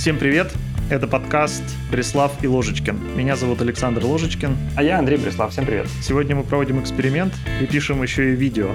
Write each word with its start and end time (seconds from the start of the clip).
Всем 0.00 0.16
привет! 0.16 0.50
Это 0.90 1.06
подкаст 1.06 1.62
«Бреслав 1.92 2.32
и 2.42 2.48
Ложечкин». 2.48 3.16
Меня 3.16 3.36
зовут 3.36 3.62
Александр 3.62 4.04
Ложечкин. 4.04 4.56
А 4.76 4.82
я 4.82 4.98
Андрей 4.98 5.18
Бреслав. 5.18 5.52
Всем 5.52 5.64
привет. 5.64 5.86
Сегодня 6.02 6.34
мы 6.34 6.42
проводим 6.42 6.80
эксперимент 6.80 7.32
и 7.60 7.66
пишем 7.66 8.02
еще 8.02 8.32
и 8.32 8.34
видео. 8.34 8.70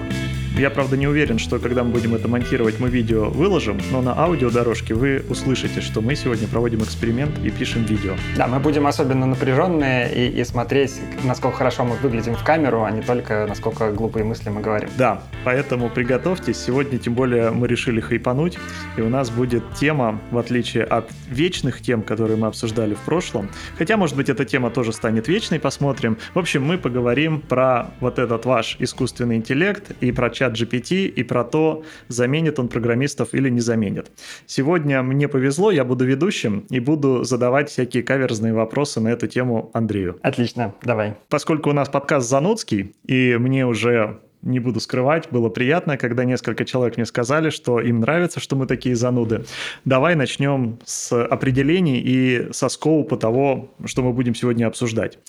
Я, 0.57 0.70
правда, 0.70 0.96
не 0.96 1.05
уверен, 1.05 1.38
что 1.38 1.59
когда 1.59 1.84
мы 1.84 1.91
будем 1.91 2.16
это 2.16 2.30
монтировать, 2.30 2.80
мы 2.80 2.88
видео 2.88 3.25
выложим, 3.30 3.78
но 3.91 4.02
на 4.02 4.18
аудиодорожке 4.18 4.93
вы 4.93 5.21
услышите, 5.30 5.82
что 5.82 6.00
мы 6.00 6.16
сегодня 6.16 6.48
проводим 6.48 6.82
эксперимент 6.82 7.38
и 7.43 7.50
пишем 7.50 7.84
видео. 7.84 8.14
Да, 8.38 8.47
мы 8.47 8.59
будем 8.61 8.88
особенно 8.88 9.25
напряженные 9.25 10.16
и, 10.16 10.39
и 10.39 10.43
смотреть, 10.45 10.93
насколько 11.25 11.57
хорошо 11.57 11.84
мы 11.84 11.97
выглядим 11.97 12.36
в 12.36 12.43
камеру, 12.45 12.86
а 12.86 12.91
не 12.91 13.02
только 13.02 13.45
насколько 13.50 13.91
глупые 13.91 14.23
мысли 14.23 14.47
мы 14.47 14.61
говорим. 14.61 14.88
Да, 14.97 15.23
поэтому 15.43 15.89
приготовьтесь. 15.89 16.57
Сегодня, 16.57 17.00
тем 17.00 17.16
более, 17.16 17.52
мы 17.52 17.68
решили 17.68 18.00
хайпануть, 18.00 18.58
и 18.95 19.02
у 19.02 19.09
нас 19.09 19.30
будет 19.30 19.62
тема, 19.73 20.22
в 20.32 20.38
отличие 20.38 20.86
от 20.86 21.12
вечных 21.30 21.82
тем, 21.82 22.02
которые 22.05 22.38
мы 22.38 22.48
обсуждали 22.48 22.94
в 22.94 23.02
прошлом. 23.02 23.50
Хотя, 23.77 23.98
может 23.98 24.16
быть, 24.16 24.30
эта 24.30 24.46
тема 24.46 24.70
тоже 24.70 24.94
станет 24.94 25.27
вечной, 25.27 25.59
посмотрим. 25.59 26.18
В 26.34 26.40
общем, 26.40 26.63
мы 26.63 26.77
поговорим 26.77 27.41
про 27.41 27.88
вот 28.00 28.20
этот 28.20 28.46
ваш 28.46 28.77
искусственный 28.80 29.36
интеллект 29.36 29.91
и 30.00 30.13
про 30.13 30.30
чат 30.30 30.46
чат 30.46 30.54
GPT 30.54 31.08
и 31.08 31.23
про 31.23 31.44
то, 31.44 31.84
заменит 32.08 32.60
он 32.60 32.68
программистов 32.68 33.34
или 33.34 33.49
не 33.49 33.62
заменит. 33.62 34.12
Сегодня 34.46 35.02
мне 35.04 35.27
повезло, 35.27 35.72
я 35.72 35.84
буду 35.84 36.05
ведущим 36.05 36.66
и 36.70 36.80
буду 36.80 37.23
задавать 37.23 37.70
всякие 37.70 38.04
каверзные 38.04 38.54
вопросы 38.54 38.99
на 38.99 39.10
эту 39.10 39.27
тему 39.27 39.72
Андрею. 39.74 40.18
Отлично, 40.22 40.74
давай. 40.84 41.16
Поскольку 41.30 41.70
у 41.70 41.74
нас 41.74 41.90
подкаст 41.90 42.30
занудский, 42.30 42.96
и 43.05 43.38
мне 43.38 43.66
уже 43.66 44.20
не 44.45 44.59
буду 44.59 44.80
скрывать, 44.80 45.27
было 45.31 45.49
приятно, 45.49 45.98
когда 45.98 46.23
несколько 46.23 46.63
человек 46.63 46.98
мне 46.98 47.05
сказали, 47.05 47.49
что 47.49 47.81
им 47.81 47.99
нравится, 47.99 48.40
что 48.40 48.55
мы 48.55 48.68
такие 48.68 48.95
зануды. 48.95 49.44
Давай 49.84 50.16
начнем 50.16 50.79
с 50.85 51.12
определений 51.26 51.99
и 51.99 52.48
со 52.51 52.70
скоупа 52.70 53.18
того, 53.18 53.73
что 53.85 54.04
мы 54.04 54.13
будем 54.13 54.35
сегодня 54.35 54.68
обсуждать. 54.68 55.20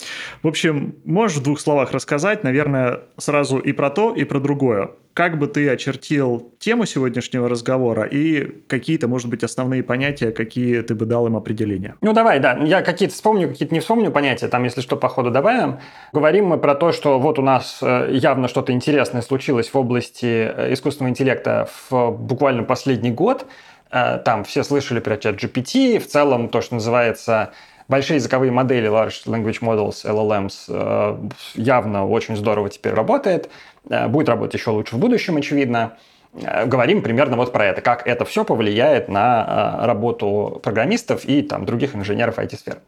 В 0.43 0.47
общем, 0.47 0.95
можешь 1.03 1.37
в 1.37 1.43
двух 1.43 1.59
словах 1.59 1.91
рассказать, 1.91 2.43
наверное, 2.43 3.01
сразу 3.17 3.57
и 3.57 3.73
про 3.73 3.89
то, 3.89 4.13
и 4.13 4.23
про 4.23 4.39
другое. 4.39 4.91
Как 5.17 5.39
бы 5.39 5.47
ты 5.47 5.67
очертил 5.67 6.53
тему 6.59 6.85
сегодняшнего 6.85 7.49
разговора 7.49 8.03
и 8.03 8.61
какие-то, 8.67 9.07
может 9.07 9.31
быть, 9.31 9.43
основные 9.43 9.81
понятия, 9.81 10.29
какие 10.29 10.81
ты 10.81 10.93
бы 10.93 11.07
дал 11.07 11.25
им 11.25 11.35
определения? 11.35 11.95
Ну, 12.01 12.13
давай, 12.13 12.39
да. 12.39 12.55
Я 12.63 12.83
какие-то 12.83 13.15
вспомню, 13.15 13.47
какие-то 13.47 13.73
не 13.73 13.79
вспомню 13.79 14.11
понятия. 14.11 14.47
Там, 14.47 14.63
если 14.63 14.81
что, 14.81 14.95
по 14.95 15.09
ходу 15.09 15.31
добавим. 15.31 15.79
Говорим 16.13 16.45
мы 16.45 16.59
про 16.59 16.75
то, 16.75 16.91
что 16.91 17.17
вот 17.17 17.39
у 17.39 17.41
нас 17.41 17.79
э, 17.81 18.11
явно 18.11 18.47
что-то 18.47 18.73
интересное 18.73 19.23
случилось 19.23 19.73
в 19.73 19.75
области 19.75 20.51
э, 20.55 20.73
искусственного 20.73 21.09
интеллекта 21.09 21.67
в 21.89 22.11
буквально 22.11 22.61
последний 22.61 23.09
год. 23.09 23.47
Э, 23.89 24.19
там 24.23 24.43
все 24.43 24.61
слышали 24.61 24.99
про 24.99 25.17
чат 25.17 25.43
GPT. 25.43 25.97
В 25.97 26.05
целом, 26.05 26.47
то, 26.47 26.61
что 26.61 26.75
называется 26.75 27.53
большие 27.87 28.17
языковые 28.17 28.51
модели 28.51 28.87
Large 28.87 29.25
Language 29.25 29.61
Models, 29.61 30.05
LLMs, 30.05 31.33
явно 31.55 32.05
очень 32.05 32.35
здорово 32.35 32.69
теперь 32.69 32.93
работает. 32.93 33.49
Э, 33.89 34.07
будет 34.07 34.29
работать 34.29 34.59
еще 34.59 34.71
лучше 34.71 34.95
в 34.95 34.99
будущем, 34.99 35.37
очевидно. 35.37 35.97
Э, 36.33 36.65
говорим 36.65 37.01
примерно 37.01 37.37
вот 37.37 37.51
про 37.51 37.65
это, 37.65 37.81
как 37.81 38.07
это 38.07 38.25
все 38.25 38.43
повлияет 38.43 39.09
на 39.09 39.79
э, 39.81 39.85
работу 39.85 40.59
программистов 40.63 41.25
и 41.25 41.41
там, 41.41 41.65
других 41.65 41.95
инженеров 41.95 42.37
IT-сфер. 42.37 42.79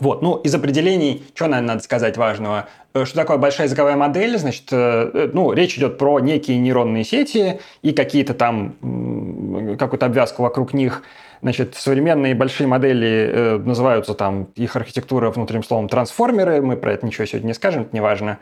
Вот, 0.00 0.22
ну, 0.22 0.36
из 0.36 0.54
определений, 0.54 1.22
что, 1.34 1.48
наверное, 1.48 1.74
надо 1.74 1.82
сказать 1.82 2.16
важного? 2.16 2.66
Что 3.04 3.14
такое 3.14 3.36
большая 3.36 3.66
языковая 3.66 3.94
модель? 3.94 4.38
Значит, 4.38 4.68
ну, 4.70 5.52
речь 5.52 5.76
идет 5.76 5.98
про 5.98 6.18
некие 6.18 6.56
нейронные 6.56 7.04
сети 7.04 7.60
и 7.82 7.92
какие-то 7.92 8.32
там, 8.32 9.76
какую-то 9.78 10.06
обвязку 10.06 10.44
вокруг 10.44 10.72
них. 10.72 11.02
Значит, 11.42 11.74
современные 11.74 12.34
большие 12.34 12.66
модели 12.66 13.60
называются 13.62 14.14
там, 14.14 14.44
их 14.54 14.76
архитектура 14.76 15.30
внутренним 15.30 15.62
словом 15.62 15.90
трансформеры. 15.90 16.62
Мы 16.62 16.78
про 16.78 16.94
это 16.94 17.04
ничего 17.04 17.26
сегодня 17.26 17.48
не 17.48 17.54
скажем, 17.54 17.82
это 17.82 17.90
не 17.92 18.00
важно. 18.00 18.38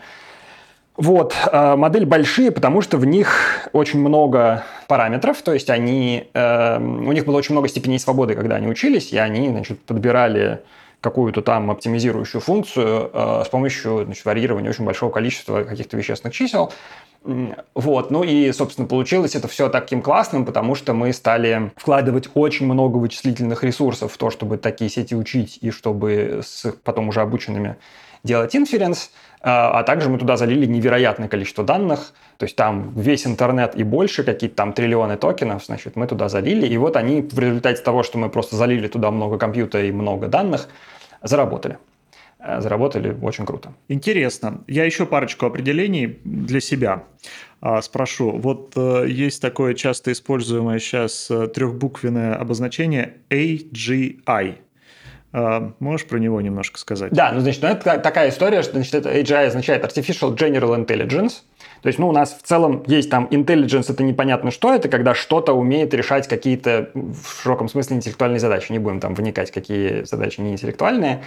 Вот, 1.01 1.35
э, 1.51 1.77
модель 1.77 2.05
большие, 2.05 2.51
потому 2.51 2.83
что 2.83 2.99
в 2.99 3.07
них 3.07 3.71
очень 3.73 4.01
много 4.01 4.65
параметров, 4.87 5.41
то 5.41 5.55
есть 5.55 5.71
они, 5.71 6.29
э, 6.35 6.79
у 6.79 7.13
них 7.13 7.25
было 7.25 7.39
очень 7.39 7.55
много 7.55 7.69
степеней 7.69 7.99
свободы, 7.99 8.35
когда 8.35 8.57
они 8.57 8.67
учились, 8.67 9.11
и 9.11 9.17
они, 9.17 9.49
значит, 9.49 9.81
подбирали 9.81 10.61
какую-то 11.01 11.41
там 11.41 11.71
оптимизирующую 11.71 12.43
функцию 12.43 13.11
э, 13.15 13.43
с 13.47 13.49
помощью 13.49 14.05
значит, 14.05 14.27
варьирования 14.27 14.69
очень 14.69 14.85
большого 14.85 15.11
количества 15.11 15.65
каких-то 15.65 15.97
вещественных 15.97 16.35
чисел. 16.35 16.71
Вот, 17.75 18.11
ну 18.11 18.23
и, 18.23 18.53
собственно, 18.53 18.87
получилось 18.87 19.35
это 19.35 19.49
все 19.49 19.71
таким 19.71 20.03
классным, 20.03 20.45
потому 20.45 20.75
что 20.75 20.93
мы 20.93 21.15
стали 21.15 21.71
вкладывать 21.77 22.29
очень 22.35 22.67
много 22.67 22.99
вычислительных 22.99 23.65
ресурсов 23.65 24.13
в 24.13 24.19
то, 24.19 24.29
чтобы 24.29 24.59
такие 24.59 24.91
сети 24.91 25.17
учить 25.17 25.59
и 25.63 25.71
чтобы 25.71 26.43
с 26.45 26.75
потом 26.85 27.09
уже 27.09 27.23
обученными 27.23 27.77
делать 28.23 28.55
инференс. 28.55 29.11
А 29.43 29.83
также 29.85 30.11
мы 30.11 30.19
туда 30.19 30.37
залили 30.37 30.67
невероятное 30.67 31.29
количество 31.29 31.65
данных, 31.65 32.13
то 32.37 32.45
есть 32.45 32.57
там 32.57 32.93
весь 32.95 33.27
интернет 33.27 33.75
и 33.75 33.85
больше, 33.85 34.23
какие-то 34.23 34.57
там 34.57 34.73
триллионы 34.73 35.17
токенов, 35.17 35.65
значит, 35.65 35.97
мы 35.97 36.07
туда 36.07 36.29
залили, 36.29 36.67
и 36.67 36.77
вот 36.77 36.97
они 36.97 37.23
в 37.23 37.39
результате 37.39 37.83
того, 37.83 38.03
что 38.03 38.19
мы 38.19 38.29
просто 38.29 38.57
залили 38.57 38.87
туда 38.89 39.11
много 39.11 39.39
компьютера 39.39 39.85
и 39.85 39.93
много 39.93 40.29
данных, 40.29 40.69
заработали 41.23 41.79
э, 42.39 42.61
заработали 42.61 43.17
очень 43.23 43.47
круто. 43.47 43.73
Интересно. 43.89 44.63
Я 44.67 44.85
еще 44.85 45.07
парочку 45.07 45.47
определений 45.47 46.19
для 46.25 46.61
себя 46.61 47.05
а, 47.61 47.83
спрошу. 47.83 48.31
Вот 48.33 48.73
э, 48.77 49.07
есть 49.09 49.43
такое 49.43 49.75
часто 49.75 50.13
используемое 50.13 50.79
сейчас 50.79 51.31
э, 51.31 51.47
трехбуквенное 51.49 52.35
обозначение 52.37 53.19
AGI. 53.29 54.57
А, 55.33 55.73
можешь 55.79 56.07
про 56.07 56.19
него 56.19 56.41
немножко 56.41 56.79
сказать? 56.79 57.13
Да, 57.13 57.31
ну, 57.33 57.41
значит, 57.41 57.63
ну, 57.63 57.69
это 57.69 57.99
такая 57.99 58.31
история, 58.31 58.63
что, 58.63 58.73
значит, 58.73 58.95
это 58.95 59.11
AGI 59.11 59.47
означает 59.47 59.85
Artificial 59.85 60.37
General 60.37 60.85
Intelligence. 60.85 61.43
То 61.83 61.87
есть, 61.87 61.99
ну, 61.99 62.09
у 62.09 62.13
нас 62.13 62.37
в 62.37 62.47
целом 62.47 62.83
есть 62.87 63.11
там 63.11 63.27
intelligence, 63.31 63.91
это 63.91 64.03
непонятно 64.03 64.51
что, 64.51 64.75
это 64.75 64.89
когда 64.89 65.15
что-то 65.15 65.53
умеет 65.53 65.95
решать 65.95 66.29
какие-то 66.29 66.91
в 66.95 67.43
широком 67.43 67.69
смысле 67.69 67.97
интеллектуальные 67.97 68.41
задачи. 68.41 68.73
Не 68.73 68.79
будем 68.79 69.01
там 69.01 69.15
вникать, 69.15 69.51
какие 69.51 70.03
задачи 70.03 70.41
не 70.41 70.53
интеллектуальные. 70.53 71.23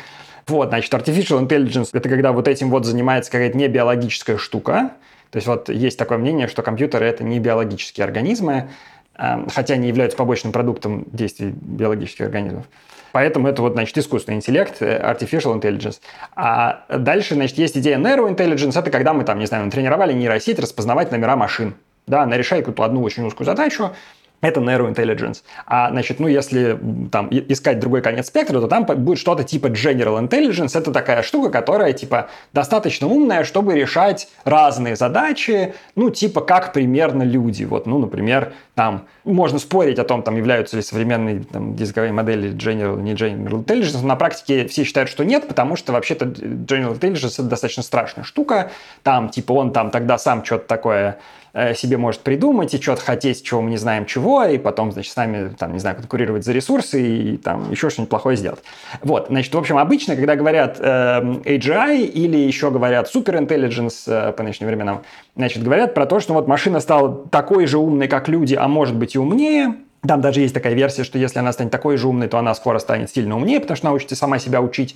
Вот, 0.47 0.69
значит, 0.69 0.93
artificial 0.93 1.47
intelligence– 1.47 1.89
это 1.93 2.09
когда 2.09 2.33
вот 2.33 2.47
этим 2.47 2.69
вот 2.69 2.85
занимается 2.85 3.31
какая-то 3.31 3.57
не 3.57 3.67
биологическая 3.67 4.37
штука. 4.37 4.91
То 5.31 5.37
есть 5.37 5.47
вот 5.47 5.69
есть 5.69 5.97
такое 5.97 6.17
мнение, 6.17 6.47
что 6.47 6.61
компьютеры– 6.61 7.05
это 7.07 7.23
не 7.23 7.39
биологические 7.39 8.03
организмы, 8.03 8.69
а, 9.15 9.45
хотя 9.49 9.75
они 9.75 9.87
являются 9.87 10.17
побочным 10.17 10.51
продуктом 10.51 11.05
действий 11.11 11.53
биологических 11.55 12.25
организмов. 12.25 12.65
Поэтому 13.13 13.47
это 13.47 13.61
вот, 13.61 13.73
значит, 13.73 13.95
искусственный 13.97 14.37
интеллект, 14.37 14.81
э, 14.81 14.99
artificial 14.99 15.57
intelligence. 15.57 16.01
А 16.35 16.83
дальше, 16.89 17.35
значит, 17.35 17.59
есть 17.59 17.77
идея 17.77 17.97
neurointelligence. 17.97 18.77
Это 18.77 18.89
когда 18.89 19.13
мы 19.13 19.23
там, 19.23 19.37
не 19.39 19.45
знаю, 19.45 19.69
тренировали 19.69 20.13
нейросеть 20.13 20.59
распознавать 20.59 21.11
номера 21.11 21.35
машин. 21.35 21.75
Да, 22.07 22.23
она 22.23 22.35
решает 22.37 22.65
какую-то 22.65 22.83
одну 22.83 23.03
очень 23.03 23.23
узкую 23.23 23.45
задачу, 23.45 23.91
это 24.43 24.59
neurointelligence. 24.59 25.41
А, 25.65 25.89
значит, 25.89 26.19
ну, 26.19 26.27
если 26.27 26.77
там 27.11 27.29
искать 27.31 27.79
другой 27.79 28.01
конец 28.01 28.27
спектра, 28.27 28.59
то 28.59 28.67
там 28.67 28.85
будет 28.85 29.17
что-то 29.17 29.43
типа 29.43 29.67
general 29.67 30.19
intelligence. 30.19 30.77
Это 30.77 30.91
такая 30.91 31.23
штука, 31.23 31.49
которая, 31.49 31.93
типа, 31.93 32.29
достаточно 32.51 33.07
умная, 33.07 33.45
чтобы 33.45 33.73
решать 33.73 34.27
разные 34.43 34.97
задачи, 34.97 35.73
ну, 35.95 36.09
типа, 36.09 36.41
как 36.41 36.73
примерно 36.73 37.23
люди. 37.23 37.63
Вот, 37.63 37.87
ну, 37.87 37.99
например, 37.99 38.53
там, 38.75 39.07
можно 39.23 39.59
спорить 39.59 39.97
о 39.97 40.03
том, 40.03 40.23
там, 40.23 40.35
являются 40.35 40.75
ли 40.75 40.81
современные 40.81 41.43
там, 41.43 41.75
языковые 41.75 42.11
модели 42.11 42.51
general, 42.51 43.01
не 43.01 43.13
general 43.13 43.63
intelligence, 43.63 44.05
на 44.05 44.17
практике 44.17 44.67
все 44.67 44.83
считают, 44.83 45.09
что 45.09 45.23
нет, 45.23 45.47
потому 45.47 45.77
что 45.77 45.93
вообще-то 45.93 46.25
general 46.25 46.99
intelligence 46.99 47.35
это 47.35 47.43
достаточно 47.43 47.81
страшная 47.83 48.25
штука. 48.25 48.71
Там, 49.03 49.29
типа, 49.29 49.53
он 49.53 49.71
там 49.71 49.89
тогда 49.89 50.17
сам 50.17 50.43
что-то 50.43 50.67
такое 50.67 51.19
себе 51.75 51.97
может 51.97 52.21
придумать 52.21 52.73
и 52.73 52.81
что-то 52.81 53.01
хотеть, 53.01 53.43
чего 53.43 53.61
мы 53.61 53.69
не 53.69 53.77
знаем 53.77 54.05
чего, 54.05 54.43
и 54.43 54.57
потом, 54.57 54.91
значит, 54.91 55.13
с 55.13 55.15
нами, 55.15 55.53
там, 55.57 55.73
не 55.73 55.79
знаю, 55.79 55.95
конкурировать 55.95 56.43
за 56.43 56.51
ресурсы 56.51 57.01
и 57.01 57.37
там 57.37 57.69
еще 57.69 57.91
что-нибудь 57.91 58.09
плохое 58.09 58.35
сделать. 58.37 58.63
Вот, 59.01 59.27
значит, 59.29 59.53
в 59.53 59.57
общем, 59.57 59.77
обычно, 59.77 60.15
когда 60.15 60.35
говорят 60.35 60.77
э, 60.79 60.83
AGI 60.83 62.05
или 62.05 62.37
еще 62.37 62.71
говорят 62.71 63.13
Super 63.13 63.39
Intelligence 63.45 64.03
э, 64.07 64.31
по 64.31 64.41
нынешним 64.41 64.67
временам, 64.67 65.03
значит, 65.35 65.61
говорят 65.63 65.93
про 65.93 66.07
то, 66.07 66.19
что 66.19 66.33
вот 66.33 66.47
машина 66.47 66.79
стала 66.79 67.27
такой 67.27 67.67
же 67.67 67.77
умной, 67.77 68.07
как 68.07 68.27
люди, 68.27 68.55
а 68.55 68.67
может 68.67 68.95
быть 68.95 69.13
и 69.13 69.19
умнее, 69.19 69.75
там 70.07 70.21
даже 70.21 70.41
есть 70.41 70.53
такая 70.53 70.73
версия, 70.73 71.03
что 71.03 71.17
если 71.17 71.39
она 71.39 71.53
станет 71.53 71.71
такой 71.71 71.97
же 71.97 72.07
умной, 72.07 72.27
то 72.27 72.37
она 72.37 72.53
скоро 72.55 72.79
станет 72.79 73.09
сильно 73.09 73.35
умнее, 73.35 73.59
потому 73.59 73.77
что 73.77 73.85
научится 73.85 74.15
сама 74.15 74.39
себя 74.39 74.61
учить 74.61 74.95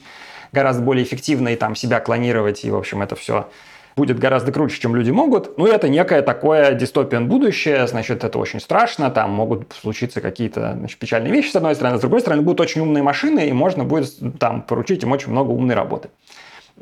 гораздо 0.51 0.81
более 0.81 1.03
эффективно 1.03 1.49
и 1.49 1.55
там 1.55 1.75
себя 1.75 1.99
клонировать, 1.99 2.65
и, 2.65 2.71
в 2.71 2.75
общем, 2.75 3.01
это 3.01 3.15
все 3.15 3.47
будет 3.97 4.19
гораздо 4.19 4.51
круче, 4.51 4.79
чем 4.79 4.95
люди 4.95 5.09
могут. 5.09 5.57
Ну, 5.57 5.65
это 5.65 5.89
некое 5.89 6.21
такое 6.21 6.73
дистопиан 6.73 7.27
будущее, 7.27 7.87
значит, 7.87 8.23
это 8.23 8.37
очень 8.37 8.59
страшно, 8.59 9.09
там 9.09 9.31
могут 9.31 9.73
случиться 9.73 10.21
какие-то 10.21 10.75
значит, 10.77 10.99
печальные 10.99 11.33
вещи, 11.33 11.49
с 11.49 11.55
одной 11.55 11.73
стороны, 11.73 11.97
с 11.97 12.01
другой 12.01 12.21
стороны, 12.21 12.43
будут 12.43 12.61
очень 12.61 12.81
умные 12.81 13.03
машины, 13.03 13.49
и 13.49 13.51
можно 13.51 13.83
будет 13.83 14.13
там 14.39 14.61
поручить 14.61 15.01
им 15.03 15.11
очень 15.11 15.31
много 15.31 15.49
умной 15.49 15.75
работы. 15.75 16.09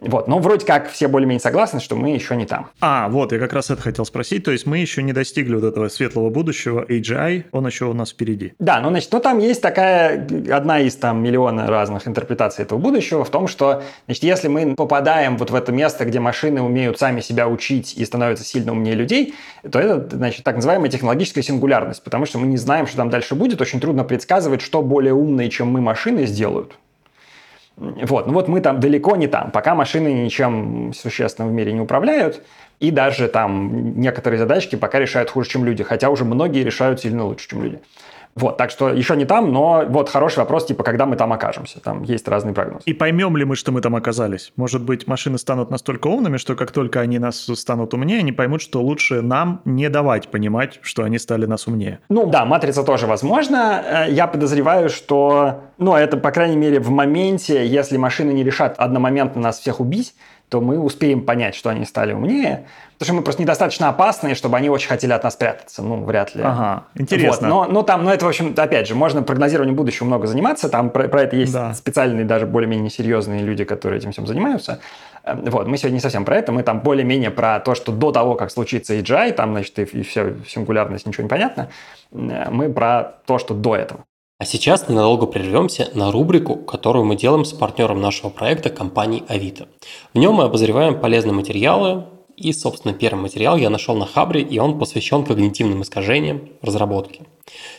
Вот, 0.01 0.27
но 0.27 0.39
вроде 0.39 0.65
как 0.65 0.89
все 0.89 1.07
более-менее 1.07 1.39
согласны, 1.39 1.79
что 1.79 1.95
мы 1.95 2.09
еще 2.09 2.35
не 2.35 2.45
там. 2.45 2.69
А, 2.81 3.07
вот, 3.09 3.31
я 3.31 3.39
как 3.39 3.53
раз 3.53 3.69
это 3.69 3.81
хотел 3.81 4.05
спросить. 4.05 4.43
То 4.43 4.51
есть 4.51 4.65
мы 4.65 4.79
еще 4.79 5.01
не 5.03 5.13
достигли 5.13 5.55
вот 5.55 5.63
этого 5.63 5.87
светлого 5.87 6.29
будущего 6.29 6.83
AGI, 6.83 7.45
он 7.51 7.65
еще 7.65 7.85
у 7.85 7.93
нас 7.93 8.11
впереди. 8.11 8.53
Да, 8.59 8.81
ну, 8.81 8.89
значит, 8.89 9.11
ну 9.11 9.19
там 9.19 9.39
есть 9.39 9.61
такая, 9.61 10.27
одна 10.51 10.81
из 10.81 10.95
там 10.95 11.23
миллиона 11.23 11.67
разных 11.67 12.07
интерпретаций 12.07 12.63
этого 12.63 12.77
будущего 12.77 13.23
в 13.23 13.29
том, 13.29 13.47
что, 13.47 13.83
значит, 14.05 14.23
если 14.23 14.47
мы 14.47 14.75
попадаем 14.75 15.37
вот 15.37 15.51
в 15.51 15.55
это 15.55 15.71
место, 15.71 16.05
где 16.05 16.19
машины 16.19 16.61
умеют 16.61 16.99
сами 16.99 17.21
себя 17.21 17.47
учить 17.47 17.93
и 17.95 18.03
становятся 18.05 18.43
сильно 18.43 18.73
умнее 18.73 18.95
людей, 18.95 19.33
то 19.69 19.79
это, 19.79 20.17
значит, 20.17 20.43
так 20.43 20.55
называемая 20.55 20.89
технологическая 20.89 21.41
сингулярность, 21.41 22.03
потому 22.03 22.25
что 22.25 22.37
мы 22.39 22.47
не 22.47 22.57
знаем, 22.57 22.87
что 22.87 22.97
там 22.97 23.09
дальше 23.09 23.35
будет, 23.35 23.61
очень 23.61 23.79
трудно 23.79 24.03
предсказывать, 24.03 24.61
что 24.61 24.81
более 24.81 25.13
умные, 25.13 25.49
чем 25.49 25.69
мы, 25.69 25.81
машины 25.81 26.25
сделают. 26.25 26.77
Вот, 27.77 28.27
ну 28.27 28.33
вот 28.33 28.47
мы 28.47 28.61
там 28.61 28.79
далеко 28.79 29.15
не 29.15 29.27
там, 29.27 29.51
пока 29.51 29.75
машины 29.75 30.07
ничем 30.13 30.93
существенным 30.93 31.51
в 31.51 31.53
мире 31.53 31.73
не 31.73 31.81
управляют, 31.81 32.41
и 32.79 32.89
даже 32.89 33.27
там 33.27 33.99
некоторые 33.99 34.39
задачки 34.39 34.75
пока 34.75 34.99
решают 34.99 35.29
хуже, 35.29 35.49
чем 35.49 35.65
люди, 35.65 35.83
хотя 35.83 36.09
уже 36.09 36.23
многие 36.23 36.63
решают 36.63 37.01
сильно 37.01 37.25
лучше, 37.25 37.49
чем 37.49 37.63
люди. 37.63 37.79
Вот, 38.35 38.57
так 38.57 38.69
что 38.69 38.89
еще 38.89 39.15
не 39.15 39.23
там, 39.23 39.53
но 39.53 39.85
вот 39.87 40.09
хороший 40.09 40.39
вопрос, 40.39 40.65
типа, 40.65 40.83
когда 40.83 41.05
мы 41.05 41.15
там 41.15 41.31
окажемся. 41.31 41.79
Там 41.79 42.03
есть 42.03 42.27
разные 42.27 42.53
прогнозы. 42.53 42.83
И 42.85 42.93
поймем 42.93 43.37
ли 43.37 43.45
мы, 43.45 43.55
что 43.55 43.71
мы 43.71 43.79
там 43.79 43.95
оказались? 43.95 44.51
Может 44.57 44.83
быть, 44.83 45.07
машины 45.07 45.37
станут 45.37 45.71
настолько 45.71 46.07
умными, 46.07 46.35
что 46.35 46.55
как 46.55 46.71
только 46.71 46.99
они 46.99 47.17
нас 47.17 47.37
станут 47.37 47.93
умнее, 47.93 48.19
они 48.19 48.33
поймут, 48.33 48.61
что 48.61 48.81
лучше 48.81 49.21
нам 49.21 49.61
не 49.63 49.89
давать 49.89 50.27
понимать, 50.27 50.79
что 50.81 51.03
они 51.03 51.17
стали 51.17 51.45
нас 51.45 51.65
умнее. 51.67 51.99
Ну 52.09 52.25
да, 52.25 52.43
матрица 52.43 52.83
тоже 52.83 53.07
возможно. 53.07 53.81
Э, 53.85 54.11
я 54.11 54.27
подозреваю, 54.27 54.89
что, 54.89 55.61
ну, 55.77 55.95
это, 55.95 56.17
по 56.17 56.31
крайней 56.31 56.57
мере, 56.57 56.81
в 56.81 56.89
моменте, 56.89 57.65
если 57.65 57.95
машины 57.95 58.31
не 58.31 58.43
решат 58.43 58.75
одномоментно 58.77 59.41
нас 59.41 59.59
всех 59.59 59.79
убить, 59.79 60.13
то 60.55 60.61
мы 60.61 60.79
успеем 60.79 61.25
понять, 61.25 61.53
что 61.53 61.69
они 61.69 61.83
стали 61.83 62.13
умнее. 62.13 62.65
Потому 62.93 63.07
что 63.07 63.13
мы 63.15 63.21
просто 63.23 63.41
недостаточно 63.41 63.89
опасные, 63.89 64.35
чтобы 64.35 64.55
они 64.55 64.69
очень 64.69 64.87
хотели 64.87 65.11
от 65.11 65.21
нас 65.21 65.35
прятаться. 65.35 65.83
Ну, 65.83 66.01
вряд 66.05 66.33
ли. 66.33 66.43
Ага, 66.45 66.85
интересно. 66.95 67.53
Вот. 67.53 67.67
Но, 67.67 67.73
но 67.73 67.83
там, 67.83 68.05
ну, 68.05 68.09
это, 68.09 68.23
в 68.23 68.29
общем, 68.29 68.53
опять 68.55 68.87
же, 68.87 68.95
можно 68.95 69.21
прогнозированием 69.21 69.75
будущего 69.75 70.05
много 70.05 70.27
заниматься. 70.27 70.69
Там 70.69 70.91
про, 70.91 71.09
про 71.09 71.23
это 71.23 71.35
есть 71.35 71.51
да. 71.51 71.73
специальные, 71.73 72.23
даже 72.23 72.45
более-менее 72.45 72.89
серьезные 72.89 73.41
люди, 73.41 73.65
которые 73.65 73.99
этим 73.99 74.13
всем 74.13 74.25
занимаются. 74.27 74.79
Эм, 75.25 75.43
вот, 75.43 75.67
мы 75.67 75.75
сегодня 75.77 75.95
не 75.95 76.01
совсем 76.01 76.23
про 76.23 76.37
это, 76.37 76.53
мы 76.53 76.63
там 76.63 76.79
более-менее 76.79 77.31
про 77.31 77.59
то, 77.59 77.75
что 77.75 77.91
до 77.91 78.13
того, 78.13 78.35
как 78.35 78.49
случится 78.49 78.93
AGI, 78.93 79.33
там, 79.33 79.51
значит, 79.51 79.77
и, 79.77 79.83
и 79.83 80.03
все, 80.03 80.35
сингулярность, 80.47 81.05
ничего 81.05 81.23
не 81.23 81.29
понятно, 81.29 81.67
э, 82.13 82.49
мы 82.49 82.71
про 82.71 83.17
то, 83.25 83.39
что 83.39 83.53
до 83.53 83.75
этого. 83.75 84.05
А 84.37 84.43
сейчас 84.43 84.89
ненадолго 84.89 85.27
прервемся 85.27 85.89
на 85.93 86.11
рубрику, 86.11 86.57
которую 86.57 87.05
мы 87.05 87.15
делаем 87.15 87.45
с 87.45 87.53
партнером 87.53 88.01
нашего 88.01 88.29
проекта 88.29 88.69
компанией 88.69 89.23
Авито. 89.29 89.69
В 90.13 90.17
нем 90.17 90.33
мы 90.33 90.43
обозреваем 90.43 90.99
полезные 90.99 91.33
материалы, 91.33 92.03
и, 92.35 92.51
собственно, 92.51 92.93
первый 92.93 93.21
материал 93.21 93.55
я 93.55 93.69
нашел 93.69 93.95
на 93.95 94.05
Хабре, 94.05 94.41
и 94.41 94.59
он 94.59 94.77
посвящен 94.77 95.23
когнитивным 95.23 95.83
искажениям 95.83 96.49
разработки. 96.61 97.21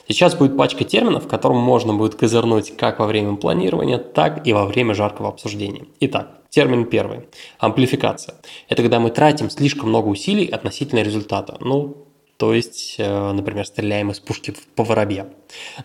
Сейчас 0.08 0.34
будет 0.34 0.56
пачка 0.56 0.84
терминов, 0.84 1.28
которым 1.28 1.58
можно 1.58 1.92
будет 1.92 2.14
козырнуть 2.14 2.74
как 2.74 3.00
во 3.00 3.06
время 3.06 3.36
планирования, 3.36 3.98
так 3.98 4.46
и 4.46 4.54
во 4.54 4.64
время 4.64 4.94
жаркого 4.94 5.28
обсуждения. 5.28 5.84
Итак, 6.00 6.40
термин 6.48 6.86
первый. 6.86 7.28
Амплификация. 7.58 8.36
Это 8.70 8.80
когда 8.80 8.98
мы 8.98 9.10
тратим 9.10 9.50
слишком 9.50 9.90
много 9.90 10.06
усилий 10.06 10.46
относительно 10.46 11.00
результата. 11.00 11.58
Ну, 11.60 12.05
то 12.36 12.52
есть, 12.52 12.96
э, 12.98 13.32
например, 13.32 13.66
стреляем 13.66 14.10
из 14.10 14.20
пушки 14.20 14.54
по 14.74 14.84
воробьям. 14.84 15.28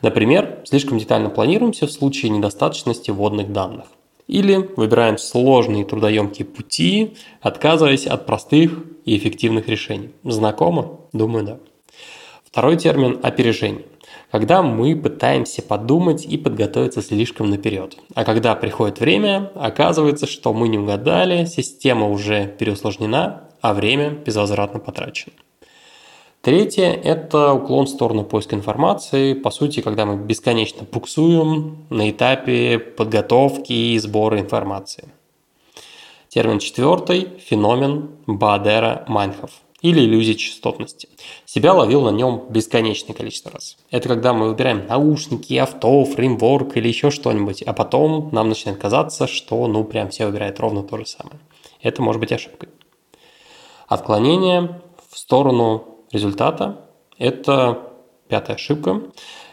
Например, 0.02 0.60
слишком 0.66 0.98
детально 0.98 1.30
планируемся 1.30 1.88
в 1.88 1.92
случае 1.92 2.32
недостаточности 2.32 3.12
вводных 3.12 3.52
данных. 3.52 3.86
Или 4.28 4.70
выбираем 4.76 5.18
сложные 5.18 5.86
трудоемкие 5.86 6.46
пути, 6.46 7.16
отказываясь 7.42 8.08
от 8.08 8.26
простых 8.26 8.86
и 9.06 9.18
эффективных 9.18 9.68
решений. 9.68 10.12
Знакомо? 10.24 11.00
Думаю, 11.14 11.46
да. 11.46 11.60
Второй 12.46 12.78
термин– 12.78 13.20
опережение. 13.24 13.86
Когда 14.30 14.62
мы 14.62 14.96
пытаемся 14.96 15.62
подумать 15.62 16.26
и 16.26 16.38
подготовиться 16.38 17.02
слишком 17.02 17.50
наперед. 17.50 17.98
А 18.14 18.24
когда 18.24 18.56
приходит 18.56 19.00
время, 19.00 19.52
оказывается, 19.56 20.28
что 20.28 20.54
мы 20.54 20.70
не 20.70 20.78
угадали, 20.78 21.46
система 21.46 22.08
уже 22.08 22.48
переусложнена, 22.58 23.50
а 23.62 23.74
время 23.74 24.12
безвозвратно 24.12 24.80
потрачено. 24.80 25.34
Третье– 26.42 26.88
это 27.04 27.54
уклон 27.54 27.86
в 27.86 27.90
сторону 27.90 28.24
поиска 28.24 28.56
информации. 28.56 29.36
По 29.36 29.52
сути, 29.52 29.82
когда 29.82 30.08
мы 30.08 30.16
бесконечно 30.16 30.88
буксуем 30.92 31.86
на 31.92 32.10
этапе 32.10 32.80
подготовки 32.80 33.72
и 33.72 34.00
сбора 34.00 34.40
информации. 34.40 35.08
Термин 36.30 36.58
четвертый– 36.58 37.28
феномен 37.46 38.10
Баадера-Майнхоф 38.26 39.52
или 39.84 40.00
иллюзия 40.00 40.34
частотности. 40.34 41.10
Себя 41.46 41.74
ловил 41.74 42.02
на 42.02 42.10
нем 42.10 42.48
бесконечное 42.50 43.14
количество 43.14 43.52
раз. 43.52 43.78
Это 43.92 44.10
когда 44.10 44.34
мы 44.34 44.48
выбираем 44.48 44.88
наушники, 44.88 45.54
авто, 45.58 46.06
фреймворк 46.06 46.76
или 46.76 46.88
еще 46.88 47.12
что-нибудь, 47.12 47.62
а 47.62 47.74
потом 47.74 48.30
нам 48.32 48.50
начинает 48.50 48.82
казаться, 48.82 49.28
что 49.28 49.68
ну 49.68 49.84
прям 49.84 50.10
все 50.10 50.26
выбирают 50.26 50.60
ровно 50.60 50.82
то 50.82 50.98
же 50.98 51.06
самое. 51.06 51.38
Это 51.84 52.02
может 52.02 52.20
быть 52.20 52.32
ошибкой. 52.32 52.70
Отклонение 53.88 54.82
в 55.12 55.20
сторону 55.20 55.91
результата. 56.12 56.86
Это 57.18 57.92
пятая 58.28 58.56
ошибка. 58.56 59.02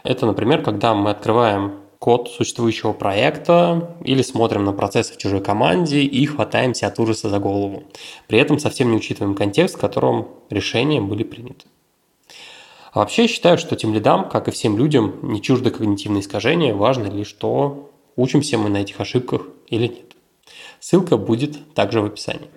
Это, 0.03 0.25
например, 0.25 0.61
когда 0.63 0.93
мы 0.93 1.11
открываем 1.11 1.79
код 1.99 2.29
существующего 2.29 2.93
проекта 2.93 3.97
или 4.03 4.21
смотрим 4.21 4.63
на 4.63 4.71
процессы 4.71 5.13
в 5.13 5.17
чужой 5.17 5.41
команде 5.41 6.01
и 6.01 6.25
хватаемся 6.25 6.87
от 6.87 6.97
ужаса 6.97 7.29
за 7.29 7.39
голову. 7.39 7.83
При 8.27 8.39
этом 8.39 8.57
совсем 8.57 8.89
не 8.89 8.97
учитываем 8.97 9.35
контекст, 9.35 9.75
в 9.75 9.79
котором 9.79 10.29
решения 10.49 11.01
были 11.01 11.23
приняты. 11.23 11.65
А 12.91 12.99
вообще 12.99 13.23
я 13.23 13.27
считаю, 13.27 13.57
что 13.57 13.75
тем 13.75 13.93
лидам, 13.93 14.29
как 14.29 14.47
и 14.47 14.51
всем 14.51 14.77
людям, 14.77 15.19
не 15.21 15.41
чуждо 15.41 15.71
когнитивные 15.71 16.21
искажения, 16.21 16.73
важно 16.73 17.07
лишь 17.07 17.33
то, 17.33 17.91
учимся 18.15 18.57
мы 18.57 18.69
на 18.69 18.77
этих 18.77 18.99
ошибках 18.99 19.43
или 19.67 19.87
нет. 19.87 20.15
Ссылка 20.79 21.17
будет 21.17 21.73
также 21.75 22.01
в 22.01 22.05
описании. 22.05 22.49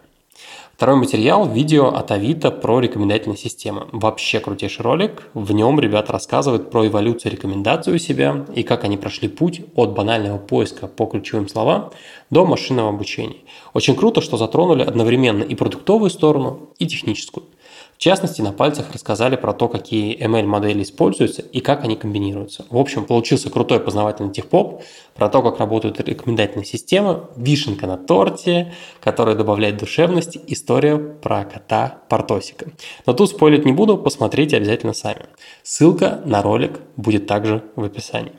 Второй 0.83 0.99
материал– 0.99 1.49
видео 1.49 1.95
от 1.95 2.11
Авито 2.11 2.51
про 2.51 2.81
рекомендательные 2.81 3.37
системы. 3.37 3.87
Вообще 3.93 4.41
крутейший 4.41 4.83
ролик. 4.83 5.29
В 5.33 5.53
нем 5.53 5.79
ребята 5.79 6.13
рассказывают 6.13 6.73
про 6.73 6.89
эволюцию 6.89 7.31
рекомендаций 7.31 7.95
у 7.95 7.99
себя 7.99 8.45
и 8.53 8.65
как 8.65 8.83
они 8.83 8.97
прошли 8.97 9.29
путь 9.29 9.61
от 9.77 9.95
банального 9.95 10.39
поиска 10.39 10.89
по 10.89 11.07
ключевым 11.07 11.47
словам 11.47 11.93
до 12.31 12.45
машинного 12.45 12.89
обучения. 12.89 13.37
Очень 13.75 13.95
круто, 13.95 14.21
что 14.21 14.37
затронули 14.37 14.83
одновременно 14.83 15.45
и 15.45 15.55
продуктовую 15.55 16.11
сторону, 16.11 16.71
и 16.81 16.89
техническую– 16.89 17.47
частности, 18.03 18.43
на 18.43 18.53
пальцах 18.53 18.93
рассказали 18.93 19.37
про 19.37 19.53
то, 19.53 19.69
какие 19.69 20.19
ML-модели 20.19 20.83
используются 20.83 21.41
и 21.41 21.61
как 21.61 21.85
они 21.85 21.95
комбинируются. 21.95 22.67
В 22.69 22.77
общем, 22.77 23.05
получился 23.05 23.49
крутой 23.49 23.79
познавательный 23.79 24.33
техпоп 24.33 24.83
про 25.15 25.29
то, 25.29 25.41
как 25.41 25.61
работают 25.61 26.01
рекомендательные 26.01 26.67
системы, 26.67 27.29
вишенка 27.37 27.87
на 27.87 27.97
торте, 27.97 28.75
которая 29.01 29.37
добавляет 29.37 29.77
душевности, 29.77 30.41
история 30.49 30.99
про 30.99 31.45
кота 31.45 32.03
Портосика. 32.09 32.73
Но 33.07 33.13
тут 33.13 33.31
спойлить 33.31 33.65
не 33.65 33.73
буду, 33.73 33.97
посмотрите 33.97 34.57
обязательно 34.57 34.95
сами. 34.95 35.27
Ссылка 35.63 36.21
на 36.25 36.43
ролик 36.43 36.81
будет 36.97 37.29
также 37.29 37.63
в 37.77 37.85
описании. 37.85 38.33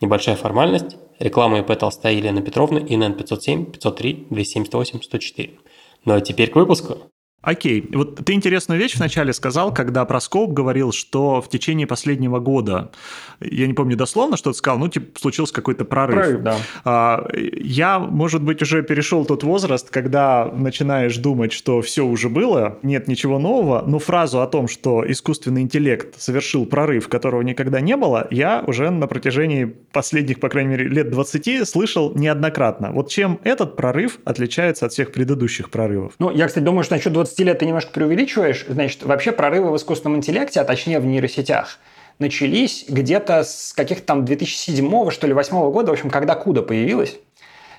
Небольшая 0.00 0.36
формальность. 0.36 0.96
Реклама 1.18 1.60
ИП 1.60 1.74
Толстая 1.78 2.12
Елена 2.12 2.42
Петровна, 2.42 2.78
ИНН 2.78 3.14
507 3.14 3.72
503 3.72 4.26
278 4.28 5.00
104. 5.00 5.50
Ну 6.04 6.14
а 6.14 6.20
теперь 6.20 6.50
к 6.50 6.56
выпуску. 6.56 6.98
Окей, 7.46 7.88
вот 7.92 8.16
ты 8.24 8.32
интересную 8.32 8.80
вещь 8.80 8.96
вначале 8.96 9.32
сказал, 9.32 9.72
когда 9.72 10.04
про 10.04 10.18
скоп 10.18 10.52
говорил, 10.52 10.90
что 10.90 11.40
в 11.40 11.48
течение 11.48 11.86
последнего 11.86 12.40
года, 12.40 12.90
я 13.40 13.68
не 13.68 13.72
помню 13.72 13.96
дословно, 13.96 14.36
что 14.36 14.50
ты 14.50 14.58
сказал, 14.58 14.80
ну, 14.80 14.88
типа, 14.88 15.16
случился 15.16 15.54
какой-то 15.54 15.84
прорыв. 15.84 16.16
Прорыв, 16.16 16.42
да. 16.42 16.56
А, 16.84 17.28
я, 17.32 18.00
может 18.00 18.42
быть, 18.42 18.62
уже 18.62 18.82
перешел 18.82 19.24
тот 19.24 19.44
возраст, 19.44 19.90
когда 19.90 20.50
начинаешь 20.52 21.16
думать, 21.18 21.52
что 21.52 21.82
все 21.82 22.04
уже 22.04 22.28
было, 22.28 22.80
нет 22.82 23.06
ничего 23.06 23.38
нового, 23.38 23.84
но 23.86 24.00
фразу 24.00 24.40
о 24.40 24.48
том, 24.48 24.66
что 24.66 25.08
искусственный 25.08 25.62
интеллект 25.62 26.20
совершил 26.20 26.66
прорыв, 26.66 27.08
которого 27.08 27.42
никогда 27.42 27.80
не 27.80 27.96
было, 27.96 28.26
я 28.32 28.64
уже 28.66 28.90
на 28.90 29.06
протяжении 29.06 29.66
последних, 29.92 30.40
по 30.40 30.48
крайней 30.48 30.70
мере, 30.70 30.88
лет 30.88 31.10
20 31.10 31.68
слышал 31.68 32.12
неоднократно. 32.16 32.90
Вот 32.90 33.08
чем 33.08 33.38
этот 33.44 33.76
прорыв 33.76 34.18
отличается 34.24 34.86
от 34.86 34.92
всех 34.92 35.12
предыдущих 35.12 35.70
прорывов? 35.70 36.14
Ну, 36.18 36.32
я, 36.32 36.48
кстати, 36.48 36.64
думаю, 36.64 36.82
что 36.82 36.96
насчет 36.96 37.12
20 37.12 37.35
20 37.36 37.46
лет 37.46 37.58
ты 37.58 37.66
немножко 37.66 37.92
преувеличиваешь, 37.92 38.64
значит, 38.68 39.02
вообще 39.02 39.32
прорывы 39.32 39.70
в 39.70 39.76
искусственном 39.76 40.18
интеллекте, 40.18 40.60
а 40.60 40.64
точнее 40.64 41.00
в 41.00 41.06
нейросетях, 41.06 41.78
начались 42.18 42.86
где-то 42.88 43.44
с 43.44 43.74
каких-то 43.74 44.06
там 44.06 44.24
2007 44.24 45.10
что 45.10 45.26
ли, 45.26 45.34
2008 45.34 45.70
года, 45.70 45.90
в 45.90 45.92
общем, 45.92 46.10
когда 46.10 46.34
Куда 46.34 46.62
появилась. 46.62 47.18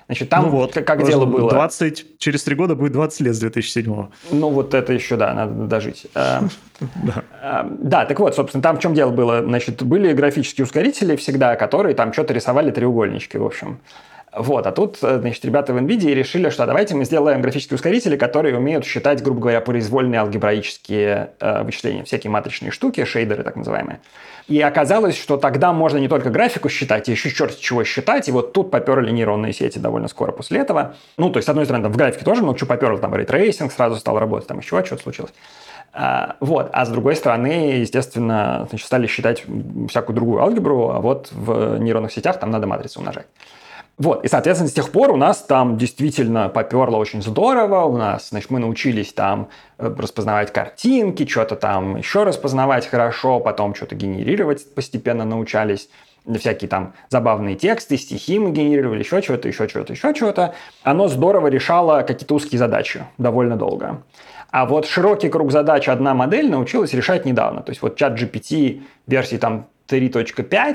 Значит, 0.06 0.30
там 0.30 0.44
ну 0.44 0.50
вот, 0.50 0.72
как, 0.72 0.86
как 0.86 1.04
дело 1.04 1.26
было? 1.26 1.50
20, 1.50 2.18
через 2.18 2.42
три 2.42 2.54
года 2.54 2.74
будет 2.74 2.92
20 2.92 3.20
лет 3.20 3.34
с 3.34 3.40
2007 3.40 4.06
Ну, 4.30 4.48
вот 4.48 4.72
это 4.72 4.92
еще, 4.94 5.16
да, 5.16 5.34
надо 5.34 5.66
дожить. 5.66 6.06
А, 6.14 6.44
а, 7.42 7.68
да, 7.80 8.04
так 8.06 8.20
вот, 8.20 8.36
собственно, 8.36 8.62
там 8.62 8.76
в 8.76 8.80
чем 8.80 8.94
дело 8.94 9.10
было? 9.10 9.42
Значит, 9.42 9.82
были 9.82 10.12
графические 10.12 10.64
ускорители 10.64 11.16
всегда, 11.16 11.56
которые 11.56 11.96
там 11.96 12.12
что-то 12.12 12.32
рисовали 12.32 12.70
треугольнички, 12.70 13.36
в 13.36 13.44
общем. 13.44 13.80
Вот, 14.32 14.66
а 14.66 14.72
тут, 14.72 14.98
э, 15.02 15.18
значит, 15.20 15.44
ребята 15.44 15.72
в 15.72 15.78
NVIDIA 15.78 16.12
решили, 16.12 16.50
что 16.50 16.66
давайте 16.66 16.94
мы 16.94 17.04
сделаем 17.04 17.40
графические 17.40 17.76
ускорители, 17.76 18.16
которые 18.16 18.56
умеют 18.56 18.84
считать, 18.84 19.22
грубо 19.22 19.40
говоря, 19.40 19.60
произвольные 19.60 20.20
алгебраические 20.20 21.30
э, 21.40 21.62
вычисления, 21.62 22.04
всякие 22.04 22.30
матричные 22.30 22.70
штуки, 22.70 23.04
шейдеры 23.04 23.42
так 23.42 23.56
называемые. 23.56 24.00
И 24.48 24.60
оказалось, 24.62 25.16
что 25.16 25.36
тогда 25.36 25.72
можно 25.72 25.98
не 25.98 26.08
только 26.08 26.30
графику 26.30 26.68
считать, 26.70 27.08
а 27.08 27.12
еще 27.12 27.30
черт 27.30 27.58
чего 27.58 27.84
считать. 27.84 28.28
И 28.28 28.32
вот 28.32 28.54
тут 28.54 28.70
поперли 28.70 29.10
нейронные 29.10 29.52
сети 29.52 29.78
довольно 29.78 30.08
скоро 30.08 30.32
после 30.32 30.60
этого. 30.60 30.94
Ну, 31.18 31.30
то 31.30 31.38
есть, 31.38 31.46
с 31.46 31.48
одной 31.50 31.66
стороны, 31.66 31.84
там 31.84 31.92
в 31.92 31.96
графике 31.96 32.24
тоже 32.24 32.42
много 32.42 32.58
чего 32.58 32.68
поперло, 32.68 32.98
там 32.98 33.14
ray 33.14 33.31
tracing 33.31 33.72
сразу 33.72 33.96
стал 33.96 34.18
работать, 34.18 34.48
там 34.48 34.58
еще 34.58 34.82
что-то 34.84 35.02
случилось. 35.02 35.32
А, 35.92 36.36
вот. 36.40 36.70
А 36.72 36.86
с 36.86 36.88
другой 36.88 37.16
стороны, 37.16 37.78
естественно, 37.80 38.66
значит, 38.70 38.86
стали 38.86 39.06
считать 39.06 39.44
всякую 39.88 40.16
другую 40.16 40.42
алгебру, 40.42 40.90
а 40.90 41.00
вот 41.00 41.28
в 41.30 41.78
нейронных 41.78 42.12
сетях 42.12 42.40
там 42.40 42.50
надо 42.50 42.66
матрицы 42.66 42.98
умножать. 42.98 43.26
Вот, 43.98 44.24
и, 44.24 44.28
соответственно, 44.28 44.70
с 44.70 44.72
тех 44.72 44.92
пор 44.92 45.10
у 45.10 45.16
нас 45.16 45.38
там 45.38 45.76
действительно 45.76 46.48
поперло 46.48 46.96
очень 46.96 47.20
здорово, 47.20 47.84
у 47.84 47.96
нас, 47.96 48.28
значит, 48.28 48.48
мы 48.50 48.60
научились 48.60 49.12
там 49.12 49.48
э, 49.76 49.92
распознавать 49.98 50.52
картинки, 50.52 51.26
что-то 51.26 51.56
там 51.56 51.96
еще 51.96 52.22
распознавать 52.22 52.86
хорошо, 52.86 53.40
потом 53.40 53.74
что-то 53.74 53.96
генерировать 53.96 54.72
постепенно 54.72 55.24
научались, 55.24 55.90
всякие 56.38 56.68
там 56.68 56.94
забавные 57.08 57.56
тексты, 57.56 57.96
стихи 57.96 58.38
мы 58.38 58.52
генерировали, 58.52 59.00
еще 59.00 59.20
что-то, 59.20 59.48
еще 59.48 59.66
что-то, 59.66 59.94
еще 59.94 60.14
что-то. 60.14 60.54
Оно 60.84 61.08
здорово 61.08 61.48
решало 61.48 62.02
какие-то 62.02 62.36
узкие 62.36 62.60
задачи 62.60 63.04
довольно 63.18 63.56
долго. 63.56 64.02
А 64.50 64.64
вот 64.64 64.86
широкий 64.86 65.28
круг 65.28 65.50
задач 65.50 65.88
одна 65.88 66.14
модель 66.14 66.48
научилась 66.48 66.92
решать 66.92 67.24
недавно. 67.24 67.62
То 67.62 67.70
есть 67.70 67.82
вот 67.82 67.96
чат 67.96 68.18
GPT 68.18 68.82
версии 69.08 69.36
там 69.36 69.66
3.5 69.88 70.74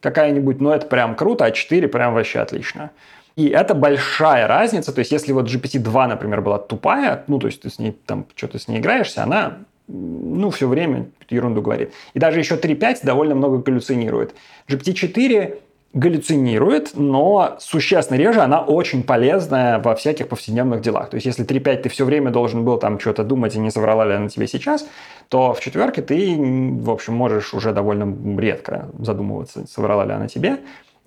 какая-нибудь, 0.00 0.60
ну 0.60 0.70
это 0.70 0.86
прям 0.86 1.14
круто, 1.14 1.44
а 1.44 1.50
4 1.50 1.88
прям 1.88 2.14
вообще 2.14 2.40
отлично. 2.40 2.90
И 3.36 3.48
это 3.48 3.74
большая 3.74 4.46
разница. 4.46 4.92
То 4.92 4.98
есть 4.98 5.12
если 5.12 5.32
вот 5.32 5.46
GPT-2, 5.46 6.06
например, 6.06 6.40
была 6.40 6.58
тупая, 6.58 7.24
ну 7.26 7.38
то 7.38 7.46
есть 7.46 7.62
ты 7.62 7.70
с 7.70 7.78
ней 7.78 7.96
там 8.06 8.26
что-то 8.34 8.58
с 8.58 8.68
ней 8.68 8.78
играешься, 8.78 9.22
она 9.22 9.58
ну, 9.92 10.50
все 10.50 10.68
время 10.68 11.08
ерунду 11.28 11.62
говорит. 11.62 11.92
И 12.14 12.18
даже 12.18 12.38
еще 12.38 12.56
3.5 12.56 13.00
довольно 13.02 13.34
много 13.34 13.58
галлюцинирует. 13.58 14.34
GPT-4 14.68 15.58
галлюцинирует, 15.92 16.92
но 16.94 17.56
существенно 17.58 18.16
реже 18.16 18.40
она 18.40 18.60
очень 18.60 19.02
полезная 19.02 19.80
во 19.80 19.94
всяких 19.94 20.28
повседневных 20.28 20.82
делах. 20.82 21.10
То 21.10 21.16
есть, 21.16 21.26
если 21.26 21.44
3.5 21.44 21.76
ты 21.82 21.88
все 21.88 22.04
время 22.04 22.30
должен 22.30 22.64
был 22.64 22.78
там 22.78 23.00
что-то 23.00 23.24
думать 23.24 23.56
и 23.56 23.58
не 23.58 23.70
соврала 23.70 24.04
ли 24.04 24.14
она 24.14 24.28
тебе 24.28 24.46
сейчас, 24.46 24.86
то 25.28 25.52
в 25.52 25.60
четверке 25.60 26.02
ты, 26.02 26.36
в 26.38 26.90
общем, 26.90 27.14
можешь 27.14 27.54
уже 27.54 27.72
довольно 27.72 28.16
редко 28.38 28.88
задумываться, 28.98 29.66
соврала 29.66 30.04
ли 30.04 30.12
она 30.12 30.28
тебе. 30.28 30.58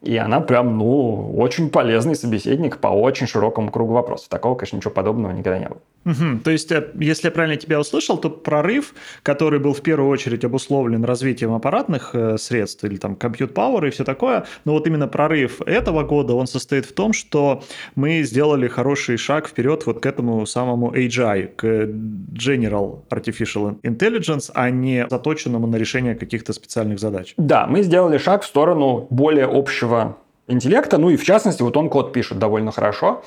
И 0.01 0.17
она 0.17 0.41
прям, 0.41 0.77
ну, 0.77 1.33
очень 1.37 1.69
полезный 1.69 2.15
собеседник 2.15 2.79
по 2.79 2.87
очень 2.87 3.25
широкому 3.25 3.71
кругу 3.71 3.93
вопросов. 3.93 4.27
Такого, 4.27 4.55
конечно, 4.55 4.75
ничего 4.75 4.91
подобного 4.91 5.31
никогда 5.31 5.59
не 5.59 5.69
было. 5.69 5.79
Угу. 6.05 6.39
То 6.43 6.51
есть, 6.51 6.71
э, 6.71 6.91
если 6.99 7.27
я 7.27 7.31
правильно 7.31 7.57
тебя 7.57 7.79
услышал, 7.79 8.17
то 8.17 8.29
прорыв, 8.29 8.93
который 9.23 9.59
был 9.59 9.73
в 9.73 9.81
первую 9.81 10.09
очередь 10.09 10.43
обусловлен 10.43 11.03
развитием 11.03 11.53
аппаратных 11.53 12.11
э, 12.13 12.37
средств 12.37 12.83
или 12.83 12.97
там 12.97 13.15
компьют 13.15 13.53
Power 13.53 13.87
и 13.87 13.91
все 13.91 14.03
такое, 14.03 14.45
но 14.65 14.73
вот 14.73 14.87
именно 14.87 15.07
прорыв 15.07 15.61
этого 15.61 16.03
года, 16.03 16.33
он 16.33 16.47
состоит 16.47 16.85
в 16.85 16.93
том, 16.93 17.13
что 17.13 17.63
мы 17.95 18.23
сделали 18.23 18.67
хороший 18.67 19.17
шаг 19.17 19.47
вперед 19.47 19.85
вот 19.85 20.01
к 20.01 20.05
этому 20.05 20.45
самому 20.45 20.91
AGI, 20.93 21.47
к 21.55 21.63
General 21.65 23.01
Artificial 23.09 23.79
Intelligence, 23.81 24.51
а 24.53 24.69
не 24.69 25.07
заточенному 25.09 25.67
на 25.67 25.77
решение 25.77 26.15
каких-то 26.15 26.53
специальных 26.53 26.99
задач. 26.99 27.33
Да, 27.37 27.67
мы 27.67 27.83
сделали 27.83 28.17
шаг 28.17 28.43
в 28.43 28.45
сторону 28.45 29.07
более 29.09 29.45
общего 29.45 30.17
интеллекта, 30.47 30.97
ну 30.97 31.09
и 31.09 31.15
в 31.15 31.23
частности, 31.23 31.61
вот 31.61 31.77
он 31.77 31.89
код 31.89 32.11
пишет 32.11 32.39
довольно 32.39 32.71
хорошо, 32.71 33.23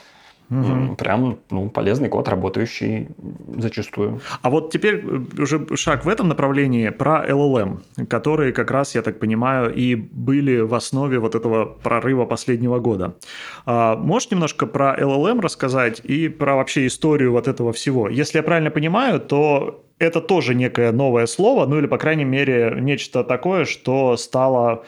Угу. 0.50 0.96
Прям 0.96 1.38
ну, 1.50 1.68
полезный 1.70 2.08
код, 2.08 2.28
работающий 2.28 3.08
зачастую. 3.56 4.20
А 4.42 4.50
вот 4.50 4.70
теперь 4.70 5.04
э, 5.04 5.42
уже 5.42 5.66
шаг 5.76 6.04
в 6.04 6.08
этом 6.08 6.28
направлении 6.28 6.90
про 6.90 7.26
LLM, 7.28 8.06
которые 8.08 8.52
как 8.52 8.70
раз, 8.70 8.94
я 8.94 9.02
так 9.02 9.18
понимаю, 9.18 9.74
и 9.74 9.96
были 9.96 10.60
в 10.60 10.74
основе 10.74 11.18
вот 11.18 11.34
этого 11.34 11.64
прорыва 11.64 12.26
последнего 12.26 12.78
года. 12.78 13.16
А, 13.64 13.96
можешь 13.96 14.30
немножко 14.30 14.66
про 14.66 14.96
LLM 14.96 15.40
рассказать 15.40 16.00
и 16.04 16.28
про 16.28 16.54
вообще 16.54 16.86
историю 16.86 17.32
вот 17.32 17.48
этого 17.48 17.72
всего? 17.72 18.08
Если 18.08 18.38
я 18.38 18.42
правильно 18.42 18.70
понимаю, 18.70 19.20
то 19.20 19.82
это 19.98 20.20
тоже 20.20 20.54
некое 20.54 20.92
новое 20.92 21.26
слово, 21.26 21.66
ну 21.66 21.78
или, 21.78 21.86
по 21.86 21.98
крайней 21.98 22.24
мере, 22.24 22.76
нечто 22.80 23.24
такое, 23.24 23.64
что 23.64 24.16
стало 24.16 24.84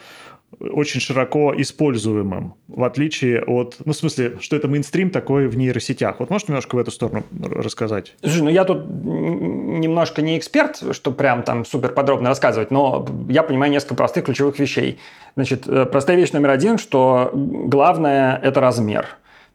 очень 0.59 0.99
широко 0.99 1.53
используемым, 1.57 2.55
в 2.67 2.83
отличие 2.83 3.43
от, 3.43 3.77
ну, 3.85 3.93
в 3.93 3.95
смысле, 3.95 4.37
что 4.41 4.55
это 4.55 4.67
мейнстрим 4.67 5.09
такой 5.09 5.47
в 5.47 5.57
нейросетях. 5.57 6.19
Вот 6.19 6.29
можешь 6.29 6.47
немножко 6.47 6.75
в 6.75 6.79
эту 6.79 6.91
сторону 6.91 7.23
рассказать? 7.31 8.15
Слушай, 8.21 8.43
ну 8.43 8.49
я 8.49 8.65
тут 8.65 8.85
немножко 8.85 10.21
не 10.21 10.37
эксперт, 10.37 10.83
что 10.91 11.11
прям 11.11 11.43
там 11.43 11.65
супер 11.65 11.89
подробно 11.89 12.29
рассказывать, 12.29 12.71
но 12.71 13.07
я 13.29 13.43
понимаю 13.43 13.71
несколько 13.71 13.95
простых 13.95 14.25
ключевых 14.25 14.59
вещей. 14.59 14.99
Значит, 15.35 15.67
э, 15.67 15.85
простая 15.85 16.17
вещь 16.17 16.31
номер 16.31 16.49
один, 16.49 16.77
что 16.77 17.31
главное– 17.33 18.39
это 18.43 18.59
размер. 18.59 19.07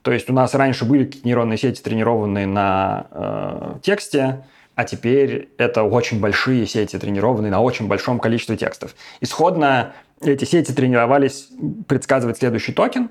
То 0.02 0.12
есть 0.12 0.28
у 0.28 0.32
нас 0.32 0.54
раньше 0.54 0.84
были 0.84 1.10
нейронные 1.24 1.58
сети, 1.58 1.82
тренированные 1.82 2.46
на 2.46 3.06
э, 3.10 3.74
тексте, 3.82 4.44
а 4.74 4.84
теперь 4.84 5.48
это 5.56 5.82
очень 5.82 6.20
большие 6.20 6.66
сети, 6.66 6.98
тренированные 6.98 7.50
на 7.50 7.60
очень 7.60 7.86
большом 7.86 8.18
количестве 8.18 8.56
текстов. 8.56 8.94
Исходно 9.20 9.92
эти 10.32 10.44
сети 10.44 10.72
тренировались 10.72 11.48
предсказывать 11.86 12.38
следующий 12.38 12.72
токен, 12.72 13.10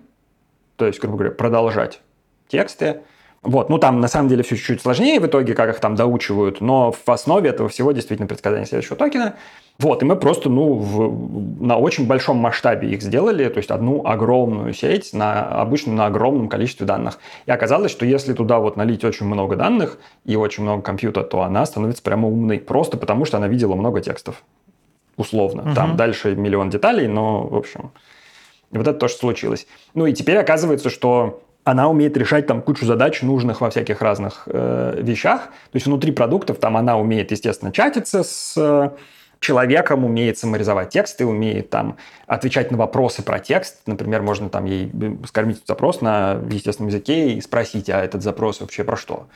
то 0.75 0.86
есть, 0.86 1.00
грубо 1.00 1.17
говоря, 1.17 1.36
продолжать 1.36 2.01
тексты. 2.48 3.01
Вот, 3.41 3.70
ну 3.70 3.77
там 3.77 4.00
на 4.00 4.08
самом 4.08 4.29
деле 4.29 4.41
все 4.41 4.55
чуть-чуть 4.55 4.82
сложнее 4.82 5.20
в 5.20 5.27
итоге, 5.27 5.53
как 5.53 5.70
их 5.70 5.82
там 5.82 5.96
доучивают, 5.96 6.62
но 6.62 6.93
в 6.93 7.10
основе 7.10 7.50
этого 7.50 7.67
всего 7.67 7.91
действительно 7.91 8.25
предсказание 8.25 8.65
следующего 8.65 8.96
токена. 8.96 9.36
Вот, 9.79 10.01
и 10.01 10.05
мы 10.05 10.15
просто, 10.15 10.50
ну, 10.50 10.75
в, 10.75 11.62
на 11.62 11.77
очень 11.77 12.08
большом 12.08 12.38
масштабе 12.38 12.89
их 12.89 13.01
сделали, 13.01 13.50
то 13.50 13.58
есть 13.58 13.70
одну 13.70 14.05
огромную 14.05 14.74
сеть, 14.74 15.12
на, 15.13 15.43
обычно 15.62 15.91
на 15.93 16.05
огромном 16.05 16.48
количестве 16.48 16.86
данных. 16.86 17.20
И 17.46 17.51
оказалось, 17.51 17.91
что 17.91 18.05
если 18.05 18.34
туда 18.34 18.60
вот 18.60 18.77
налить 18.77 19.03
очень 19.03 19.25
много 19.25 19.58
данных 19.58 19.98
и 20.24 20.38
очень 20.38 20.63
много 20.63 20.82
компьютера, 20.82 21.24
то 21.25 21.41
она 21.41 21.65
становится 21.65 22.01
прямо 22.01 22.29
умной, 22.29 22.60
просто 22.60 22.96
потому 22.96 23.25
что 23.25 23.38
она 23.38 23.50
видела 23.50 23.75
много 23.75 24.00
текстов 24.00 24.43
условно. 25.17 25.63
Угу. 25.63 25.74
Там 25.74 25.96
дальше 25.96 26.36
миллион 26.36 26.70
деталей, 26.70 27.08
но, 27.08 27.43
в 27.43 27.55
общем, 27.55 27.91
вот 28.72 28.88
это 28.88 28.93
то, 28.93 29.08
что 29.08 29.20
случилось. 29.20 29.67
Ну 29.93 30.05
и 30.05 30.13
теперь 30.13 30.38
оказывается, 30.38 30.89
что 30.89 31.41
она 31.63 31.88
умеет 31.89 32.17
решать 32.17 32.48
там 32.48 32.62
кучу 32.62 32.86
задач, 32.86 33.22
нужных 33.22 33.62
во 33.62 33.70
всяких 33.70 34.01
разных 34.01 34.43
э, 34.48 35.00
вещах. 35.01 35.46
То 35.72 35.75
есть 35.75 35.86
внутри 35.86 36.12
продуктов 36.12 36.60
там 36.60 36.75
она 36.75 36.98
умеет, 36.98 37.32
естественно, 37.32 37.72
чатиться 37.72 38.24
с 38.24 38.55
э, 38.58 38.89
человеком, 39.44 40.06
умеет 40.06 40.38
саморизовать 40.38 40.90
тексты, 40.90 41.26
умеет 41.26 41.70
там 41.70 41.98
отвечать 42.26 42.72
на 42.72 42.78
вопросы 42.78 43.22
про 43.22 43.40
текст. 43.40 43.82
Например, 43.86 44.22
можно 44.22 44.50
там 44.50 44.66
ей 44.66 44.92
скормить 45.28 45.62
запрос 45.68 46.02
на 46.02 46.40
естественном 46.50 46.90
языке 46.90 47.34
и 47.34 47.42
спросить, 47.42 47.90
а 47.90 48.04
этот 48.04 48.24
запрос 48.24 48.62
вообще 48.62 48.84
про 48.84 48.96
что? 48.98 49.28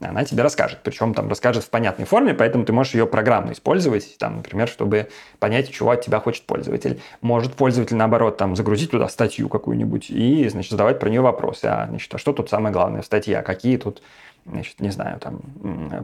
Она 0.00 0.24
тебе 0.24 0.42
расскажет, 0.42 0.80
причем 0.82 1.14
там 1.14 1.28
расскажет 1.28 1.64
в 1.64 1.70
понятной 1.70 2.04
форме, 2.04 2.34
поэтому 2.34 2.64
ты 2.64 2.72
можешь 2.72 2.94
ее 2.94 3.06
программно 3.06 3.52
использовать, 3.52 4.16
там, 4.18 4.36
например, 4.36 4.68
чтобы 4.68 5.08
понять, 5.38 5.70
чего 5.70 5.90
от 5.90 6.02
тебя 6.02 6.20
хочет 6.20 6.44
пользователь. 6.44 7.00
Может 7.22 7.54
пользователь, 7.54 7.96
наоборот, 7.96 8.36
там, 8.36 8.56
загрузить 8.56 8.90
туда 8.90 9.08
статью 9.08 9.48
какую-нибудь 9.48 10.10
и, 10.10 10.48
значит, 10.48 10.70
задавать 10.70 11.00
про 11.00 11.08
нее 11.08 11.22
вопросы. 11.22 11.64
А, 11.64 11.86
значит, 11.88 12.14
а 12.14 12.18
что 12.18 12.32
тут 12.32 12.50
самое 12.50 12.72
главное 12.72 13.02
в 13.02 13.06
статье? 13.06 13.38
А 13.38 13.42
какие 13.42 13.78
тут 13.78 14.02
значит, 14.48 14.80
не 14.80 14.90
знаю, 14.90 15.18
там, 15.18 15.40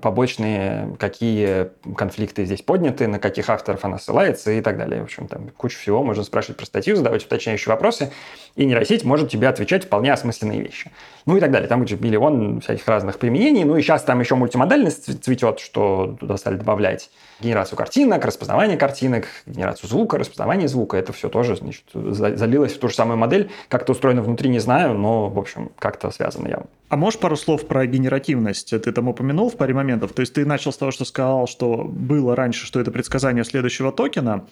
побочные, 0.00 0.96
какие 0.98 1.68
конфликты 1.96 2.44
здесь 2.44 2.62
подняты, 2.62 3.06
на 3.06 3.18
каких 3.18 3.48
авторов 3.48 3.84
она 3.84 3.98
ссылается 3.98 4.50
и 4.50 4.60
так 4.60 4.78
далее. 4.78 5.00
В 5.00 5.04
общем, 5.04 5.28
там 5.28 5.48
куча 5.56 5.78
всего. 5.78 6.02
Можно 6.02 6.24
спрашивать 6.24 6.56
про 6.56 6.66
статью, 6.66 6.96
задавать 6.96 7.24
уточняющие 7.24 7.72
вопросы, 7.72 8.12
и 8.56 8.64
нейросеть 8.64 9.04
может 9.04 9.30
тебе 9.30 9.48
отвечать 9.48 9.84
вполне 9.84 10.12
осмысленные 10.12 10.60
вещи. 10.60 10.90
Ну 11.26 11.36
и 11.36 11.40
так 11.40 11.50
далее. 11.50 11.68
Там 11.68 11.80
будет 11.80 12.00
миллион 12.00 12.60
всяких 12.60 12.86
разных 12.88 13.18
применений. 13.18 13.64
Ну 13.64 13.76
и 13.76 13.82
сейчас 13.82 14.02
там 14.02 14.20
еще 14.20 14.34
мультимодальность 14.34 15.22
цветет, 15.22 15.60
что 15.60 16.16
туда 16.18 16.36
стали 16.36 16.56
добавлять 16.56 17.10
генерацию 17.42 17.76
картинок, 17.76 18.24
распознавание 18.24 18.76
картинок, 18.76 19.26
генерацию 19.46 19.88
звука, 19.88 20.18
распознавание 20.18 20.68
звука. 20.68 20.96
Это 20.96 21.12
все 21.12 21.28
тоже 21.28 21.56
значит, 21.56 21.84
залилось 21.92 22.72
в 22.72 22.78
ту 22.78 22.88
же 22.88 22.94
самую 22.94 23.18
модель. 23.18 23.50
Как 23.68 23.82
это 23.82 23.92
устроено 23.92 24.22
внутри, 24.22 24.48
не 24.48 24.60
знаю, 24.60 24.94
но, 24.94 25.28
в 25.28 25.38
общем, 25.38 25.70
как-то 25.78 26.10
связано 26.10 26.48
явно. 26.48 26.66
А 26.88 26.96
можешь 26.96 27.18
пару 27.18 27.36
слов 27.36 27.66
про 27.66 27.86
генеративность? 27.86 28.70
Ты 28.70 28.92
там 28.92 29.08
упомянул 29.08 29.48
в 29.48 29.56
паре 29.56 29.72
моментов. 29.72 30.12
То 30.12 30.20
есть 30.20 30.34
ты 30.34 30.44
начал 30.44 30.72
с 30.72 30.76
того, 30.76 30.90
что 30.90 31.04
сказал, 31.04 31.46
что 31.46 31.84
было 31.84 32.36
раньше, 32.36 32.66
что 32.66 32.80
это 32.80 32.90
предсказание 32.90 33.44
следующего 33.44 33.92
токена. 33.92 34.44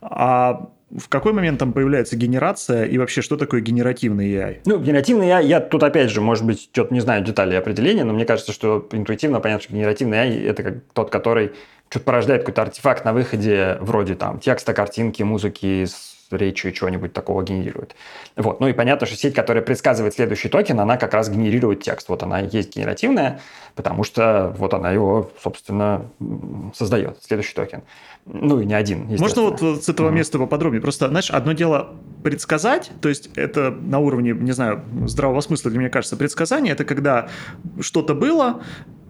А 0.00 0.68
в 0.96 1.08
какой 1.08 1.32
момент 1.32 1.58
там 1.58 1.72
появляется 1.72 2.16
генерация 2.16 2.84
и 2.84 2.96
вообще 2.98 3.20
что 3.20 3.36
такое 3.36 3.60
генеративный 3.60 4.30
AI? 4.32 4.60
Ну, 4.64 4.78
генеративный 4.78 5.26
AI, 5.26 5.44
я 5.44 5.60
тут 5.60 5.82
опять 5.82 6.10
же, 6.10 6.20
может 6.20 6.46
быть, 6.46 6.70
что-то 6.72 6.94
не 6.94 7.00
знаю 7.00 7.24
детали 7.24 7.54
определения, 7.56 8.04
но 8.04 8.12
мне 8.12 8.24
кажется, 8.24 8.52
что 8.52 8.88
интуитивно 8.92 9.40
понятно, 9.40 9.64
что 9.64 9.74
генеративный 9.74 10.18
AI 10.18 10.48
это 10.48 10.62
как 10.62 10.74
тот, 10.94 11.10
который 11.10 11.52
что-то 11.88 12.04
порождает 12.04 12.42
какой-то 12.42 12.62
артефакт 12.62 13.04
на 13.04 13.12
выходе 13.12 13.78
вроде 13.80 14.14
там 14.14 14.40
текста, 14.40 14.74
картинки, 14.74 15.22
музыки, 15.22 15.86
речи 16.30 16.70
чего-нибудь 16.72 17.12
такого 17.12 17.42
генерирует. 17.42 17.94
Вот. 18.36 18.60
Ну 18.60 18.68
и 18.68 18.72
понятно, 18.72 19.06
что 19.06 19.16
сеть, 19.16 19.34
которая 19.34 19.62
предсказывает 19.62 20.14
следующий 20.14 20.48
токен, 20.48 20.78
она 20.78 20.96
как 20.96 21.14
раз 21.14 21.30
генерирует 21.30 21.82
текст. 21.82 22.08
Вот 22.08 22.22
она 22.22 22.40
есть 22.40 22.76
генеративная, 22.76 23.40
потому 23.74 24.04
что 24.04 24.54
вот 24.58 24.74
она 24.74 24.90
его, 24.90 25.30
собственно, 25.42 26.06
создает, 26.74 27.18
следующий 27.22 27.54
токен. 27.54 27.82
Ну 28.26 28.60
и 28.60 28.66
не 28.66 28.74
один, 28.74 29.06
Можно 29.18 29.42
вот 29.42 29.62
с 29.62 29.88
этого 29.88 30.10
места 30.10 30.38
поподробнее? 30.38 30.82
Просто, 30.82 31.08
знаешь, 31.08 31.30
одно 31.30 31.52
дело 31.52 31.94
предсказать, 32.22 32.90
то 33.00 33.08
есть 33.08 33.30
это 33.36 33.70
на 33.70 34.00
уровне, 34.00 34.32
не 34.32 34.52
знаю, 34.52 34.82
здравого 35.06 35.40
смысла, 35.40 35.70
для 35.70 35.80
меня 35.80 35.88
кажется, 35.88 36.16
предсказание, 36.16 36.74
это 36.74 36.84
когда 36.84 37.28
что-то 37.80 38.14
было, 38.14 38.60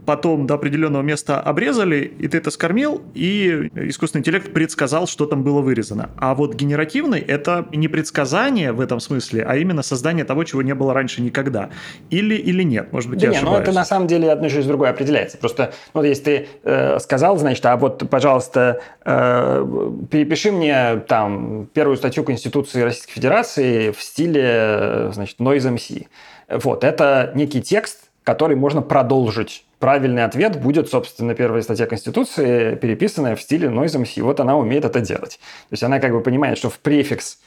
потом 0.08 0.46
до 0.46 0.54
определенного 0.54 1.02
места 1.02 1.38
обрезали, 1.38 2.10
и 2.18 2.28
ты 2.28 2.38
это 2.38 2.50
скормил, 2.50 3.02
и 3.12 3.70
искусственный 3.74 4.20
интеллект 4.20 4.54
предсказал, 4.54 5.06
что 5.06 5.26
там 5.26 5.42
было 5.42 5.60
вырезано. 5.60 6.08
А 6.16 6.34
вот 6.34 6.54
генеративный— 6.54 7.20
это 7.28 7.66
не 7.74 7.88
предсказание 7.88 8.72
в 8.72 8.80
этом 8.80 9.00
смысле, 9.00 9.44
а 9.46 9.56
именно 9.56 9.82
создание 9.82 10.24
того, 10.24 10.44
чего 10.44 10.62
не 10.62 10.74
было 10.74 10.94
раньше 10.94 11.20
никогда. 11.20 11.68
Или, 12.08 12.36
или 12.36 12.62
нет, 12.62 12.90
может 12.90 13.10
быть, 13.10 13.18
да 13.18 13.26
я 13.26 13.32
не, 13.32 13.36
ошибаюсь. 13.36 13.58
ну 13.58 13.62
это 13.64 13.72
на 13.72 13.84
самом 13.84 14.06
деле 14.06 14.32
одно 14.32 14.48
через 14.48 14.64
другое 14.64 14.88
определяется. 14.88 15.36
Просто, 15.36 15.74
ну, 15.92 16.00
вот 16.00 16.06
если 16.06 16.22
ты 16.22 16.48
э, 16.64 16.98
сказал, 17.00 17.36
значит, 17.36 17.66
а 17.66 17.76
вот, 17.76 18.08
пожалуйста, 18.08 18.80
э, 19.04 19.66
перепиши 20.10 20.50
мне 20.52 21.02
там 21.06 21.68
первую 21.74 21.98
статью 21.98 22.24
Конституции 22.24 22.80
Российской 22.80 23.12
Федерации 23.12 23.90
в 23.90 24.00
стиле, 24.00 24.42
э, 24.42 25.10
значит, 25.12 25.38
Noise 25.38 25.76
MC. 25.76 26.06
Вот, 26.48 26.82
это 26.82 27.30
некий 27.34 27.60
текст, 27.60 28.08
который 28.24 28.56
можно 28.56 28.80
продолжить 28.80 29.66
правильный 29.78 30.24
ответ 30.24 30.60
будет, 30.60 30.88
собственно, 30.88 31.34
первая 31.34 31.62
статья 31.62 31.86
Конституции, 31.86 32.74
переписанная 32.74 33.36
в 33.36 33.42
стиле 33.42 33.68
NoiseMC. 33.68 34.22
Вот 34.22 34.40
она 34.40 34.56
умеет 34.56 34.84
это 34.84 35.00
делать. 35.00 35.38
То 35.68 35.72
есть 35.72 35.82
она 35.82 36.00
как 36.00 36.12
бы 36.12 36.20
понимает, 36.20 36.58
что 36.58 36.70
в 36.70 36.78
префикс 36.78 37.38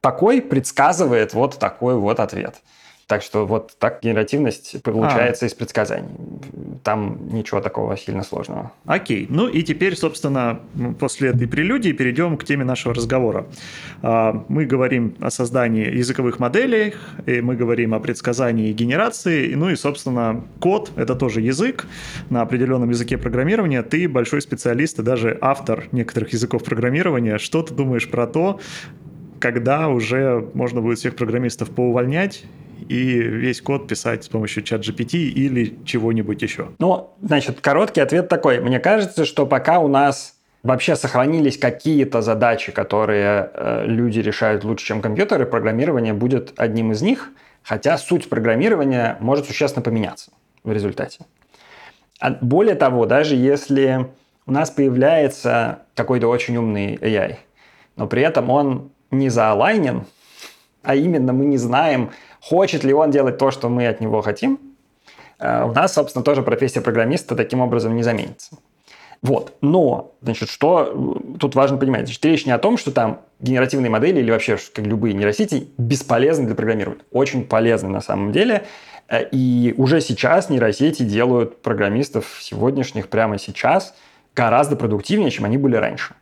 такой 0.00 0.40
предсказывает 0.40 1.34
вот 1.34 1.58
такой 1.58 1.94
вот 1.94 2.20
ответ. 2.20 2.56
Так 3.10 3.22
что 3.22 3.44
вот 3.44 3.74
так 3.80 4.02
генеративность 4.04 4.80
получается 4.84 5.44
а. 5.44 5.48
из 5.48 5.54
предсказаний. 5.54 6.10
Там 6.84 7.18
ничего 7.32 7.60
такого 7.60 7.96
сильно 7.96 8.22
сложного. 8.22 8.70
Окей. 8.86 9.26
Ну 9.28 9.48
и 9.48 9.64
теперь, 9.64 9.96
собственно, 9.96 10.60
после 11.00 11.30
этой 11.30 11.48
прелюдии 11.48 11.90
перейдем 11.90 12.36
к 12.36 12.44
теме 12.44 12.62
нашего 12.62 12.94
разговора. 12.94 13.48
А, 14.02 14.44
мы 14.46 14.64
говорим 14.64 15.16
о 15.18 15.30
создании 15.30 15.92
языковых 15.92 16.38
моделей, 16.38 16.94
и 17.26 17.40
мы 17.40 17.56
говорим 17.56 17.94
о 17.94 17.98
предсказании 17.98 18.70
и 18.70 18.72
генерации. 18.72 19.54
Ну 19.54 19.70
и, 19.70 19.74
собственно, 19.74 20.44
код— 20.60 20.92
это 20.96 21.16
тоже 21.16 21.40
язык 21.40 21.88
на 22.28 22.42
определенном 22.42 22.90
языке 22.90 23.18
программирования. 23.18 23.82
Ты 23.82 24.08
большой 24.08 24.40
специалист 24.40 25.00
и 25.00 25.02
даже 25.02 25.36
автор 25.40 25.88
некоторых 25.90 26.32
языков 26.32 26.62
программирования. 26.62 27.38
Что 27.38 27.64
ты 27.64 27.74
думаешь 27.74 28.08
про 28.08 28.28
то, 28.28 28.60
когда 29.40 29.88
уже 29.88 30.48
можно 30.54 30.80
будет 30.80 30.98
всех 31.00 31.16
программистов 31.16 31.70
поувольнять 31.70 32.44
и 32.88 33.20
весь 33.20 33.60
код 33.60 33.88
писать 33.88 34.24
с 34.24 34.28
помощью 34.28 34.62
чат 34.62 34.82
GPT 34.82 35.16
или 35.18 35.78
чего-нибудь 35.84 36.40
еще? 36.42 36.70
Ну, 36.78 37.10
значит, 37.22 37.60
короткий 37.60 38.00
ответ 38.00 38.28
такой. 38.28 38.60
Мне 38.60 38.80
кажется, 38.80 39.24
что 39.24 39.46
пока 39.46 39.78
у 39.80 39.88
нас 39.88 40.36
вообще 40.62 40.96
сохранились 40.96 41.58
какие-то 41.58 42.22
задачи, 42.22 42.72
которые 42.72 43.50
э, 43.52 43.84
люди 43.86 44.20
решают 44.20 44.64
лучше, 44.64 44.86
чем 44.86 45.00
компьютеры, 45.00 45.46
программирование 45.46 46.12
будет 46.12 46.52
одним 46.56 46.92
из 46.92 47.02
них, 47.02 47.30
хотя 47.62 47.98
суть 47.98 48.28
программирования 48.28 49.16
может 49.20 49.46
существенно 49.46 49.82
поменяться 49.82 50.30
в 50.64 50.72
результате. 50.72 51.20
А 52.20 52.32
более 52.40 52.74
того, 52.74 53.06
даже 53.06 53.34
если 53.34 54.06
у 54.46 54.52
нас 54.52 54.70
появляется 54.70 55.82
какой-то 55.94 56.28
очень 56.28 56.56
умный 56.56 56.96
AI, 56.96 57.36
но 57.96 58.06
при 58.06 58.22
этом 58.22 58.50
он 58.50 58.90
не 59.10 59.28
заалайнен, 59.28 60.04
а 60.82 60.94
именно 60.94 61.32
мы 61.32 61.46
не 61.46 61.56
знаем, 61.56 62.10
хочет 62.40 62.84
ли 62.84 62.92
он 62.92 63.10
делать 63.10 63.38
то, 63.38 63.50
что 63.50 63.68
мы 63.68 63.86
от 63.86 64.00
него 64.00 64.22
хотим, 64.22 64.58
э, 65.38 65.64
у 65.64 65.72
нас, 65.72 65.94
собственно, 65.94 66.24
тоже 66.24 66.42
профессия 66.42 66.80
программиста 66.80 67.36
таким 67.36 67.60
образом 67.60 67.94
не 67.96 68.02
заменится. 68.02 68.56
Вот. 69.22 69.52
Но, 69.60 70.14
значит, 70.22 70.48
что 70.48 71.16
э, 71.34 71.38
тут 71.38 71.54
важно 71.54 71.76
понимать? 71.76 72.06
Значит, 72.06 72.24
речь 72.24 72.46
не 72.46 72.52
о 72.52 72.58
том, 72.58 72.78
что 72.78 72.90
там 72.90 73.20
генеративные 73.38 73.90
модели 73.90 74.20
или 74.20 74.30
вообще 74.30 74.56
как 74.72 74.86
любые 74.86 75.14
нейросети 75.14 75.68
бесполезны 75.76 76.46
для 76.46 76.54
программирования. 76.54 77.02
Очень 77.10 77.44
полезны 77.44 77.90
на 77.90 78.00
самом 78.00 78.32
деле. 78.32 78.64
Э, 79.08 79.24
и 79.30 79.74
уже 79.76 80.00
сейчас 80.00 80.48
нейросети 80.48 81.02
делают 81.02 81.60
программистов 81.60 82.38
сегодняшних 82.40 83.08
прямо 83.08 83.38
сейчас 83.38 83.94
гораздо 84.34 84.76
продуктивнее, 84.76 85.30
чем 85.30 85.44
они 85.44 85.58
были 85.58 85.76
раньше. 85.76 86.14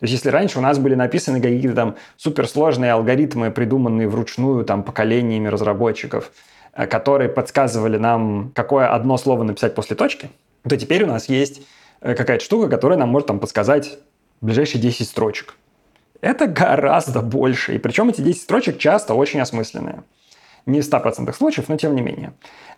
То 0.00 0.04
есть 0.04 0.14
если 0.14 0.30
раньше 0.30 0.58
у 0.58 0.62
нас 0.62 0.78
были 0.78 0.94
написаны 0.94 1.42
какие-то 1.42 1.74
там 1.74 1.96
суперсложные 2.16 2.92
алгоритмы, 2.92 3.50
придуманные 3.50 4.08
вручную 4.08 4.64
там 4.64 4.82
поколениями 4.82 5.48
разработчиков, 5.48 6.32
э, 6.72 6.86
которые 6.86 7.28
подсказывали 7.28 7.98
нам, 7.98 8.50
какое 8.54 8.88
одно 8.94 9.18
слово 9.18 9.42
написать 9.42 9.74
после 9.74 9.96
точки, 9.96 10.30
то 10.66 10.74
теперь 10.76 11.04
у 11.04 11.06
нас 11.06 11.28
есть 11.28 11.62
э, 12.00 12.14
какая-то 12.14 12.42
штука, 12.42 12.68
которая 12.68 12.98
нам 12.98 13.10
может 13.10 13.28
там 13.28 13.38
подсказать 13.40 13.98
ближайшие 14.40 14.80
10 14.80 15.06
строчек. 15.06 15.56
Это 16.22 16.46
гораздо 16.46 17.20
больше. 17.20 17.74
И 17.74 17.78
причем 17.78 18.08
эти 18.08 18.22
10 18.22 18.40
строчек 18.40 18.78
часто 18.78 19.12
очень 19.12 19.40
осмысленные. 19.40 20.02
Не 20.64 20.80
в 20.80 20.84
100% 20.84 21.30
случаев, 21.34 21.68
но 21.68 21.76
тем 21.76 21.94
не 21.94 22.00
менее. 22.00 22.32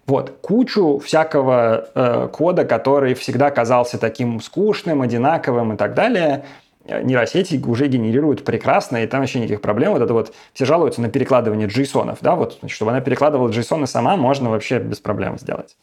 Вот, 0.07 0.39
кучу 0.41 0.99
всякого 0.99 1.89
э, 1.95 2.29
кода, 2.33 2.65
который 2.65 3.15
всегда 3.15 3.51
казался 3.51 3.99
таким 3.99 4.41
скучным, 4.41 5.03
одинаковым 5.03 5.75
и 5.75 5.77
так 5.77 5.95
далее, 5.95 6.45
нейросети 6.87 7.63
уже 7.65 7.89
генерируют 7.89 8.45
прекрасно, 8.45 9.03
и 9.03 9.07
там 9.07 9.21
вообще 9.21 9.39
никаких 9.39 9.61
проблем. 9.61 9.93
Вот 9.93 10.03
это 10.03 10.13
вот 10.13 10.35
все 10.53 10.65
жалуются 10.65 11.01
на 11.01 11.09
перекладывание 11.09 11.69
JSON, 11.69 12.17
да, 12.21 12.35
вот, 12.35 12.59
чтобы 12.69 12.91
она 12.91 13.01
перекладывала 13.01 13.49
JSON 13.49 13.87
сама, 13.87 14.17
можно 14.17 14.51
вообще 14.51 14.79
без 14.79 14.99
проблем 15.01 15.39
сделать. 15.39 15.77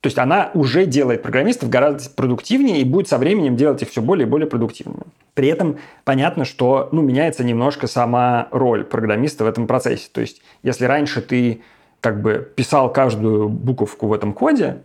То 0.00 0.08
есть 0.08 0.18
она 0.18 0.50
уже 0.54 0.86
делает 0.86 1.22
программистов 1.22 1.68
гораздо 1.68 2.08
продуктивнее 2.10 2.80
и 2.80 2.84
будет 2.84 3.08
со 3.08 3.18
временем 3.18 3.56
делать 3.56 3.82
их 3.82 3.90
все 3.90 4.02
более 4.02 4.26
и 4.26 4.30
более 4.30 4.46
продуктивными. 4.46 5.04
При 5.34 5.48
этом 5.48 5.78
понятно, 6.04 6.44
что 6.44 6.88
ну, 6.92 7.02
меняется 7.02 7.42
немножко 7.42 7.86
сама 7.86 8.48
роль 8.50 8.84
программиста 8.84 9.44
в 9.44 9.48
этом 9.48 9.66
процессе. 9.66 10.08
То 10.12 10.20
есть 10.20 10.42
если 10.62 10.84
раньше 10.84 11.22
ты 11.22 11.62
как 12.00 12.20
бы 12.20 12.52
писал 12.54 12.92
каждую 12.92 13.48
буковку 13.48 14.06
в 14.06 14.12
этом 14.12 14.32
коде, 14.32 14.82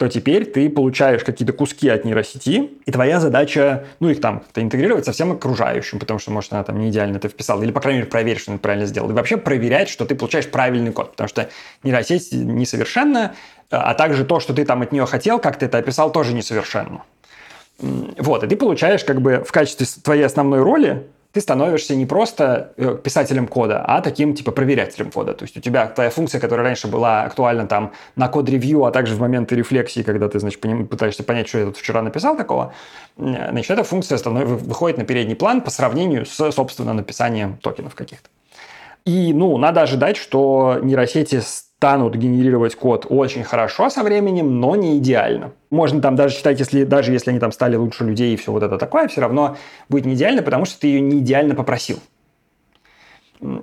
то 0.00 0.08
теперь 0.08 0.46
ты 0.46 0.70
получаешь 0.70 1.22
какие-то 1.24 1.52
куски 1.52 1.86
от 1.90 2.06
нейросети, 2.06 2.70
и 2.86 2.90
твоя 2.90 3.20
задача, 3.20 3.84
ну, 4.00 4.08
их 4.08 4.22
там 4.22 4.40
как-то 4.40 4.62
интегрировать 4.62 5.04
со 5.04 5.12
всем 5.12 5.32
окружающим, 5.32 5.98
потому 5.98 6.18
что, 6.18 6.30
может, 6.30 6.54
она 6.54 6.64
там 6.64 6.78
не 6.78 6.88
идеально 6.88 7.18
это 7.18 7.28
вписала, 7.28 7.62
или, 7.62 7.70
по 7.70 7.82
крайней 7.82 7.98
мере, 7.98 8.10
проверить, 8.10 8.40
что 8.40 8.52
ты 8.52 8.58
правильно 8.58 8.86
сделал, 8.86 9.10
и 9.10 9.12
вообще 9.12 9.36
проверять, 9.36 9.90
что 9.90 10.06
ты 10.06 10.14
получаешь 10.14 10.48
правильный 10.48 10.90
код, 10.90 11.10
потому 11.10 11.28
что 11.28 11.50
нейросеть 11.82 12.32
несовершенна, 12.32 13.34
а 13.68 13.92
также 13.92 14.24
то, 14.24 14.40
что 14.40 14.54
ты 14.54 14.64
там 14.64 14.80
от 14.80 14.90
нее 14.90 15.04
хотел, 15.04 15.38
как 15.38 15.58
ты 15.58 15.66
это 15.66 15.76
описал, 15.76 16.10
тоже 16.10 16.32
несовершенно. 16.32 17.02
Вот, 17.78 18.42
и 18.42 18.46
ты 18.46 18.56
получаешь 18.56 19.04
как 19.04 19.20
бы 19.20 19.44
в 19.46 19.52
качестве 19.52 19.86
твоей 20.02 20.22
основной 20.22 20.62
роли 20.62 21.08
ты 21.32 21.40
становишься 21.40 21.94
не 21.94 22.06
просто 22.06 22.72
э, 22.76 22.96
писателем 23.02 23.46
кода, 23.46 23.84
а 23.84 24.00
таким 24.00 24.34
типа 24.34 24.50
проверятелем 24.50 25.10
кода. 25.12 25.32
То 25.32 25.44
есть 25.44 25.56
у 25.56 25.60
тебя 25.60 25.86
твоя 25.86 26.10
функция, 26.10 26.40
которая 26.40 26.66
раньше 26.66 26.88
была 26.88 27.22
актуальна 27.22 27.66
там 27.66 27.92
на 28.16 28.28
код-ревью, 28.28 28.84
а 28.84 28.90
также 28.90 29.14
в 29.14 29.20
моменты 29.20 29.54
рефлексии, 29.54 30.02
когда 30.02 30.28
ты, 30.28 30.40
значит, 30.40 30.60
пытаешься 30.60 31.22
понять, 31.22 31.48
что 31.48 31.58
я 31.58 31.66
тут 31.66 31.76
вчера 31.76 32.02
написал 32.02 32.36
такого, 32.36 32.74
значит, 33.16 33.70
эта 33.70 33.84
функция 33.84 34.18
становится, 34.18 34.56
выходит 34.56 34.98
на 34.98 35.04
передний 35.04 35.36
план 35.36 35.60
по 35.60 35.70
сравнению 35.70 36.26
с, 36.26 36.50
собственно, 36.50 36.92
написанием 36.92 37.58
токенов 37.58 37.94
каких-то. 37.94 38.28
И, 39.04 39.32
ну, 39.32 39.56
надо 39.56 39.82
ожидать, 39.82 40.16
что 40.16 40.78
нейросети 40.82 41.40
станут 41.80 42.14
генерировать 42.14 42.74
код 42.74 43.06
очень 43.08 43.42
хорошо 43.42 43.88
со 43.88 44.02
временем, 44.02 44.60
но 44.60 44.76
не 44.76 44.98
идеально. 44.98 45.52
Можно 45.70 46.02
там 46.02 46.14
даже 46.14 46.36
считать, 46.36 46.58
если, 46.58 46.84
даже 46.84 47.10
если 47.10 47.30
они 47.30 47.40
там 47.40 47.52
стали 47.52 47.74
лучше 47.74 48.04
людей 48.04 48.34
и 48.34 48.36
все 48.36 48.52
вот 48.52 48.62
это 48.62 48.76
такое, 48.76 49.08
все 49.08 49.22
равно 49.22 49.56
будет 49.88 50.04
не 50.04 50.12
идеально, 50.12 50.42
потому 50.42 50.66
что 50.66 50.78
ты 50.78 50.88
ее 50.88 51.00
не 51.00 51.20
идеально 51.20 51.54
попросил. 51.54 51.98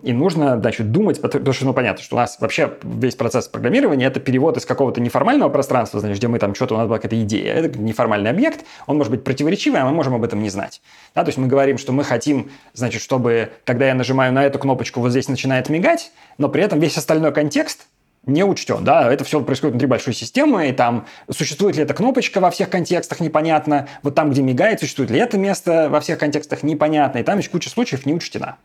И 0.02 0.14
нужно, 0.14 0.60
значит, 0.60 0.92
думать, 0.92 1.22
потому 1.22 1.54
что, 1.54 1.66
ну, 1.66 1.74
понятно, 1.76 2.02
что 2.02 2.16
у 2.16 2.20
нас 2.20 2.38
вообще 2.40 2.74
весь 2.82 3.14
процесс 3.14 3.48
программирования– 3.48 4.06
это 4.08 4.20
перевод 4.20 4.58
из 4.58 4.66
какого-то 4.66 5.00
неформального 5.00 5.50
пространства, 5.50 6.00
значит, 6.00 6.18
где 6.18 6.28
мы 6.28 6.40
там 6.40 6.56
что-то, 6.56 6.74
у 6.74 6.78
нас 6.78 6.88
была 6.88 6.98
какая-то 6.98 7.22
идея. 7.22 7.54
Это 7.54 7.78
неформальный 7.78 8.32
объект, 8.32 8.66
он 8.88 8.98
может 8.98 9.12
быть 9.12 9.24
противоречивый, 9.24 9.80
а 9.80 9.86
мы 9.86 9.92
можем 9.92 10.16
об 10.16 10.24
этом 10.24 10.42
не 10.42 10.50
знать. 10.50 10.82
Да, 11.14 11.24
то 11.24 11.28
есть 11.30 11.38
мы 11.38 11.46
говорим, 11.46 11.78
что 11.78 11.92
мы 11.92 12.04
хотим, 12.04 12.50
значит, 12.74 13.04
чтобы, 13.04 13.52
когда 13.64 13.86
я 13.86 13.94
нажимаю 13.94 14.34
на 14.34 14.44
эту 14.44 14.58
кнопочку, 14.58 15.02
вот 15.02 15.12
здесь 15.12 15.30
начинает 15.30 15.70
мигать, 15.70 16.12
но 16.40 16.50
при 16.50 16.64
этом 16.64 16.80
весь 16.80 16.98
остальной 16.98 17.32
контекст 17.32 17.88
не 18.28 18.44
учтен, 18.44 18.84
да, 18.84 19.12
это 19.12 19.24
все 19.24 19.42
происходит 19.42 19.74
внутри 19.74 19.88
большой 19.88 20.14
системы, 20.14 20.70
и 20.70 20.74
там 20.74 21.06
существует 21.30 21.76
ли 21.76 21.84
эта 21.84 21.94
кнопочка 21.94 22.40
во 22.40 22.52
всех 22.52 22.70
контекстах, 22.70 23.20
непонятно, 23.20 23.88
вот 24.04 24.16
там, 24.16 24.30
где 24.32 24.42
мигает, 24.42 24.80
существует 24.80 25.10
ли 25.10 25.20
это 25.20 25.38
место 25.38 25.88
во 25.90 26.00
всех 26.00 26.20
контекстах, 26.20 26.64
непонятно, 26.64 27.20
и 27.20 27.24
там 27.24 27.38
есть 27.38 27.50
куча 27.50 27.70
случаев 27.70 28.06
не 28.06 28.14
учтена. 28.14 28.58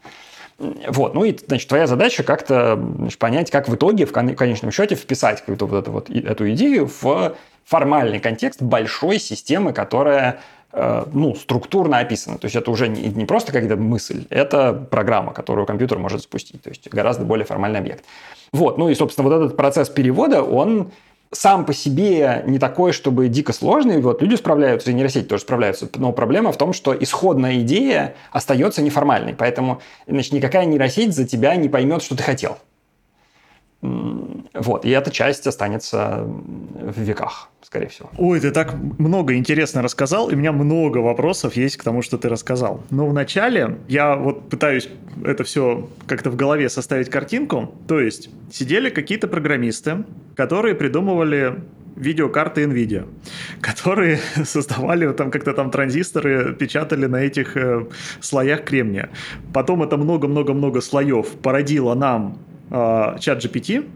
Вот, 0.59 1.15
ну 1.15 1.25
и, 1.25 1.37
значит, 1.47 1.69
твоя 1.69 1.87
задача 1.87 2.23
как-то 2.23 2.79
понять, 3.19 3.51
как 3.51 3.69
в 3.69 3.75
итоге, 3.75 4.05
в 4.05 4.13
конечном 4.13 4.71
счете, 4.71 4.95
вписать 4.95 5.41
какую-то 5.41 5.67
вот 5.67 5.83
эту 5.83 5.91
вот 5.91 6.11
эту 6.11 6.51
идею 6.53 6.91
в 7.01 7.35
формальный 7.65 8.21
контекст 8.21 8.61
большой 8.61 9.19
системы, 9.19 9.73
которая 9.73 10.41
ну, 10.73 11.35
структурно 11.35 11.99
описано. 11.99 12.39
То 12.39 12.47
есть 12.47 12.57
это 12.57 12.71
уже 12.71 12.89
не, 12.89 13.03
не 13.03 13.25
просто 13.27 13.53
какая-то 13.53 13.77
мысль, 13.77 14.25
это 14.31 14.73
программа, 14.73 15.33
которую 15.33 15.67
компьютер 15.67 15.99
может 15.99 16.23
запустить. 16.23 16.63
То 16.63 16.71
есть 16.71 16.89
гораздо 16.89 17.25
более 17.25 17.45
формальный 17.45 17.79
объект. 17.79 18.05
Вот, 18.53 18.79
ну 18.79 18.89
и, 18.89 18.95
собственно, 18.95 19.29
вот 19.29 19.35
этот 19.37 19.57
процесс 19.57 19.89
перевода, 19.89 20.43
он 20.43 20.91
сам 21.33 21.65
по 21.65 21.73
себе 21.73 22.45
не 22.47 22.59
такой, 22.59 22.93
чтобы 22.93 23.29
дико 23.29 23.53
сложный. 23.53 24.01
Вот 24.01 24.21
люди 24.21 24.35
справляются, 24.35 24.91
и 24.91 24.95
нейросети 24.95 25.25
тоже 25.25 25.43
справляются. 25.43 25.89
Но 25.97 26.13
проблема 26.13 26.53
в 26.53 26.59
том, 26.59 26.73
что 26.73 26.95
исходная 26.95 27.61
идея 27.61 28.15
остается 28.31 28.83
неформальной. 28.83 29.35
Поэтому 29.35 29.81
значит, 30.07 30.33
никакая 30.33 30.67
нейросеть 30.67 31.15
за 31.15 31.27
тебя 31.27 31.57
не 31.57 31.69
поймет, 31.69 32.03
что 32.03 32.17
ты 32.17 32.23
хотел. 32.23 32.59
Вот, 33.83 34.85
и 34.85 34.91
эта 34.91 35.11
часть 35.11 35.45
останется 35.49 36.21
в 36.25 37.01
веках, 37.01 37.49
скорее 37.63 37.89
всего. 37.89 38.11
Ой, 38.17 38.39
ты 38.39 38.53
так 38.53 38.75
много 38.99 39.35
интересно 39.35 39.83
рассказал, 39.83 40.31
и 40.31 40.35
у 40.35 40.39
меня 40.39 40.53
много 40.53 40.99
вопросов 40.99 41.57
есть 41.57 41.77
к 41.79 41.83
тому, 41.83 42.01
что 42.01 42.17
ты 42.17 42.29
рассказал. 42.29 42.85
Но 42.91 43.09
вначале 43.09 43.79
я 43.89 44.15
вот 44.15 44.49
пытаюсь 44.49 44.89
это 45.25 45.43
все 45.43 45.89
как-то 46.07 46.31
в 46.31 46.37
голове 46.37 46.69
составить 46.69 47.11
картинку. 47.11 47.75
То 47.89 47.99
есть 47.99 48.31
сидели 48.53 48.89
какие-то 48.89 49.27
программисты, 49.27 50.05
которые 50.37 50.77
придумывали 50.77 51.57
видеокарты 51.97 52.63
NVIDIA, 52.63 53.09
которые 53.61 54.21
создавали 54.45 55.13
там 55.13 55.33
как-то 55.33 55.55
там 55.55 55.73
транзисторы, 55.73 56.55
печатали 56.55 57.07
на 57.07 57.17
этих 57.17 57.57
э, 57.57 57.87
слоях 58.21 58.65
кремния. 58.65 59.11
Потом 59.53 59.83
это 59.83 59.97
много-много-много 59.97 60.81
слоев 60.81 61.27
породило 61.43 61.95
нам 61.95 62.39
э, 62.73 63.19
чат 63.21 63.45
GPT, 63.45 63.89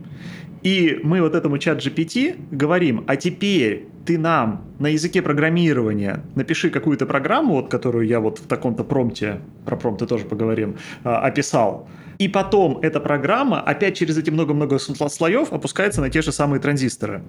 и 0.62 1.01
мы 1.03 1.21
вот 1.21 1.35
этому 1.35 1.59
чат 1.59 1.79
GPT 1.79 2.37
говорим, 2.51 3.05
а 3.07 3.17
теперь 3.17 3.89
ты 4.05 4.19
нам 4.19 4.65
на 4.79 4.89
языке 4.89 5.23
программирования 5.23 6.23
напиши 6.35 6.71
какую-то 6.71 7.07
программу, 7.07 7.55
вот 7.55 7.71
которую 7.71 8.07
я 8.07 8.21
вот 8.21 8.39
в 8.39 8.47
таком-то 8.47 8.85
промпте, 8.85 9.41
про 9.65 9.77
промпты 9.77 10.07
тоже 10.07 10.25
поговорим, 10.25 10.77
э, 11.05 11.09
описал, 11.09 11.89
и 12.18 12.29
потом 12.29 12.79
эта 12.83 13.00
программа 13.00 13.61
опять 13.61 13.96
через 13.96 14.18
эти 14.18 14.31
много-много 14.31 14.79
слоев 14.79 15.52
опускается 15.52 16.00
на 16.00 16.11
те 16.11 16.22
же 16.22 16.33
самые 16.33 16.61
транзисторы. 16.61 17.22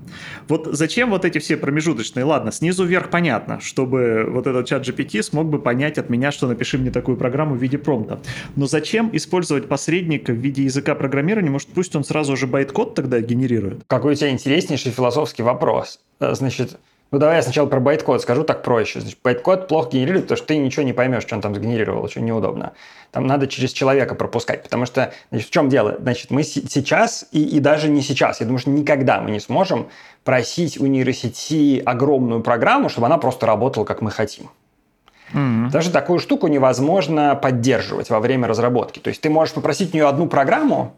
Вот 0.47 0.67
зачем 0.71 1.09
вот 1.09 1.25
эти 1.25 1.39
все 1.39 1.57
промежуточные? 1.57 2.25
Ладно, 2.25 2.51
снизу 2.51 2.85
вверх 2.85 3.09
понятно, 3.09 3.59
чтобы 3.59 4.25
вот 4.29 4.47
этот 4.47 4.67
чат 4.67 4.87
GPT 4.87 5.23
смог 5.23 5.47
бы 5.47 5.59
понять 5.59 5.97
от 5.97 6.09
меня, 6.09 6.31
что 6.31 6.47
напиши 6.47 6.77
мне 6.77 6.91
такую 6.91 7.17
программу 7.17 7.55
в 7.55 7.61
виде 7.61 7.77
промпта. 7.77 8.19
Но 8.55 8.67
зачем 8.67 9.09
использовать 9.13 9.67
посредника 9.67 10.31
в 10.31 10.37
виде 10.37 10.63
языка 10.63 10.95
программирования? 10.95 11.49
Может, 11.49 11.69
пусть 11.69 11.95
он 11.95 12.03
сразу 12.03 12.35
же 12.35 12.47
байт-код 12.47 12.95
тогда 12.95 13.19
генерирует? 13.19 13.83
Какой 13.87 14.13
у 14.13 14.15
тебя 14.15 14.29
интереснейший 14.29 14.91
философский 14.91 15.43
вопрос. 15.43 15.99
Э, 16.19 16.33
значит, 16.33 16.77
ну, 17.11 17.19
давай 17.19 17.37
я 17.37 17.41
сначала 17.41 17.67
про 17.67 17.79
байткод 17.79 18.21
скажу 18.21 18.43
так 18.43 18.63
проще. 18.63 18.99
Значит, 18.99 19.19
байткод 19.23 19.67
плохо 19.69 19.89
генерирует, 19.91 20.25
потому 20.25 20.37
что 20.37 20.47
ты 20.47 20.57
ничего 20.57 20.83
не 20.83 20.91
поймешь, 20.91 21.23
что 21.23 21.35
он 21.35 21.41
там 21.41 21.55
сгенерировал, 21.55 22.03
очень 22.03 22.25
неудобно. 22.25 22.73
Там 23.11 23.25
надо 23.27 23.47
через 23.47 23.71
человека 23.71 24.13
пропускать, 24.13 24.63
потому 24.63 24.85
что, 24.85 25.13
значит, 25.29 25.47
в 25.47 25.51
чем 25.51 25.69
дело? 25.69 25.95
Значит, 25.99 26.31
мы 26.31 26.43
сейчас, 26.43 27.25
и, 27.31 27.41
и 27.43 27.59
даже 27.61 27.89
не 27.89 28.01
сейчас, 28.01 28.41
я 28.41 28.45
думаю, 28.45 28.59
что 28.59 28.71
никогда 28.71 29.21
мы 29.21 29.31
не 29.31 29.39
сможем 29.39 29.87
просить 30.25 30.79
у 30.79 30.85
нейросети 30.85 31.81
огромную 31.85 32.41
программу, 32.41 32.89
чтобы 32.89 33.07
она 33.07 33.17
просто 33.17 33.45
работала, 33.45 33.85
как 33.85 34.01
мы 34.01 34.11
хотим. 34.11 34.49
Mm-hmm. 35.33 35.71
Даже 35.71 35.91
такую 35.91 36.19
штуку 36.19 36.47
невозможно 36.47 37.35
поддерживать 37.35 38.09
во 38.09 38.19
время 38.19 38.47
разработки. 38.47 38.99
То 38.99 39.09
есть 39.09 39.21
ты 39.21 39.29
можешь 39.29 39.53
попросить 39.53 39.93
у 39.93 39.97
нее 39.97 40.07
одну 40.07 40.27
программу, 40.27 40.93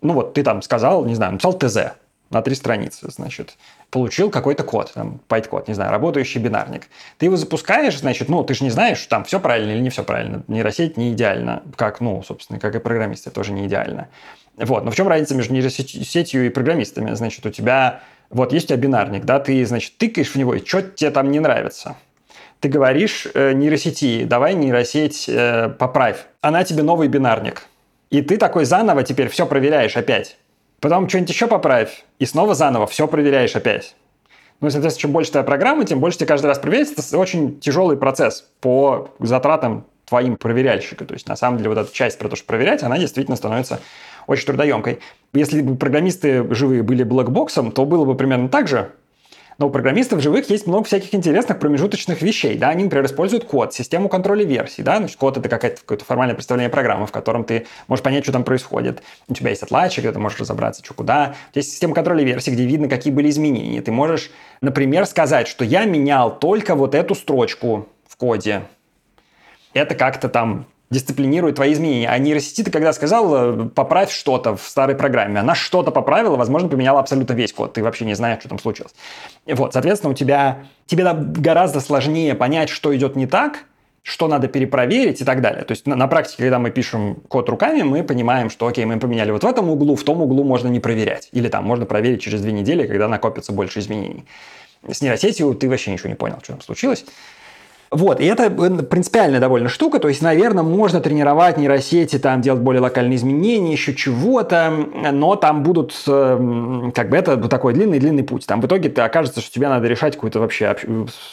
ну 0.00 0.12
вот 0.12 0.34
ты 0.34 0.44
там 0.44 0.62
сказал, 0.62 1.04
не 1.04 1.14
знаю, 1.16 1.32
написал 1.32 1.54
ТЗ, 1.54 1.94
на 2.34 2.42
три 2.42 2.54
страницы, 2.54 3.10
значит, 3.10 3.56
получил 3.90 4.28
какой-то 4.28 4.64
код, 4.64 4.92
там, 4.92 5.20
байт-код, 5.28 5.68
не 5.68 5.74
знаю, 5.74 5.90
работающий 5.92 6.40
бинарник. 6.40 6.88
Ты 7.16 7.26
его 7.26 7.36
запускаешь, 7.36 7.98
значит, 7.98 8.28
ну, 8.28 8.42
ты 8.44 8.54
же 8.54 8.64
не 8.64 8.70
знаешь, 8.70 9.00
там 9.06 9.24
все 9.24 9.40
правильно 9.40 9.70
или 9.70 9.80
не 9.80 9.88
все 9.88 10.02
правильно. 10.02 10.42
Нейросеть 10.48 10.96
не 10.96 11.12
идеально, 11.12 11.62
как, 11.76 12.00
ну, 12.00 12.22
собственно, 12.22 12.58
как 12.58 12.74
и 12.74 12.80
программисты 12.80 13.30
тоже 13.30 13.52
не 13.52 13.66
идеально. 13.66 14.08
Вот, 14.56 14.84
но 14.84 14.90
в 14.90 14.96
чем 14.96 15.08
разница 15.08 15.34
между 15.34 15.54
нейросетью 15.54 16.46
и 16.46 16.48
программистами? 16.48 17.14
Значит, 17.14 17.46
у 17.46 17.50
тебя, 17.50 18.00
вот 18.30 18.52
есть 18.52 18.66
у 18.66 18.68
тебя 18.68 18.78
бинарник, 18.78 19.24
да, 19.24 19.40
ты, 19.40 19.64
значит, 19.64 19.96
тыкаешь 19.96 20.30
в 20.30 20.36
него, 20.36 20.54
и 20.54 20.64
что 20.64 20.82
тебе 20.82 21.10
там 21.10 21.30
не 21.30 21.40
нравится? 21.40 21.96
Ты 22.60 22.68
говоришь 22.68 23.28
э, 23.32 23.52
нейросети, 23.52 24.24
давай 24.24 24.54
нейросеть 24.54 25.28
э, 25.28 25.68
поправь. 25.68 26.24
Она 26.40 26.64
тебе 26.64 26.82
новый 26.82 27.08
бинарник. 27.08 27.66
И 28.10 28.22
ты 28.22 28.38
такой 28.38 28.64
заново 28.64 29.02
теперь 29.02 29.28
все 29.28 29.46
проверяешь 29.46 29.96
опять 29.96 30.36
потом 30.84 31.08
что-нибудь 31.08 31.30
еще 31.30 31.46
поправь, 31.46 32.04
и 32.18 32.26
снова 32.26 32.54
заново 32.54 32.86
все 32.86 33.08
проверяешь 33.08 33.56
опять. 33.56 33.96
Ну, 34.60 34.68
соответственно, 34.68 35.00
чем 35.00 35.12
больше 35.12 35.30
твоя 35.30 35.42
программа, 35.42 35.86
тем 35.86 35.98
больше 35.98 36.18
тебе 36.18 36.26
каждый 36.26 36.46
раз 36.46 36.58
проверять. 36.58 36.92
Это 36.92 37.18
очень 37.18 37.58
тяжелый 37.58 37.96
процесс 37.96 38.50
по 38.60 39.08
затратам 39.18 39.86
твоим 40.04 40.36
проверяльщика. 40.36 41.06
То 41.06 41.14
есть, 41.14 41.26
на 41.26 41.36
самом 41.36 41.56
деле, 41.56 41.70
вот 41.70 41.78
эта 41.78 41.90
часть 41.90 42.18
про 42.18 42.28
то, 42.28 42.36
что 42.36 42.44
проверять, 42.44 42.82
она 42.82 42.98
действительно 42.98 43.36
становится 43.36 43.80
очень 44.26 44.44
трудоемкой. 44.44 45.00
Если 45.32 45.62
бы 45.62 45.74
программисты 45.76 46.54
живые 46.54 46.82
были 46.82 47.02
блэкбоксом, 47.02 47.72
то 47.72 47.86
было 47.86 48.04
бы 48.04 48.14
примерно 48.14 48.50
так 48.50 48.68
же. 48.68 48.90
Но 49.58 49.68
у 49.68 49.70
программистов 49.70 50.20
живых 50.20 50.50
есть 50.50 50.66
много 50.66 50.84
всяких 50.84 51.14
интересных 51.14 51.58
промежуточных 51.58 52.22
вещей. 52.22 52.58
Да? 52.58 52.70
Они, 52.70 52.84
например, 52.84 53.06
используют 53.06 53.44
код, 53.44 53.72
систему 53.72 54.08
контроля 54.08 54.44
версий. 54.44 54.82
Да? 54.82 54.98
Значит, 54.98 55.16
код— 55.16 55.36
это 55.38 55.48
какое-то, 55.48 56.04
формальное 56.04 56.34
представление 56.34 56.70
программы, 56.70 57.06
в 57.06 57.12
котором 57.12 57.44
ты 57.44 57.66
можешь 57.86 58.02
понять, 58.02 58.24
что 58.24 58.32
там 58.32 58.44
происходит. 58.44 59.02
У 59.28 59.34
тебя 59.34 59.50
есть 59.50 59.62
отладчик, 59.62 60.04
где 60.04 60.12
ты 60.12 60.18
можешь 60.18 60.40
разобраться, 60.40 60.84
что 60.84 60.94
куда. 60.94 61.34
Есть 61.54 61.70
система 61.70 61.94
контроля 61.94 62.24
версий, 62.24 62.50
где 62.50 62.64
видно, 62.64 62.88
какие 62.88 63.12
были 63.12 63.30
изменения. 63.30 63.80
Ты 63.80 63.92
можешь, 63.92 64.30
например, 64.60 65.06
сказать, 65.06 65.48
что 65.48 65.64
я 65.64 65.84
менял 65.84 66.36
только 66.38 66.74
вот 66.74 66.94
эту 66.94 67.14
строчку 67.14 67.88
в 68.08 68.16
коде. 68.16 68.62
Это 69.72 69.94
как-то 69.94 70.28
там 70.28 70.66
дисциплинирует 70.94 71.56
твои 71.56 71.72
изменения. 71.72 72.08
А 72.08 72.16
нейросети 72.18 72.62
ты 72.62 72.70
когда 72.70 72.92
сказал, 72.92 73.34
э, 73.34 73.68
поправь 73.68 74.10
что-то 74.10 74.56
в 74.56 74.62
старой 74.62 74.96
программе, 74.96 75.40
она 75.40 75.54
что-то 75.54 75.90
поправила, 75.90 76.36
возможно, 76.36 76.68
поменяла 76.68 77.00
абсолютно 77.00 77.34
весь 77.34 77.52
код, 77.52 77.74
ты 77.74 77.82
вообще 77.82 78.04
не 78.04 78.14
знаешь, 78.14 78.40
что 78.40 78.48
там 78.48 78.58
случилось. 78.58 78.94
Вот, 79.46 79.72
соответственно, 79.72 80.12
у 80.12 80.14
тебя, 80.14 80.64
тебе 80.86 81.04
гораздо 81.12 81.80
сложнее 81.80 82.34
понять, 82.34 82.68
что 82.70 82.94
идет 82.96 83.16
не 83.16 83.26
так, 83.26 83.64
что 84.02 84.28
надо 84.28 84.48
перепроверить 84.48 85.22
и 85.22 85.24
так 85.24 85.40
далее. 85.40 85.64
То 85.64 85.72
есть 85.72 85.86
на, 85.86 85.96
на 85.96 86.06
практике, 86.06 86.42
когда 86.42 86.58
мы 86.58 86.70
пишем 86.70 87.16
код 87.28 87.48
руками, 87.48 87.82
мы 87.82 88.04
понимаем, 88.04 88.50
что 88.50 88.66
окей, 88.66 88.84
мы 88.84 88.98
поменяли 88.98 89.30
вот 89.30 89.42
в 89.42 89.46
этом 89.46 89.70
углу, 89.70 89.96
в 89.96 90.04
том 90.04 90.20
углу 90.20 90.44
можно 90.44 90.68
не 90.68 90.78
проверять. 90.78 91.30
Или 91.32 91.48
там 91.48 91.64
можно 91.64 91.86
проверить 91.86 92.20
через 92.20 92.42
две 92.42 92.52
недели, 92.52 92.86
когда 92.86 93.08
накопится 93.08 93.52
больше 93.52 93.80
изменений. 93.80 94.24
С 94.86 95.00
нейросетью 95.00 95.54
ты 95.54 95.70
вообще 95.70 95.90
ничего 95.90 96.10
не 96.10 96.16
понял, 96.16 96.38
что 96.42 96.52
там 96.52 96.60
случилось. 96.60 97.06
Вот, 97.94 98.18
и 98.18 98.24
это 98.24 98.50
принципиальная 98.50 99.38
довольно 99.38 99.68
штука, 99.68 100.00
то 100.00 100.08
есть, 100.08 100.20
наверное, 100.20 100.64
можно 100.64 101.00
тренировать 101.00 101.58
нейросети, 101.58 102.18
там, 102.18 102.40
делать 102.40 102.60
более 102.60 102.80
локальные 102.80 103.14
изменения, 103.14 103.70
еще 103.70 103.94
чего-то, 103.94 104.68
но 105.12 105.36
там 105.36 105.62
будут, 105.62 105.94
эм, 106.08 106.90
как 106.92 107.08
бы, 107.08 107.16
это 107.16 107.36
такой 107.48 107.72
длинный-длинный 107.72 108.24
путь. 108.24 108.46
Там 108.46 108.60
в 108.60 108.66
итоге 108.66 108.88
ты 108.88 109.00
окажется, 109.00 109.40
что 109.40 109.52
тебе 109.52 109.68
надо 109.68 109.86
решать 109.86 110.14
какую-то 110.14 110.40
вообще 110.40 110.66
общ... 110.66 110.84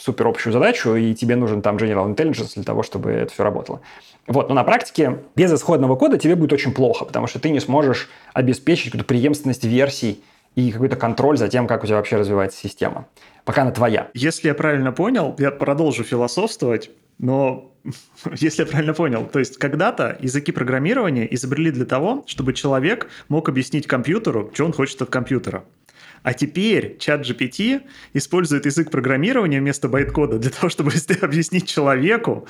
супер 0.01 0.27
общую 0.27 0.53
задачу, 0.53 0.93
и 0.93 1.15
тебе 1.15 1.35
нужен 1.35 1.63
там 1.63 1.77
General 1.77 2.15
Intelligence 2.15 2.51
для 2.53 2.63
того, 2.63 2.83
чтобы 2.83 3.09
это 3.09 3.33
все 3.33 3.43
работало. 3.43 3.81
Вот, 4.27 4.49
но 4.49 4.53
на 4.53 4.63
практике 4.63 5.17
без 5.35 5.51
исходного 5.51 5.95
кода 5.95 6.19
тебе 6.19 6.35
будет 6.35 6.53
очень 6.53 6.73
плохо, 6.73 7.05
потому 7.05 7.25
что 7.25 7.39
ты 7.39 7.49
не 7.49 7.59
сможешь 7.59 8.07
обеспечить 8.35 8.91
какую-то 8.91 9.07
преемственность 9.07 9.63
версий 9.63 10.23
и 10.53 10.71
какой-то 10.71 10.95
контроль 10.95 11.39
за 11.39 11.47
тем, 11.47 11.65
как 11.65 11.83
у 11.83 11.87
тебя 11.87 11.97
вообще 11.97 12.17
развивается 12.17 12.59
система 12.59 13.07
пока 13.45 13.63
она 13.63 13.71
твоя. 13.71 14.09
Если 14.13 14.47
я 14.47 14.53
правильно 14.53 14.91
понял, 14.91 15.35
я 15.39 15.51
продолжу 15.51 16.03
философствовать, 16.03 16.91
но 17.17 17.73
если 18.35 18.63
я 18.63 18.67
правильно 18.67 18.93
понял, 18.93 19.25
то 19.25 19.39
есть 19.39 19.57
когда-то 19.57 20.17
языки 20.19 20.51
программирования 20.51 21.27
изобрели 21.33 21.71
для 21.71 21.85
того, 21.85 22.23
чтобы 22.27 22.53
человек 22.53 23.07
мог 23.29 23.49
объяснить 23.49 23.87
компьютеру, 23.87 24.49
что 24.53 24.65
он 24.65 24.73
хочет 24.73 25.01
от 25.01 25.09
компьютера. 25.09 25.63
А 26.23 26.33
теперь 26.33 26.97
чат 26.99 27.21
GPT 27.21 27.81
использует 28.13 28.65
язык 28.65 28.91
программирования 28.91 29.59
вместо 29.59 29.87
байткода 29.87 30.37
для 30.37 30.51
того, 30.51 30.69
чтобы 30.69 30.91
объяснить 31.21 31.67
человеку, 31.67 32.47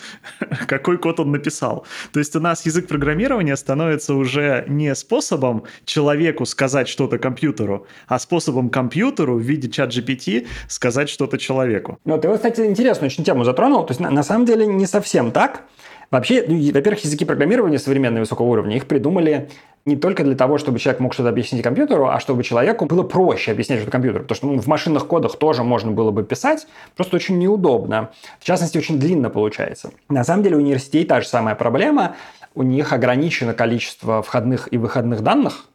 какой 0.67 0.97
код 0.97 1.19
он 1.19 1.31
написал. 1.31 1.85
То 2.11 2.19
есть 2.19 2.35
у 2.35 2.39
нас 2.39 2.65
язык 2.65 2.87
программирования 2.87 3.55
становится 3.55 4.13
уже 4.15 4.65
не 4.67 4.93
способом 4.95 5.63
человеку 5.85 6.45
сказать 6.45 6.87
что-то 6.87 7.17
компьютеру, 7.17 7.87
а 8.07 8.19
способом 8.19 8.69
компьютеру 8.69 9.37
в 9.37 9.41
виде 9.41 9.69
чат 9.69 9.91
GPT 9.91 10.47
сказать 10.67 11.09
что-то 11.09 11.37
человеку. 11.37 11.99
Ну, 12.05 12.17
ты 12.19 12.27
вот, 12.27 12.37
кстати, 12.37 12.61
интересную 12.61 13.09
очень 13.09 13.23
тему 13.23 13.43
затронул. 13.43 13.85
То 13.85 13.91
есть 13.91 13.99
на, 13.99 14.09
на 14.09 14.23
самом 14.23 14.45
деле 14.45 14.65
не 14.65 14.85
совсем 14.85 15.31
так. 15.31 15.63
Вообще, 16.11 16.43
ну, 16.45 16.55
во-первых, 16.73 17.05
языки 17.05 17.23
программирования 17.23 17.79
современные 17.79 18.19
высокого 18.19 18.47
уровня, 18.47 18.75
их 18.75 18.85
придумали 18.85 19.49
не 19.85 19.95
только 19.95 20.23
для 20.25 20.35
того, 20.35 20.57
чтобы 20.57 20.77
человек 20.77 20.99
мог 20.99 21.13
что-то 21.13 21.29
объяснить 21.29 21.63
компьютеру, 21.63 22.07
а 22.09 22.19
чтобы 22.19 22.43
человеку 22.43 22.85
было 22.85 23.03
проще 23.03 23.51
объяснять 23.51 23.79
что-то 23.79 23.93
компьютеру. 23.93 24.23
Потому 24.23 24.35
что 24.35 24.47
ну, 24.47 24.59
в 24.59 24.67
машинных 24.67 25.07
кодах 25.07 25.37
тоже 25.37 25.63
можно 25.63 25.91
было 25.91 26.11
бы 26.11 26.23
писать, 26.23 26.67
просто 26.97 27.15
очень 27.15 27.39
неудобно. 27.39 28.11
В 28.39 28.43
частности, 28.43 28.77
очень 28.77 28.99
длинно 28.99 29.29
получается. 29.29 29.91
На 30.09 30.25
самом 30.25 30.43
деле 30.43 30.57
у 30.57 30.59
университетей 30.59 31.05
та 31.05 31.21
же 31.21 31.27
самая 31.27 31.55
проблема. 31.55 32.15
У 32.53 32.63
них 32.63 32.91
ограничено 32.91 33.53
количество 33.53 34.21
входных 34.21 34.67
и 34.71 34.77
выходных 34.77 35.21
данных, 35.21 35.65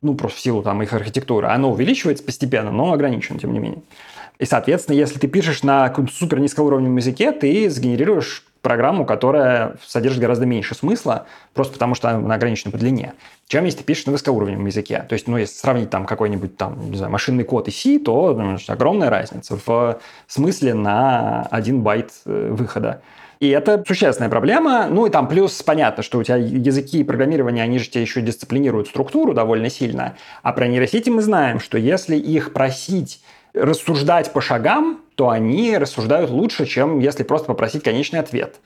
ну, 0.00 0.14
просто 0.14 0.38
в 0.38 0.40
силу 0.40 0.62
там 0.62 0.82
их 0.82 0.94
архитектуры. 0.94 1.48
Оно 1.48 1.70
увеличивается 1.70 2.24
постепенно, 2.24 2.70
но 2.72 2.94
ограничено, 2.94 3.38
тем 3.38 3.52
не 3.52 3.58
менее. 3.58 3.82
И, 4.38 4.46
соответственно, 4.46 4.96
если 4.96 5.18
ты 5.18 5.28
пишешь 5.28 5.62
на 5.62 5.88
каком-то 5.88 6.12
супер 6.12 6.40
низкоуровневом 6.40 6.96
языке, 6.96 7.32
ты 7.32 7.68
сгенерируешь 7.68 8.44
программу, 8.64 9.06
которая 9.06 9.76
содержит 9.86 10.20
гораздо 10.20 10.46
меньше 10.46 10.74
смысла, 10.74 11.26
просто 11.52 11.74
потому 11.74 11.94
что 11.94 12.10
она 12.10 12.34
ограничена 12.34 12.72
по 12.72 12.78
длине, 12.78 13.14
чем 13.46 13.64
если 13.64 13.78
ты 13.78 13.84
пишешь 13.84 14.06
на 14.06 14.12
высокоуровневом 14.12 14.66
языке. 14.66 15.04
То 15.08 15.12
есть, 15.12 15.28
ну, 15.28 15.36
если 15.36 15.54
сравнить 15.54 15.90
там 15.90 16.06
какой-нибудь 16.06 16.56
там, 16.56 16.90
не 16.90 16.96
знаю, 16.96 17.12
машинный 17.12 17.44
код 17.44 17.68
и 17.68 17.70
C, 17.70 18.00
то 18.00 18.34
ну, 18.34 18.56
огромная 18.66 19.10
разница 19.10 19.56
в 19.64 20.00
смысле 20.26 20.74
на 20.74 21.42
один 21.50 21.82
байт 21.82 22.10
э, 22.24 22.48
выхода. 22.50 23.02
И 23.40 23.48
это 23.48 23.84
существенная 23.86 24.30
проблема. 24.30 24.86
Ну 24.88 25.06
и 25.06 25.10
там 25.10 25.28
плюс 25.28 25.62
понятно, 25.62 26.02
что 26.02 26.18
у 26.18 26.22
тебя 26.22 26.36
языки 26.36 27.04
программирования, 27.04 27.62
они 27.62 27.78
же 27.78 27.88
тебе 27.90 28.02
еще 28.02 28.22
дисциплинируют 28.22 28.88
структуру 28.88 29.34
довольно 29.34 29.68
сильно. 29.68 30.16
А 30.42 30.52
про 30.52 30.66
нейросети 30.66 31.10
мы 31.10 31.20
знаем, 31.20 31.60
что 31.60 31.76
если 31.76 32.16
их 32.16 32.52
просить 32.52 33.20
рассуждать 33.52 34.32
по 34.32 34.40
шагам, 34.40 35.00
то 35.14 35.30
они 35.30 35.76
рассуждают 35.76 36.30
лучше, 36.30 36.66
чем 36.66 36.98
если 36.98 37.22
просто 37.22 37.46
попросить 37.46 37.82
конечный 37.82 38.20
ответ. 38.20 38.56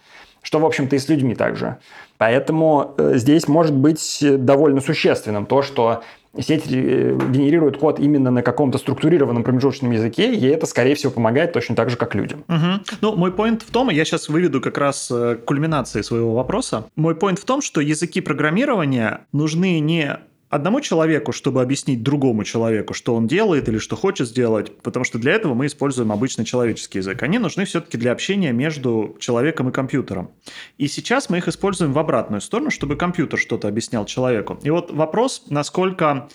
Что, 0.43 0.61
в 0.61 0.67
общем-то, 0.67 0.95
и 0.97 0.99
с 0.99 1.09
людьми 1.09 1.35
также. 1.35 1.79
Поэтому 2.17 2.95
э, 2.97 3.13
здесь 3.17 3.49
может 3.49 3.75
быть 3.75 4.19
довольно 4.23 4.81
существенным 4.81 5.47
то, 5.47 5.63
что 5.63 6.03
сеть 6.41 6.65
э, 6.67 7.19
генерирует 7.31 7.79
код 7.79 7.99
именно 7.99 8.31
на 8.31 8.43
каком-то 8.43 8.79
структурированном 8.79 9.43
промежуточном 9.43 9.91
языке, 9.93 10.35
и 10.35 10.47
это, 10.47 10.67
скорее 10.67 10.95
всего, 10.95 11.13
помогает 11.13 11.53
точно 11.53 11.75
так 11.75 11.91
же, 11.91 11.97
как 11.97 12.15
людям. 12.15 12.45
Угу. 12.49 12.97
Ну, 13.01 13.17
мой 13.17 13.33
поинт 13.33 13.63
в 13.63 13.71
том, 13.71 13.91
я 13.91 14.05
сейчас 14.05 14.29
выведу 14.29 14.61
как 14.61 14.79
раз 14.79 15.11
э, 15.11 15.37
кульминации 15.45 16.03
своего 16.03 16.35
вопроса. 16.35 16.85
Мой 16.97 17.15
поинт 17.15 17.39
в 17.39 17.45
том, 17.45 17.63
что 17.63 17.81
языки 17.81 18.21
программирования 18.21 19.21
нужны 19.33 19.81
не 19.81 20.19
одному 20.51 20.81
человеку, 20.81 21.33
чтобы 21.33 21.63
объяснить 21.63 22.03
другому 22.03 22.45
человеку, 22.45 22.95
что 22.95 23.15
он 23.15 23.27
делает 23.27 23.69
или 23.69 23.79
что 23.79 23.97
хочет 23.97 24.29
сделать, 24.29 24.77
потому 24.79 25.05
что 25.05 25.19
для 25.19 25.33
этого 25.33 25.55
мы 25.55 25.67
используем 25.67 26.13
обычный 26.13 26.45
человеческий 26.45 26.99
язык. 26.99 27.23
Они 27.23 27.39
нужны 27.39 27.65
все-таки 27.65 27.99
для 27.99 28.13
общения 28.13 28.53
между 28.53 29.17
человеком 29.21 29.69
и 29.69 29.73
компьютером. 29.73 30.31
И 30.79 30.89
сейчас 30.89 31.29
мы 31.29 31.39
их 31.39 31.49
используем 31.49 31.93
в 31.93 31.99
обратную 31.99 32.41
сторону, 32.41 32.71
чтобы 32.71 32.97
компьютер 32.97 33.39
что-то 33.39 33.69
объяснял 33.69 34.05
человеку. 34.07 34.59
И 34.63 34.71
вот 34.71 34.91
вопрос, 34.91 35.45
насколько 35.51 36.29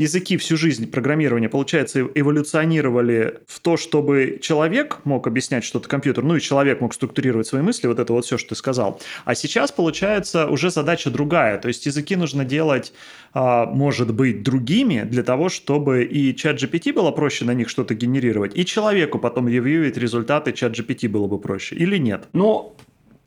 языки 0.00 0.36
всю 0.38 0.56
жизнь 0.56 0.90
программирования, 0.90 1.48
получается, 1.48 2.08
эволюционировали 2.14 3.40
в 3.46 3.60
то, 3.60 3.76
чтобы 3.76 4.38
человек 4.40 4.98
мог 5.04 5.26
объяснять 5.26 5.62
что-то 5.62 5.88
компьютеру, 5.88 6.26
ну 6.26 6.36
и 6.36 6.40
человек 6.40 6.80
мог 6.80 6.94
структурировать 6.94 7.46
свои 7.46 7.60
мысли, 7.60 7.86
вот 7.86 7.98
это 7.98 8.12
вот 8.12 8.24
все, 8.24 8.38
что 8.38 8.50
ты 8.50 8.54
сказал. 8.54 9.00
А 9.24 9.34
сейчас, 9.34 9.70
получается, 9.70 10.46
уже 10.46 10.70
задача 10.70 11.10
другая. 11.10 11.58
То 11.58 11.68
есть 11.68 11.84
языки 11.84 12.16
нужно 12.16 12.44
делать, 12.44 12.92
а, 13.34 13.66
может 13.66 14.14
быть, 14.14 14.42
другими 14.42 15.02
для 15.02 15.22
того, 15.22 15.50
чтобы 15.50 16.04
и 16.04 16.34
чат 16.34 16.62
GPT 16.62 16.94
было 16.94 17.10
проще 17.10 17.44
на 17.44 17.52
них 17.52 17.68
что-то 17.68 17.94
генерировать, 17.94 18.56
и 18.56 18.64
человеку 18.64 19.18
потом 19.18 19.48
ревьюить 19.48 19.98
результаты 19.98 20.52
чат 20.52 20.72
GPT 20.72 21.08
было 21.08 21.26
бы 21.26 21.38
проще, 21.38 21.76
или 21.76 21.98
нет? 21.98 22.28
Ну, 22.32 22.74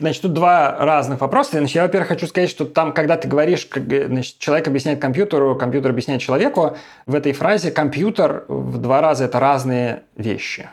Значит, 0.03 0.23
тут 0.23 0.33
два 0.33 0.75
разных 0.79 1.21
вопроса. 1.21 1.51
Значит, 1.53 1.75
я, 1.75 1.83
во-первых, 1.83 2.09
хочу 2.09 2.27
сказать, 2.27 2.49
что 2.49 2.65
там, 2.65 2.91
когда 2.91 3.15
ты 3.15 3.29
говоришь, 3.29 3.65
значит, 3.73 4.37
человек 4.37 4.67
объясняет 4.67 4.99
компьютеру, 4.99 5.55
компьютер 5.55 5.91
объясняет 5.91 6.19
человеку, 6.19 6.75
в 7.05 7.15
этой 7.15 7.31
фразе 7.31 7.71
компьютер 7.71 8.43
в 8.49 8.79
два 8.79 8.99
раза 8.99 9.23
это 9.23 9.39
разные 9.39 10.03
вещи. 10.17 10.69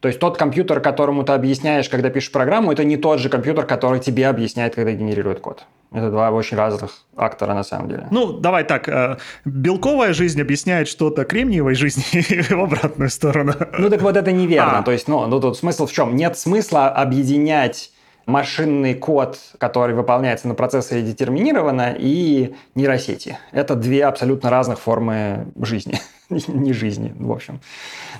То 0.00 0.08
есть 0.08 0.18
тот 0.18 0.36
компьютер, 0.36 0.80
которому 0.80 1.22
ты 1.22 1.30
объясняешь, 1.30 1.88
когда 1.88 2.10
пишешь 2.10 2.32
программу, 2.32 2.72
это 2.72 2.82
не 2.82 2.96
тот 2.96 3.20
же 3.20 3.28
компьютер, 3.28 3.66
который 3.66 4.00
тебе 4.00 4.26
объясняет, 4.26 4.74
когда 4.74 4.90
генерирует 4.90 5.38
код. 5.38 5.64
Это 5.92 6.10
два 6.10 6.32
очень 6.32 6.56
разных 6.56 7.04
актора 7.16 7.54
на 7.54 7.62
самом 7.62 7.88
деле. 7.88 8.08
Ну, 8.10 8.32
давай 8.32 8.64
так. 8.64 8.88
Э, 8.88 9.18
белковая 9.44 10.12
жизнь 10.12 10.40
объясняет 10.40 10.88
что-то 10.88 11.24
кремниевой 11.24 11.76
жизни 11.76 12.52
в 12.52 12.60
обратную 12.60 13.10
сторону. 13.10 13.52
Ну, 13.78 13.90
так 13.90 14.02
вот 14.02 14.16
это 14.16 14.32
неверно. 14.32 14.78
А. 14.78 14.82
То 14.82 14.90
есть, 14.90 15.06
ну, 15.06 15.24
ну, 15.28 15.38
тут 15.40 15.56
смысл 15.56 15.86
в 15.86 15.92
чем? 15.92 16.16
Нет 16.16 16.36
смысла 16.36 16.88
объединять 16.88 17.91
машинный 18.26 18.94
код, 18.94 19.38
который 19.58 19.94
выполняется 19.94 20.48
на 20.48 20.54
процессоре 20.54 21.02
детерминированно, 21.02 21.94
и 21.98 22.54
нейросети. 22.74 23.38
Это 23.52 23.74
две 23.74 24.04
абсолютно 24.04 24.50
разных 24.50 24.78
формы 24.78 25.46
жизни. 25.60 26.00
Не 26.48 26.72
жизни, 26.72 27.14
в 27.18 27.30
общем. 27.30 27.60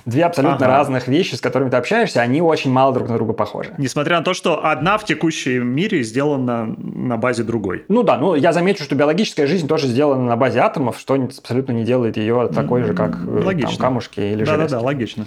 Две 0.05 0.25
абсолютно 0.25 0.65
ага. 0.65 0.67
разных 0.67 1.07
вещи, 1.07 1.35
с 1.35 1.41
которыми 1.41 1.69
ты 1.69 1.77
общаешься, 1.77 2.21
они 2.21 2.41
очень 2.41 2.71
мало 2.71 2.93
друг 2.93 3.09
на 3.09 3.15
друга 3.15 3.33
похожи. 3.33 3.73
Несмотря 3.77 4.17
на 4.17 4.23
то, 4.23 4.33
что 4.33 4.65
одна 4.65 4.97
в 4.97 5.05
текущем 5.05 5.67
мире 5.67 6.03
сделана 6.03 6.65
на 6.77 7.17
базе 7.17 7.43
другой. 7.43 7.85
Ну 7.87 8.03
да, 8.03 8.17
ну 8.17 8.35
я 8.35 8.53
замечу, 8.53 8.83
что 8.83 8.95
биологическая 8.95 9.47
жизнь 9.47 9.67
тоже 9.67 9.87
сделана 9.87 10.23
на 10.23 10.35
базе 10.35 10.59
атомов, 10.59 10.99
что 10.99 11.15
абсолютно 11.15 11.71
не 11.71 11.83
делает 11.83 12.17
ее 12.17 12.49
такой 12.53 12.83
же, 12.83 12.93
как 12.93 13.15
э, 13.25 13.61
там, 13.61 13.75
камушки 13.77 14.19
или 14.19 14.43
железки. 14.43 14.71
Да-да-да, 14.71 14.79
логично. 14.81 15.25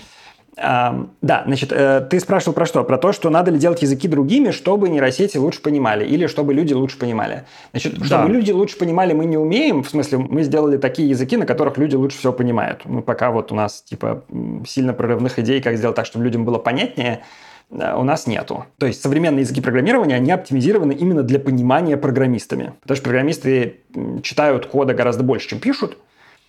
А, 0.59 1.07
да, 1.21 1.43
значит, 1.45 1.71
э, 1.71 2.07
ты 2.09 2.19
спрашивал 2.19 2.55
про 2.55 2.65
что? 2.65 2.83
Про 2.83 2.97
то, 2.97 3.13
что 3.13 3.29
надо 3.29 3.51
ли 3.51 3.59
делать 3.59 3.83
языки 3.83 4.09
другими, 4.09 4.53
чтобы 4.53 4.89
нейросети 4.89 5.37
лучше 5.37 5.61
понимали, 5.61 6.07
или 6.07 6.27
чтобы 6.27 6.55
люди 6.55 6.73
лучше 6.73 6.99
понимали. 6.99 7.45
Значит, 7.73 7.99
да. 7.99 8.07
чтобы 8.07 8.31
люди 8.31 8.53
лучше 8.53 8.79
понимали, 8.79 9.13
мы 9.13 9.27
не 9.27 9.37
умеем, 9.37 9.83
в 9.83 9.91
смысле, 9.91 10.19
мы 10.19 10.43
сделали 10.45 10.79
такие 10.79 11.11
языки, 11.11 11.37
на 11.37 11.45
которых 11.45 11.77
люди 11.77 11.95
лучше 11.95 12.17
всего 12.17 12.33
понимают. 12.33 12.83
Ну, 12.87 13.03
пока 13.03 13.31
вот 13.33 13.53
у 13.53 13.55
нас, 13.55 13.83
типа, 13.83 14.25
сильно 14.67 14.95
прорывных 14.95 15.39
идей, 15.39 15.61
как 15.61 15.77
сделать 15.77 15.97
так, 15.97 16.07
чтобы 16.07 16.25
людям 16.25 16.47
было 16.47 16.57
понятнее, 16.57 17.23
э, 17.71 17.95
у 17.95 18.03
нас 18.03 18.27
нету. 18.27 18.65
То 18.79 18.87
есть 18.87 19.03
современные 19.03 19.43
языки 19.43 19.61
программирования, 19.61 20.15
они 20.15 20.31
оптимизированы 20.31 20.93
именно 20.93 21.23
для 21.23 21.39
понимания 21.39 21.99
программистами. 21.99 22.73
Потому 22.81 22.97
что 22.97 23.05
программисты 23.05 23.81
читают 24.23 24.65
кода 24.65 24.95
гораздо 24.95 25.23
больше, 25.23 25.51
чем 25.51 25.59
пишут, 25.59 25.99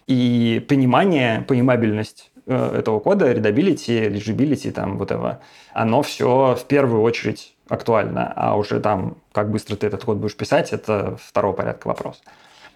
и 0.08 0.66
понимание, 0.70 1.44
понимабельность 1.46 2.32
этого 2.48 3.00
кода, 3.00 3.32
readability, 3.32 4.10
legibility, 4.10 4.72
там, 4.72 4.98
вот 4.98 5.12
это, 5.12 5.42
оно 5.74 6.02
все 6.02 6.56
в 6.56 6.66
первую 6.66 7.02
очередь 7.02 7.54
актуально, 7.70 8.32
а 8.36 8.58
уже 8.58 8.80
там, 8.80 9.18
как 9.32 9.52
быстро 9.52 9.76
ты 9.76 9.88
этот 9.88 10.04
код 10.04 10.18
будешь 10.18 10.36
писать, 10.36 10.72
это 10.72 11.18
второго 11.22 11.54
порядка 11.54 11.88
вопрос. 11.88 12.22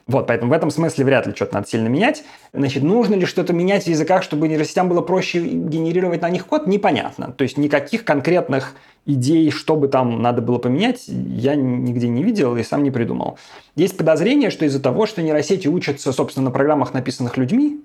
Вот, 0.08 0.28
поэтому 0.28 0.52
в 0.52 0.54
этом 0.54 0.72
смысле 0.72 1.06
вряд 1.06 1.28
ли 1.28 1.34
что-то 1.34 1.54
надо 1.54 1.68
сильно 1.68 1.88
менять. 1.88 2.24
Значит, 2.54 2.84
нужно 2.84 3.16
ли 3.16 3.26
что-то 3.26 3.54
менять 3.54 3.84
в 3.84 3.88
языках, 3.88 4.24
чтобы 4.24 4.48
нейросетям 4.48 4.90
было 4.90 5.02
проще 5.02 5.40
генерировать 5.40 6.22
на 6.22 6.30
них 6.30 6.48
код, 6.48 6.68
непонятно. 6.68 7.32
То 7.32 7.44
есть 7.44 7.58
никаких 7.58 8.04
конкретных 8.04 8.76
идей, 9.06 9.52
что 9.52 9.76
бы 9.76 9.88
там 9.88 10.22
надо 10.22 10.42
было 10.42 10.58
поменять, 10.58 11.06
я 11.08 11.56
нигде 11.56 12.10
не 12.10 12.24
видел 12.24 12.58
и 12.58 12.64
сам 12.64 12.84
не 12.84 12.92
придумал. 12.92 13.38
Есть 13.76 13.96
подозрение, 13.96 14.50
что 14.50 14.66
из-за 14.66 14.82
того, 14.82 15.06
что 15.06 15.22
нейросети 15.22 15.68
учатся, 15.68 16.12
собственно, 16.12 16.46
на 16.46 16.52
программах, 16.52 16.94
написанных 16.94 17.38
людьми, 17.38 17.82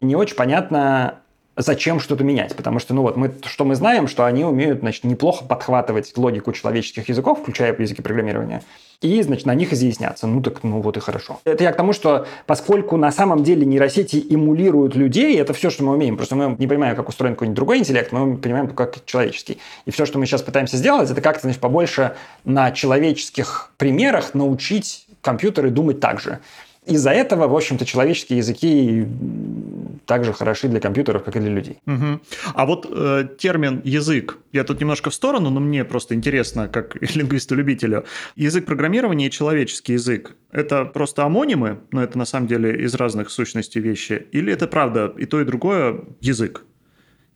не 0.00 0.16
очень 0.16 0.36
понятно, 0.36 1.20
зачем 1.58 1.98
что-то 1.98 2.24
менять, 2.24 2.54
потому 2.54 2.78
что, 2.78 2.94
ну 2.94 3.02
вот, 3.02 3.16
мы, 3.16 3.34
что 3.44 3.64
мы 3.64 3.74
знаем, 3.74 4.06
что 4.06 4.24
они 4.24 4.44
умеют, 4.44 4.80
значит, 4.80 5.04
неплохо 5.04 5.44
подхватывать 5.44 6.16
логику 6.16 6.52
человеческих 6.52 7.08
языков, 7.08 7.40
включая 7.42 7.76
языки 7.76 8.00
программирования, 8.00 8.62
и, 9.00 9.20
значит, 9.22 9.44
на 9.46 9.54
них 9.54 9.72
изъясняться. 9.72 10.26
Ну 10.26 10.40
так, 10.40 10.62
ну 10.62 10.80
вот 10.80 10.96
и 10.96 11.00
хорошо. 11.00 11.40
Это 11.44 11.64
я 11.64 11.72
к 11.72 11.76
тому, 11.76 11.92
что 11.92 12.26
поскольку 12.46 12.96
на 12.96 13.12
самом 13.12 13.42
деле 13.42 13.66
нейросети 13.66 14.24
эмулируют 14.30 14.94
людей, 14.94 15.38
это 15.38 15.52
все, 15.52 15.70
что 15.70 15.84
мы 15.84 15.92
умеем. 15.92 16.16
Просто 16.16 16.36
мы 16.36 16.56
не 16.58 16.66
понимаем, 16.66 16.96
как 16.96 17.08
устроен 17.08 17.34
какой-нибудь 17.34 17.56
другой 17.56 17.78
интеллект, 17.78 18.12
мы 18.12 18.36
понимаем, 18.36 18.68
как 18.68 19.04
человеческий. 19.04 19.58
И 19.84 19.90
все, 19.90 20.06
что 20.06 20.18
мы 20.18 20.26
сейчас 20.26 20.42
пытаемся 20.42 20.76
сделать, 20.76 21.10
это 21.10 21.20
как-то, 21.20 21.42
значит, 21.42 21.60
побольше 21.60 22.14
на 22.44 22.70
человеческих 22.70 23.72
примерах 23.76 24.34
научить 24.34 25.06
компьютеры 25.20 25.70
думать 25.70 26.00
так 26.00 26.20
же. 26.20 26.38
Из-за 26.86 27.10
этого, 27.10 27.48
в 27.48 27.54
общем-то, 27.54 27.84
человеческие 27.84 28.38
языки 28.38 29.06
так 30.08 30.24
же 30.24 30.32
хороши 30.32 30.68
для 30.68 30.80
компьютеров, 30.80 31.22
как 31.22 31.36
и 31.36 31.40
для 31.40 31.50
людей. 31.50 31.78
Угу. 31.86 32.20
А 32.54 32.64
вот 32.64 32.86
э, 32.90 33.28
термин 33.38 33.82
язык, 33.84 34.38
я 34.52 34.64
тут 34.64 34.80
немножко 34.80 35.10
в 35.10 35.14
сторону, 35.14 35.50
но 35.50 35.60
мне 35.60 35.84
просто 35.84 36.14
интересно, 36.14 36.66
как 36.66 36.96
лингвисту-любителю. 37.16 38.06
Язык 38.34 38.64
программирования 38.64 39.26
и 39.26 39.30
человеческий 39.30 39.92
язык– 39.92 40.34
это 40.50 40.86
просто 40.86 41.24
амонимы, 41.24 41.80
но 41.92 42.02
это 42.02 42.16
на 42.16 42.24
самом 42.24 42.46
деле 42.46 42.84
из 42.84 42.94
разных 42.94 43.28
сущностей 43.28 43.82
вещи, 43.82 44.26
или 44.32 44.50
это 44.50 44.66
правда 44.66 45.12
и 45.18 45.26
то, 45.26 45.42
и 45.42 45.44
другое 45.44 46.00
язык? 46.20 46.64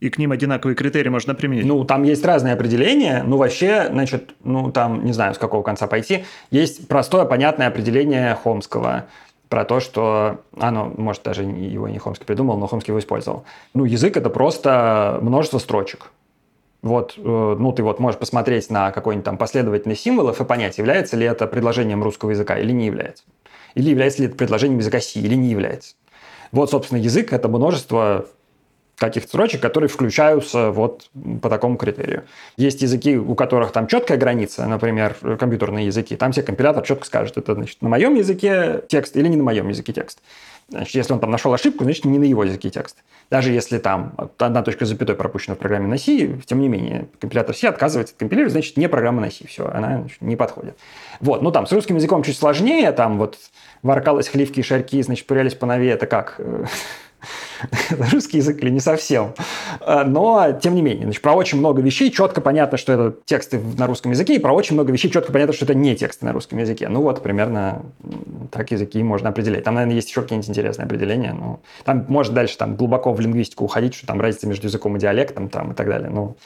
и 0.01 0.11
к 0.11 0.19
ним 0.19 0.33
одинаковые 0.33 0.75
критерии 0.75 1.11
можно 1.11 1.33
применить? 1.33 1.65
Ну, 1.65 1.85
там 1.85 2.03
есть 2.03 2.25
разные 2.25 2.55
определения. 2.55 3.23
Ну, 3.25 3.37
вообще, 3.37 3.87
значит, 3.89 4.35
ну, 4.43 4.73
там, 4.73 5.05
не 5.05 5.13
знаю, 5.13 5.33
с 5.33 5.39
какого 5.39 5.63
конца 5.63 5.87
пойти. 5.87 6.25
Есть 6.51 6.89
простое, 6.89 7.25
понятное 7.25 7.69
определение 7.69 8.35
Хомского– 8.35 9.07
про 9.53 9.67
то, 9.67 9.81
что 9.81 10.41
оно, 10.57 10.91
может, 10.97 11.25
даже 11.25 11.43
его 11.43 11.87
не 11.87 11.99
Хомский 11.99 12.25
придумал, 12.25 12.57
но 12.57 12.67
Хомский 12.67 12.93
его 12.93 12.99
использовал. 12.99 13.45
Ну, 13.75 13.85
язык— 13.85 14.17
это 14.17 14.31
просто 14.31 15.19
множество 15.21 15.59
строчек. 15.59 16.11
Вот, 16.81 17.19
э, 17.19 17.57
ну, 17.59 17.71
ты 17.73 17.83
вот 17.83 18.01
можешь 18.01 18.19
посмотреть 18.19 18.71
на 18.71 18.93
какой-нибудь 18.93 19.27
там 19.27 19.37
последовательный 19.37 19.95
символов 19.95 20.41
и 20.41 20.45
понять, 20.47 20.79
является 20.79 21.19
ли 21.19 21.27
это 21.27 21.47
предложением 21.47 22.03
русского 22.03 22.31
языка 22.31 22.59
или 22.59 22.73
не 22.73 22.87
является. 22.87 23.25
Или 23.75 23.91
является 23.91 24.23
ли 24.23 24.29
это 24.29 24.37
предложением 24.37 24.79
языка 24.79 25.01
Си 25.01 25.21
или 25.21 25.35
не 25.35 25.51
является. 25.51 25.97
Вот, 26.51 26.71
собственно, 26.71 26.97
язык— 26.97 27.31
это 27.35 27.49
множество 27.49 28.25
каких-то 29.07 29.29
строчек, 29.29 29.61
которые 29.61 29.89
включаются 29.89 30.71
вот 30.71 31.11
по 31.41 31.49
такому 31.49 31.77
критерию. 31.77 32.25
Есть 32.57 32.83
языки, 32.83 33.17
у 33.17 33.35
которых 33.35 33.73
там 33.73 33.87
четкая 33.87 34.19
граница, 34.19 34.67
например, 34.67 35.15
компьютерные 35.39 35.87
языки. 35.87 36.17
Там 36.17 36.33
все 36.33 36.43
компилятор 36.43 36.85
четко 36.85 37.07
скажет, 37.07 37.37
это 37.37 37.55
значит 37.55 37.83
на 37.83 37.89
моем 37.89 38.15
языке 38.15 38.83
текст 38.89 39.17
или 39.17 39.29
не 39.29 39.37
на 39.37 39.43
моем 39.43 39.69
языке 39.69 39.93
текст. 39.93 40.21
Значит, 40.69 40.95
если 40.95 41.13
он 41.13 41.21
там 41.21 41.31
нашел 41.31 41.53
ошибку, 41.53 41.85
значит, 41.85 42.05
не 42.05 42.19
на 42.19 42.25
его 42.25 42.45
языке 42.45 42.71
текст. 42.71 42.97
Даже 43.31 43.51
если 43.51 43.79
там 43.79 44.15
одна 44.39 44.63
точка 44.63 44.87
запятой 44.87 45.17
пропущена 45.17 45.55
в 45.55 45.59
программе 45.59 45.87
на 45.87 45.99
C, 45.99 46.39
тем 46.47 46.61
не 46.61 46.69
менее, 46.69 47.09
компилятор 47.19 47.55
C 47.55 47.69
отказывается 47.69 48.15
от 48.15 48.19
компилировать, 48.19 48.53
значит, 48.53 48.77
не 48.77 48.89
программа 48.89 49.21
на 49.21 49.31
C, 49.31 49.47
все, 49.47 49.67
она 49.67 49.99
значит, 49.99 50.21
не 50.23 50.37
подходит. 50.37 50.79
Вот, 51.21 51.43
ну 51.43 51.51
там 51.51 51.67
с 51.67 51.73
русским 51.73 51.97
языком 51.97 52.23
чуть 52.23 52.37
сложнее, 52.37 52.91
там 52.93 53.19
вот 53.19 53.39
воркалось 53.83 54.29
хливки 54.29 54.61
и 54.61 54.63
шарьки, 54.63 55.03
значит, 55.03 55.27
пырялись 55.27 55.55
по 55.55 55.67
нове, 55.67 55.91
это 55.91 56.07
как? 56.07 56.41
русский 58.13 58.39
язык 58.39 58.63
или 58.63 58.71
не 58.71 58.81
совсем. 58.81 59.35
А, 59.81 60.05
но, 60.05 60.53
тем 60.53 60.75
не 60.75 60.83
менее, 60.83 61.05
значит, 61.05 61.23
про 61.23 61.33
очень 61.33 61.59
много 61.59 61.83
вещей 61.83 62.11
четко 62.11 62.41
понятно, 62.41 62.79
что 62.79 62.93
это 62.93 63.17
тексты 63.25 63.61
на 63.79 63.87
русском 63.87 64.13
языке, 64.13 64.37
и 64.37 64.39
про 64.39 64.53
очень 64.53 64.75
много 64.75 64.93
вещей 64.93 65.11
четко 65.11 65.33
понятно, 65.33 65.53
что 65.55 65.65
это 65.65 65.75
не 65.75 65.97
тексты 65.97 66.25
на 66.25 66.33
русском 66.33 66.59
языке. 66.59 66.89
Ну 66.89 67.03
вот, 67.03 67.23
примерно 67.23 67.83
так 68.51 68.71
языки 68.71 69.03
можно 69.03 69.31
определять. 69.31 69.65
Там, 69.65 69.75
наверное, 69.75 69.97
есть 69.97 70.09
еще 70.09 70.23
какие-нибудь 70.23 70.49
интересные 70.49 70.87
определения. 70.87 71.33
Но 71.33 71.61
там 71.85 72.05
может 72.09 72.35
дальше 72.35 72.57
там 72.59 72.77
глубоко 72.77 73.13
в 73.13 73.21
лингвистику 73.21 73.65
уходить, 73.65 73.95
что 73.95 74.07
там 74.07 74.21
разница 74.21 74.47
между 74.47 74.67
языком 74.67 74.97
и 74.97 75.01
диалектом 75.01 75.49
там, 75.49 75.73
и 75.73 75.75
так 75.75 75.89
далее. 75.89 76.11
Ну, 76.11 76.37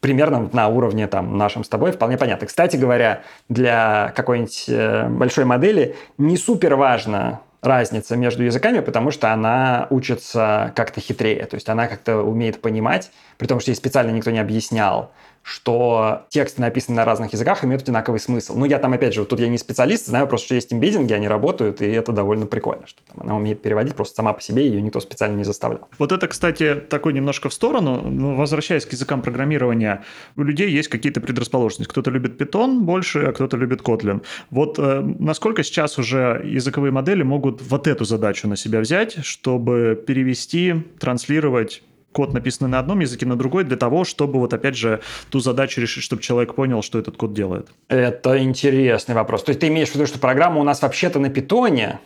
примерно 0.00 0.48
на 0.52 0.68
уровне 0.68 1.06
там 1.06 1.36
нашем 1.36 1.64
с 1.64 1.68
тобой 1.68 1.92
вполне 1.92 2.16
понятно. 2.16 2.46
Кстати 2.46 2.76
говоря, 2.76 3.22
для 3.48 4.12
какой-нибудь 4.14 4.64
э, 4.68 5.08
большой 5.08 5.44
модели 5.44 5.96
не 6.18 6.36
супер 6.36 6.76
важно 6.76 7.40
разница 7.62 8.16
между 8.16 8.42
языками, 8.42 8.80
потому 8.80 9.10
что 9.10 9.32
она 9.32 9.86
учится 9.90 10.72
как-то 10.76 11.00
хитрее, 11.00 11.44
то 11.46 11.54
есть 11.56 11.68
она 11.68 11.88
как-то 11.88 12.18
умеет 12.18 12.60
понимать, 12.60 13.10
при 13.38 13.46
том, 13.46 13.60
что 13.60 13.70
ей 13.70 13.76
специально 13.76 14.10
никто 14.10 14.30
не 14.30 14.38
объяснял, 14.38 15.12
что 15.46 16.26
тексты, 16.28 16.60
написанные 16.60 16.96
на 16.96 17.04
разных 17.04 17.32
языках, 17.32 17.64
имеют 17.64 17.82
одинаковый 17.82 18.18
смысл. 18.18 18.56
Ну, 18.58 18.64
я 18.64 18.80
там, 18.80 18.94
опять 18.94 19.14
же, 19.14 19.20
вот 19.20 19.28
тут 19.28 19.38
я 19.38 19.46
не 19.46 19.58
специалист, 19.58 20.06
знаю 20.06 20.26
просто, 20.26 20.46
что 20.46 20.54
есть 20.56 20.72
имбеддинги, 20.72 21.12
они 21.12 21.28
работают, 21.28 21.80
и 21.82 21.86
это 21.86 22.10
довольно 22.10 22.46
прикольно, 22.46 22.88
что 22.88 23.00
там 23.06 23.18
она 23.20 23.36
умеет 23.36 23.62
переводить 23.62 23.94
просто 23.94 24.16
сама 24.16 24.32
по 24.32 24.42
себе, 24.42 24.66
ее 24.66 24.82
никто 24.82 24.98
специально 24.98 25.36
не 25.36 25.44
заставлял. 25.44 25.88
Вот 26.00 26.10
это, 26.10 26.26
кстати, 26.26 26.74
такой 26.74 27.12
немножко 27.12 27.48
в 27.48 27.54
сторону. 27.54 28.02
Ну, 28.02 28.34
возвращаясь 28.34 28.84
к 28.86 28.90
языкам 28.90 29.22
программирования, 29.22 30.02
у 30.34 30.42
людей 30.42 30.68
есть 30.68 30.88
какие-то 30.88 31.20
предрасположенности. 31.20 31.88
Кто-то 31.92 32.10
любит 32.10 32.40
Python 32.40 32.80
больше, 32.80 33.20
а 33.20 33.32
кто-то 33.32 33.56
любит 33.56 33.82
Kotlin. 33.82 34.24
Вот 34.50 34.80
э, 34.80 35.00
насколько 35.00 35.62
сейчас 35.62 35.96
уже 35.96 36.42
языковые 36.44 36.90
модели 36.90 37.22
могут 37.22 37.62
вот 37.62 37.86
эту 37.86 38.04
задачу 38.04 38.48
на 38.48 38.56
себя 38.56 38.80
взять, 38.80 39.24
чтобы 39.24 40.02
перевести, 40.04 40.74
транслировать 40.98 41.84
код, 42.16 42.32
написанный 42.32 42.70
на 42.70 42.78
одном 42.78 43.00
языке, 43.00 43.26
на 43.26 43.36
другой, 43.36 43.64
для 43.64 43.76
того, 43.76 44.04
чтобы 44.04 44.38
вот 44.38 44.54
опять 44.54 44.74
же 44.74 45.00
ту 45.28 45.40
задачу 45.40 45.82
решить, 45.82 46.02
чтобы 46.02 46.22
человек 46.22 46.54
понял, 46.54 46.80
что 46.80 46.98
этот 46.98 47.18
код 47.18 47.34
делает? 47.34 47.68
Это 47.88 48.42
интересный 48.42 49.14
вопрос. 49.14 49.42
То 49.42 49.50
есть 49.50 49.60
ты 49.60 49.68
имеешь 49.68 49.90
в 49.90 49.94
виду, 49.94 50.06
что 50.06 50.18
программа 50.18 50.58
у 50.58 50.64
нас 50.64 50.80
вообще-то 50.80 51.18
на 51.18 51.28
питоне, 51.28 52.00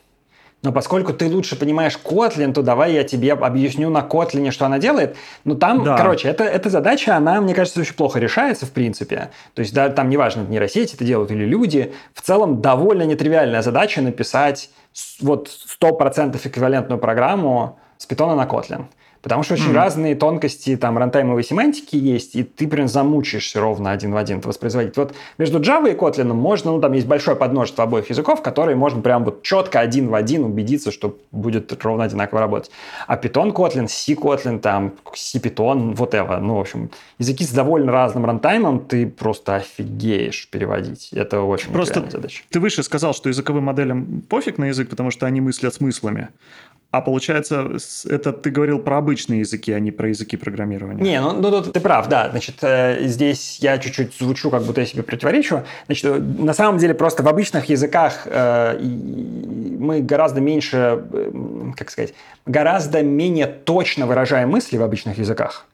но 0.63 0.73
поскольку 0.73 1.13
ты 1.13 1.33
лучше 1.33 1.55
понимаешь 1.55 1.97
Kotlin, 2.03 2.53
то 2.53 2.63
давай 2.63 2.93
я 2.93 3.05
тебе 3.05 3.35
объясню 3.35 3.89
на 3.89 4.01
Kotlin, 4.01 4.51
что 4.51 4.67
она 4.67 4.81
делает. 4.81 5.17
Ну 5.45 5.55
там, 5.55 5.85
да. 5.85 5.97
короче, 5.97 6.27
это, 6.27 6.43
эта 6.43 6.71
задача, 6.71 7.17
она, 7.17 7.41
мне 7.41 7.55
кажется, 7.55 7.79
очень 7.79 7.95
плохо 7.95 8.19
решается, 8.19 8.67
в 8.67 8.73
принципе. 8.73 9.31
То 9.55 9.61
есть 9.61 9.73
да, 9.73 9.91
там 9.91 10.11
неважно, 10.11 10.43
нейросети 10.43 10.97
это 10.97 11.05
делают 11.05 11.31
или 11.31 11.45
люди. 11.45 11.95
В 12.15 12.21
целом 12.21 12.61
довольно 12.61 13.05
нетривиальная 13.05 13.63
задача 13.63 14.03
написать 14.03 14.71
вот 15.21 15.49
100% 15.81 16.37
эквивалентную 16.43 16.99
программу 16.99 17.79
с 17.97 18.07
питона 18.07 18.35
на 18.35 18.47
Kotlin. 18.47 18.87
Потому 19.23 19.43
что 19.43 19.55
очень 19.55 19.73
mm. 19.73 19.75
разные 19.75 20.15
тонкости 20.15 20.77
там 20.77 20.97
рантаймовой 20.97 21.45
семантики 21.45 21.97
есть, 21.97 22.35
и 22.35 22.43
ты 22.43 22.67
прям 22.67 22.89
замучаешься 22.89 23.61
ровно 23.61 23.91
один 23.91 24.13
в 24.13 24.17
один 24.17 24.39
это 24.39 24.49
воспроизводить. 24.49 24.97
Вот 24.97 25.15
между 25.37 25.61
Java 25.61 25.93
и 25.93 25.95
Kotlin 25.95 26.33
можно, 26.33 26.73
ну 26.73 26.81
там 26.81 26.93
есть 26.93 27.07
большое 27.07 27.37
подмножество 27.37 27.85
обоих 27.85 28.09
языков, 28.09 28.41
которые 28.43 28.77
можно 28.77 29.03
прям 29.03 29.25
вот 29.25 29.43
четко 29.43 29.81
один 29.81 30.09
в 30.09 30.15
один 30.15 30.45
убедиться, 30.45 30.91
что 30.91 31.19
будет 31.33 31.73
ровно 31.85 32.05
одинаково 32.05 32.41
работать. 32.41 32.71
А 33.07 33.17
Python 33.17 33.53
Kotlin, 33.53 33.89
C 33.89 34.15
Kotlin, 34.15 34.59
там 34.59 34.95
C 35.15 35.39
Python, 35.39 35.95
вот 35.95 36.15
это, 36.15 36.39
ну 36.39 36.57
в 36.57 36.61
общем, 36.61 36.91
языки 37.19 37.45
с 37.45 37.51
довольно 37.51 37.93
разным 37.93 38.25
рантаймом, 38.25 38.81
ты 38.81 39.07
просто 39.07 39.57
офигеешь 39.57 40.49
переводить. 40.51 41.11
Это 41.13 41.43
очень 41.43 41.73
просто 41.73 42.05
задача. 42.09 42.43
Ты 42.49 42.59
выше 42.59 42.83
сказал, 42.83 43.13
что 43.13 43.29
языковым 43.29 43.65
моделям 43.65 44.23
пофиг 44.23 44.57
на 44.57 44.67
язык, 44.67 44.89
потому 44.89 45.11
что 45.11 45.27
они 45.27 45.41
мыслят 45.43 45.75
смыслами. 45.75 46.29
А 46.91 47.03
получается, 47.03 47.77
это 48.09 48.33
ты 48.33 48.51
говорил 48.51 48.81
про 48.81 48.99
обычные 48.99 49.41
языки, 49.41 49.71
а 49.71 49.79
не 49.79 49.93
про 49.93 50.09
языки 50.09 50.37
программирования. 50.37 51.01
Не, 51.01 51.21
ну, 51.21 51.33
ну 51.33 51.63
ты 51.63 51.79
прав, 51.79 52.09
да. 52.09 52.31
Значит, 52.31 52.57
э, 52.63 53.07
здесь 53.07 53.59
я 53.61 53.79
чуть-чуть 53.79 54.15
звучу, 54.19 54.51
как 54.51 54.63
будто 54.63 54.81
я 54.81 54.87
себе 54.87 55.05
противоречу. 55.05 55.63
Значит, 55.87 56.05
э, 56.07 56.19
на 56.19 56.53
самом 56.53 56.79
деле 56.79 56.95
просто 56.95 57.23
в 57.23 57.29
обычных 57.29 57.67
языках 57.67 58.23
э, 58.25 58.77
мы 58.81 60.01
гораздо 60.01 60.41
меньше, 60.41 61.05
как 61.77 61.91
сказать, 61.91 62.13
гораздо 62.47 63.03
менее 63.03 63.47
точно 63.47 64.07
выражаем 64.07 64.51
мысли 64.51 64.77
в 64.77 64.83
обычных 64.83 65.17
языках. 65.19 65.67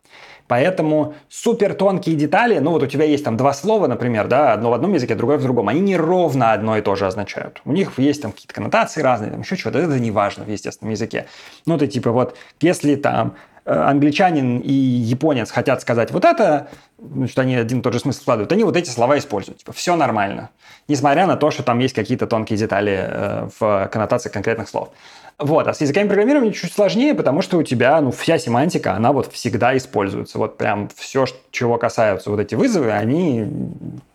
Поэтому 0.48 1.14
супер 1.28 1.74
тонкие 1.74 2.16
детали, 2.16 2.58
ну 2.58 2.70
вот 2.70 2.82
у 2.82 2.86
тебя 2.86 3.04
есть 3.04 3.24
там 3.24 3.36
два 3.36 3.52
слова, 3.52 3.86
например, 3.86 4.28
да, 4.28 4.52
одно 4.52 4.70
в 4.70 4.74
одном 4.74 4.94
языке, 4.94 5.14
другое 5.14 5.38
в 5.38 5.42
другом, 5.42 5.68
они 5.68 5.80
не 5.80 5.96
ровно 5.96 6.52
одно 6.52 6.76
и 6.76 6.82
то 6.82 6.94
же 6.94 7.06
означают. 7.06 7.60
У 7.64 7.72
них 7.72 7.98
есть 7.98 8.22
там 8.22 8.32
какие-то 8.32 8.54
коннотации 8.54 9.02
разные, 9.02 9.30
там 9.30 9.40
еще 9.40 9.56
чего-то, 9.56 9.78
это 9.78 9.98
не 9.98 10.10
важно 10.10 10.44
в 10.44 10.50
естественном 10.50 10.92
языке. 10.92 11.26
Ну 11.66 11.78
ты 11.78 11.86
типа 11.86 12.12
вот, 12.12 12.36
если 12.60 12.94
там 12.96 13.36
э, 13.64 13.72
англичанин 13.72 14.60
и 14.60 14.72
японец 14.72 15.50
хотят 15.50 15.80
сказать 15.80 16.10
вот 16.12 16.24
это, 16.24 16.68
значит, 17.14 17.38
они 17.38 17.56
один 17.56 17.80
и 17.80 17.82
тот 17.82 17.92
же 17.92 18.00
смысл 18.00 18.22
вкладывают, 18.22 18.52
они 18.52 18.64
вот 18.64 18.76
эти 18.76 18.90
слова 18.90 19.18
используют. 19.18 19.58
Типа, 19.58 19.72
все 19.72 19.96
нормально. 19.96 20.50
Несмотря 20.88 21.26
на 21.26 21.36
то, 21.36 21.50
что 21.50 21.62
там 21.62 21.78
есть 21.78 21.94
какие-то 21.94 22.26
тонкие 22.26 22.58
детали 22.58 22.98
э, 22.98 23.48
в 23.58 23.88
коннотации 23.92 24.28
конкретных 24.28 24.68
слов. 24.68 24.90
Вот, 25.38 25.68
а 25.68 25.74
с 25.74 25.82
языками 25.82 26.08
программирования 26.08 26.50
чуть 26.50 26.72
сложнее, 26.72 27.12
потому 27.12 27.42
что 27.42 27.58
у 27.58 27.62
тебя, 27.62 28.00
ну, 28.00 28.10
вся 28.10 28.38
семантика, 28.38 28.94
она 28.94 29.12
вот 29.12 29.30
всегда 29.34 29.76
используется. 29.76 30.38
Вот 30.38 30.56
прям 30.56 30.88
все, 30.96 31.26
чего 31.50 31.76
касаются 31.76 32.30
вот 32.30 32.40
эти 32.40 32.54
вызовы, 32.54 32.90
они 32.90 33.46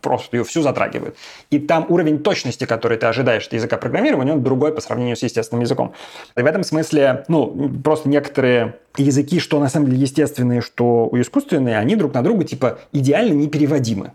просто 0.02 0.38
ее 0.38 0.44
всю 0.44 0.64
затрагивают. 0.64 1.16
И 1.52 1.60
там 1.60 1.86
уровень 1.90 2.24
точности, 2.24 2.66
который 2.66 2.98
ты 2.98 3.06
ожидаешь 3.06 3.46
от 3.46 3.54
языка 3.54 3.78
программирования, 3.78 4.34
он 4.34 4.42
другой 4.42 4.74
по 4.74 4.82
сравнению 4.82 5.16
с 5.16 5.22
естественным 5.22 5.62
языком. 5.62 5.94
И 6.36 6.42
в 6.42 6.46
этом 6.46 6.64
смысле, 6.64 7.24
ну, 7.28 7.70
просто 7.84 8.10
некоторые 8.10 8.78
языки, 8.98 9.40
что 9.40 9.60
на 9.60 9.70
самом 9.70 9.88
деле 9.88 10.02
естественные, 10.02 10.62
что 10.62 11.08
искусственные, 11.14 11.78
они 11.78 11.96
друг 11.96 12.16
на 12.16 12.24
друга 12.24 12.46
типа 12.46 12.80
идеально 12.92 13.34
непереводимы. 13.34 14.14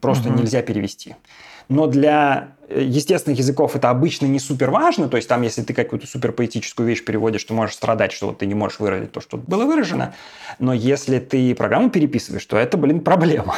Просто 0.00 0.28
угу. 0.28 0.40
нельзя 0.40 0.62
перевести. 0.62 1.16
Но 1.68 1.86
для 1.86 2.56
естественных 2.68 3.38
языков 3.38 3.76
это 3.76 3.90
обычно 3.90 4.26
не 4.26 4.38
супер 4.38 4.70
важно, 4.70 5.08
то 5.08 5.16
есть 5.16 5.28
там, 5.28 5.42
если 5.42 5.62
ты 5.62 5.74
какую-то 5.74 6.06
супер 6.06 6.32
поэтическую 6.32 6.88
вещь 6.88 7.04
переводишь, 7.04 7.44
ты 7.44 7.54
можешь 7.54 7.76
страдать, 7.76 8.12
что 8.12 8.28
вот 8.28 8.38
ты 8.38 8.46
не 8.46 8.54
можешь 8.54 8.80
выразить 8.80 9.12
то, 9.12 9.20
что 9.20 9.36
было 9.36 9.64
выражено, 9.64 10.14
но 10.58 10.72
если 10.72 11.18
ты 11.18 11.54
программу 11.54 11.90
переписываешь, 11.90 12.44
то 12.46 12.56
это, 12.56 12.76
блин, 12.76 13.00
проблема. 13.00 13.56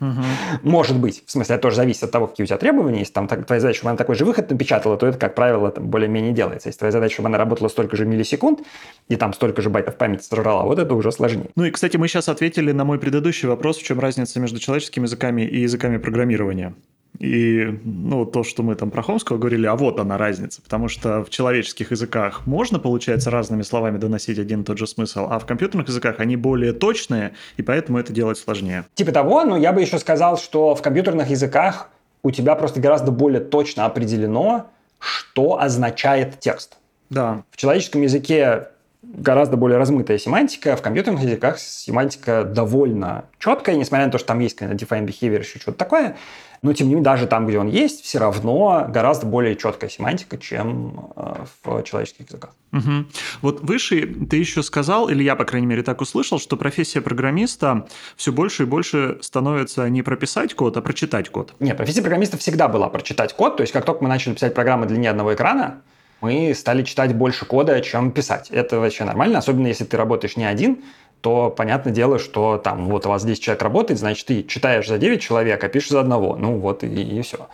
Угу. 0.00 0.22
Может 0.62 0.98
быть. 0.98 1.22
В 1.26 1.30
смысле, 1.30 1.56
это 1.56 1.62
тоже 1.62 1.76
зависит 1.76 2.02
от 2.04 2.10
того, 2.10 2.26
какие 2.26 2.44
у 2.44 2.46
тебя 2.46 2.56
требования. 2.56 3.00
Если 3.00 3.12
там 3.12 3.28
так, 3.28 3.46
твоя 3.46 3.60
задача, 3.60 3.78
чтобы 3.78 3.90
она 3.90 3.96
такой 3.96 4.14
же 4.14 4.24
выход 4.24 4.50
напечатала, 4.50 4.96
то 4.96 5.06
это, 5.06 5.18
как 5.18 5.34
правило, 5.34 5.70
там 5.70 5.86
более-менее 5.86 6.32
делается. 6.32 6.68
Если 6.68 6.78
твоя 6.78 6.92
задача, 6.92 7.14
чтобы 7.14 7.28
она 7.28 7.38
работала 7.38 7.68
столько 7.68 7.96
же 7.96 8.06
миллисекунд, 8.06 8.60
и 9.08 9.16
там 9.16 9.32
столько 9.32 9.60
же 9.62 9.70
байтов 9.70 9.96
памяти 9.96 10.22
сожрала, 10.22 10.64
вот 10.64 10.78
это 10.78 10.94
уже 10.94 11.12
сложнее. 11.12 11.50
Ну 11.54 11.64
и, 11.64 11.70
кстати, 11.70 11.96
мы 11.96 12.08
сейчас 12.08 12.28
ответили 12.28 12.72
на 12.72 12.84
мой 12.84 12.98
предыдущий 12.98 13.46
вопрос, 13.46 13.76
в 13.78 13.82
чем 13.82 14.00
разница 14.00 14.40
между 14.40 14.58
человеческими 14.58 15.04
языками 15.04 15.42
и 15.42 15.60
языками 15.60 15.98
программирования. 15.98 16.74
И 17.18 17.78
ну, 17.84 18.24
то, 18.24 18.42
что 18.42 18.62
мы 18.62 18.74
там 18.76 18.90
про 18.90 19.02
Хомского 19.02 19.36
говорили, 19.36 19.66
а 19.66 19.74
вот 19.74 20.00
она 20.00 20.16
разница. 20.16 20.62
Потому 20.62 20.88
что 20.88 21.22
в 21.22 21.30
человеческих 21.30 21.90
языках 21.90 22.46
можно, 22.46 22.78
получается, 22.78 23.30
разными 23.30 23.62
словами 23.62 23.98
доносить 23.98 24.38
один 24.38 24.62
и 24.62 24.64
тот 24.64 24.78
же 24.78 24.86
смысл, 24.86 25.26
а 25.28 25.38
в 25.38 25.44
компьютерных 25.44 25.88
языках 25.88 26.20
они 26.20 26.36
более 26.36 26.72
точные, 26.72 27.34
и 27.58 27.62
поэтому 27.62 27.98
это 27.98 28.12
делать 28.12 28.38
сложнее. 28.38 28.86
Типа 28.94 29.12
того, 29.12 29.44
но 29.44 29.56
я 29.56 29.72
бы 29.72 29.82
еще 29.82 29.98
сказал, 29.98 30.38
что 30.38 30.74
в 30.74 30.80
компьютерных 30.80 31.28
языках 31.28 31.90
у 32.22 32.30
тебя 32.30 32.54
просто 32.54 32.80
гораздо 32.80 33.10
более 33.10 33.40
точно 33.40 33.84
определено, 33.84 34.70
что 34.98 35.60
означает 35.60 36.40
текст. 36.40 36.78
Да. 37.10 37.42
В 37.50 37.56
человеческом 37.56 38.02
языке 38.02 38.68
гораздо 39.02 39.56
более 39.56 39.78
размытая 39.78 40.18
семантика. 40.18 40.76
В 40.76 40.82
компьютерных 40.82 41.22
языках 41.22 41.58
семантика 41.58 42.44
довольно 42.44 43.24
четкая, 43.38 43.76
несмотря 43.76 44.06
на 44.06 44.12
то, 44.12 44.18
что 44.18 44.28
там 44.28 44.40
есть 44.40 44.60
defined 44.60 45.06
behavior, 45.06 45.40
еще 45.40 45.58
что-то 45.58 45.78
такое 45.78 46.16
но 46.62 46.72
тем 46.74 46.88
не 46.88 46.94
менее 46.94 47.04
даже 47.04 47.26
там, 47.26 47.46
где 47.46 47.58
он 47.58 47.68
есть, 47.68 48.02
все 48.02 48.18
равно 48.18 48.86
гораздо 48.88 49.26
более 49.26 49.56
четкая 49.56 49.88
семантика, 49.88 50.36
чем 50.36 51.10
э, 51.16 51.44
в 51.62 51.82
человеческих 51.84 52.28
языках. 52.28 52.50
Угу. 52.72 53.06
Вот 53.40 53.60
выше 53.62 54.06
ты 54.06 54.36
еще 54.36 54.62
сказал, 54.62 55.08
или 55.08 55.22
я, 55.22 55.36
по 55.36 55.44
крайней 55.44 55.66
мере, 55.66 55.82
так 55.82 56.00
услышал, 56.00 56.38
что 56.38 56.56
профессия 56.56 57.00
программиста 57.00 57.86
все 58.16 58.32
больше 58.32 58.64
и 58.64 58.66
больше 58.66 59.18
становится 59.22 59.88
не 59.88 60.02
прописать 60.02 60.54
код, 60.54 60.76
а 60.76 60.82
прочитать 60.82 61.30
код. 61.30 61.54
Нет, 61.60 61.76
профессия 61.76 62.02
программиста 62.02 62.36
всегда 62.36 62.68
была 62.68 62.88
прочитать 62.88 63.34
код, 63.34 63.56
то 63.56 63.62
есть 63.62 63.72
как 63.72 63.84
только 63.84 64.02
мы 64.02 64.08
начали 64.08 64.34
писать 64.34 64.54
программы 64.54 64.86
для 64.86 64.98
ни 64.98 65.06
одного 65.06 65.34
экрана, 65.34 65.80
мы 66.20 66.54
стали 66.54 66.82
читать 66.82 67.14
больше 67.14 67.44
кода, 67.46 67.80
чем 67.80 68.10
писать. 68.10 68.50
Это 68.50 68.78
вообще 68.78 69.04
нормально, 69.04 69.38
особенно 69.38 69.66
если 69.66 69.84
ты 69.84 69.96
работаешь 69.96 70.36
не 70.36 70.44
один, 70.44 70.82
то 71.20 71.50
понятное 71.50 71.92
дело, 71.92 72.18
что 72.18 72.58
там 72.58 72.86
вот 72.86 73.06
у 73.06 73.08
вас 73.10 73.24
10 73.24 73.42
человек 73.42 73.62
работает, 73.62 74.00
значит, 74.00 74.26
ты 74.26 74.42
читаешь 74.42 74.88
за 74.88 74.98
9 74.98 75.20
человек, 75.20 75.62
а 75.62 75.68
пишешь 75.68 75.90
за 75.90 76.00
одного. 76.00 76.36
Ну 76.36 76.58
вот 76.58 76.82
и, 76.82 76.88
и 76.88 77.22
все. 77.22 77.48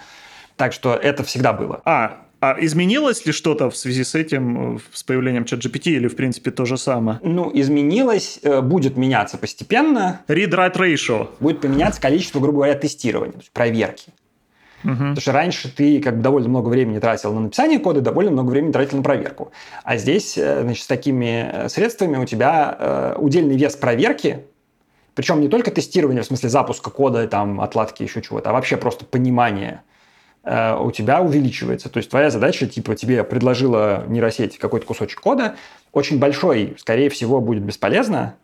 Так 0.56 0.72
что 0.72 0.94
это 0.94 1.24
всегда 1.24 1.52
было. 1.52 1.82
А, 1.84 2.18
а 2.40 2.56
изменилось 2.60 3.24
ли 3.26 3.32
что-то 3.32 3.70
в 3.70 3.76
связи 3.76 4.04
с 4.04 4.14
этим, 4.14 4.80
с 4.92 5.02
появлением 5.02 5.44
ChatGPT 5.44 5.90
или, 5.92 6.06
в 6.06 6.16
принципе, 6.16 6.50
то 6.50 6.64
же 6.64 6.76
самое? 6.76 7.18
Ну, 7.22 7.50
изменилось, 7.52 8.40
э, 8.42 8.60
будет 8.60 8.96
меняться 8.96 9.38
постепенно. 9.38 10.20
Read-write 10.28 10.76
ratio. 10.76 11.28
Будет 11.40 11.60
поменяться 11.60 12.00
количество, 12.00 12.40
грубо 12.40 12.58
говоря, 12.58 12.74
тестирования, 12.74 13.32
то 13.32 13.38
есть 13.38 13.50
проверки. 13.52 14.12
Угу. 14.85 14.93
Потому 14.93 15.20
что 15.20 15.33
раньше 15.33 15.74
ты 15.74 16.01
как 16.01 16.16
бы 16.16 16.22
довольно 16.22 16.49
много 16.49 16.68
времени 16.68 16.99
тратил 16.99 17.33
на 17.33 17.41
написание 17.41 17.79
кода, 17.79 18.01
довольно 18.01 18.31
много 18.31 18.51
времени 18.51 18.72
тратил 18.72 18.99
на 18.99 19.03
проверку. 19.03 19.53
А 19.85 19.97
здесь, 19.97 20.37
э, 20.37 20.62
значит, 20.62 20.85
с 20.85 20.87
такими 20.87 21.51
э, 21.51 21.68
средствами 21.68 22.16
у 22.18 22.24
тебя 22.24 22.77
э, 22.79 23.14
удельный 23.18 23.57
вес 23.57 23.77
проверки, 23.77 24.45
причем 25.14 25.41
не 25.41 25.49
только 25.49 25.70
тестирование, 25.70 26.22
в 26.22 26.27
смысле 26.27 26.51
запуска 26.51 26.91
кода, 26.91 27.27
там, 27.27 27.61
отладки, 27.62 28.03
еще 28.03 28.20
чего-то, 28.20 28.51
а 28.51 28.53
вообще 28.53 28.77
просто 28.77 29.07
понимание 29.07 29.81
э, 30.45 30.77
у 30.79 30.91
тебя 30.91 31.22
увеличивается. 31.22 31.89
То 31.89 31.97
есть 31.97 32.11
твоя 32.11 32.29
задача, 32.29 32.66
типа, 32.66 32.95
тебе 32.95 33.24
предложила 33.24 34.05
нейросеть 34.09 34.59
какой-то 34.59 34.85
кусочек 34.85 35.20
кода, 35.20 35.57
очень 35.93 36.18
большой, 36.18 36.77
скорее 36.79 37.09
всего, 37.09 37.41
будет 37.41 37.62
бесполезно 37.62 38.35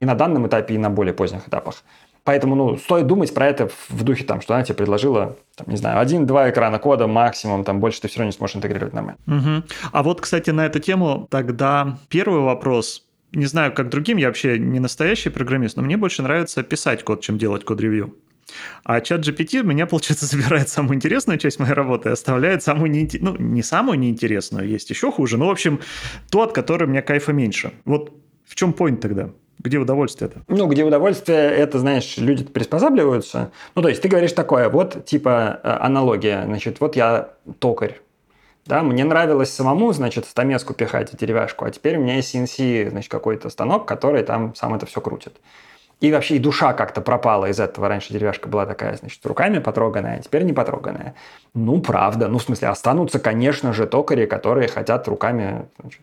и 0.00 0.06
на 0.06 0.14
данном 0.14 0.46
этапе, 0.46 0.74
и 0.74 0.78
на 0.78 0.88
более 0.88 1.12
поздних 1.12 1.46
этапах. 1.46 1.84
Поэтому, 2.24 2.54
ну, 2.54 2.76
стоит 2.76 3.06
думать 3.06 3.34
про 3.34 3.48
это 3.48 3.68
в 3.88 4.04
духе, 4.04 4.24
там, 4.24 4.40
что 4.40 4.54
она 4.54 4.62
тебе 4.62 4.76
предложила, 4.76 5.36
там, 5.56 5.66
не 5.68 5.76
знаю, 5.76 5.98
один-два 5.98 6.50
экрана 6.50 6.78
кода 6.78 7.08
максимум, 7.08 7.64
там, 7.64 7.80
больше 7.80 8.00
ты 8.00 8.08
все 8.08 8.18
равно 8.18 8.28
не 8.28 8.32
сможешь 8.32 8.56
интегрировать 8.56 8.94
нормально. 8.94 9.18
Угу. 9.26 9.64
А 9.92 10.02
вот, 10.02 10.20
кстати, 10.20 10.50
на 10.50 10.66
эту 10.66 10.78
тему 10.78 11.26
тогда 11.30 11.98
первый 12.08 12.40
вопрос. 12.40 13.04
Не 13.32 13.46
знаю, 13.46 13.72
как 13.72 13.88
другим, 13.88 14.18
я 14.18 14.28
вообще 14.28 14.58
не 14.58 14.78
настоящий 14.78 15.30
программист, 15.30 15.76
но 15.76 15.82
мне 15.82 15.96
больше 15.96 16.22
нравится 16.22 16.62
писать 16.62 17.02
код, 17.02 17.22
чем 17.22 17.38
делать 17.38 17.64
код-ревью. 17.64 18.14
А 18.84 19.00
чат 19.00 19.26
GPT 19.26 19.60
у 19.60 19.64
меня, 19.64 19.86
получается, 19.88 20.26
забирает 20.26 20.68
самую 20.68 20.96
интересную 20.96 21.38
часть 21.38 21.58
моей 21.58 21.72
работы 21.72 22.10
и 22.10 22.12
оставляет 22.12 22.62
самую 22.62 22.90
неинтересную, 22.90 23.36
ну, 23.40 23.44
не 23.44 23.62
самую 23.62 23.98
неинтересную, 23.98 24.68
есть 24.68 24.90
еще 24.90 25.10
хуже, 25.10 25.38
но, 25.38 25.48
в 25.48 25.50
общем, 25.50 25.80
тот, 26.30 26.52
который 26.52 26.86
мне 26.86 27.02
кайфа 27.02 27.32
меньше. 27.32 27.72
Вот 27.84 28.12
в 28.44 28.54
чем 28.54 28.70
point 28.70 28.98
тогда? 28.98 29.30
Где 29.62 29.78
удовольствие 29.78 30.30
это? 30.30 30.42
Ну, 30.48 30.66
где 30.66 30.84
удовольствие, 30.84 31.38
это, 31.38 31.78
знаешь, 31.78 32.16
люди 32.16 32.44
приспосабливаются. 32.44 33.52
Ну, 33.74 33.82
то 33.82 33.88
есть 33.88 34.02
ты 34.02 34.08
говоришь 34.08 34.32
такое, 34.32 34.68
вот, 34.68 35.04
типа, 35.04 35.60
э, 35.62 35.76
аналогия. 35.80 36.42
Значит, 36.46 36.80
вот 36.80 36.96
я 36.96 37.30
токарь. 37.60 38.00
Да, 38.66 38.82
мне 38.82 39.04
нравилось 39.04 39.52
самому, 39.52 39.92
значит, 39.92 40.24
стамеску 40.24 40.74
пихать 40.74 41.12
и 41.12 41.16
деревяшку, 41.16 41.64
а 41.64 41.70
теперь 41.70 41.96
у 41.96 42.00
меня 42.00 42.16
есть 42.16 42.34
CNC, 42.34 42.90
значит, 42.90 43.10
какой-то 43.10 43.50
станок, 43.50 43.86
который 43.86 44.22
там 44.22 44.54
сам 44.54 44.74
это 44.74 44.86
все 44.86 45.00
крутит. 45.00 45.34
И 46.02 46.10
вообще 46.10 46.36
и 46.36 46.38
душа 46.40 46.72
как-то 46.72 47.00
пропала 47.00 47.46
из 47.46 47.60
этого. 47.60 47.88
Раньше 47.88 48.12
деревяшка 48.12 48.48
была 48.48 48.66
такая, 48.66 48.96
значит, 48.96 49.24
руками 49.24 49.60
потроганная, 49.60 50.18
а 50.18 50.20
теперь 50.20 50.42
не 50.42 50.52
потроганная. 50.52 51.14
Ну, 51.54 51.80
правда. 51.80 52.26
Ну, 52.26 52.38
в 52.38 52.42
смысле, 52.42 52.68
останутся, 52.68 53.20
конечно 53.20 53.72
же, 53.72 53.86
токари, 53.86 54.26
которые 54.26 54.66
хотят 54.66 55.06
руками 55.06 55.68
значит, 55.80 56.02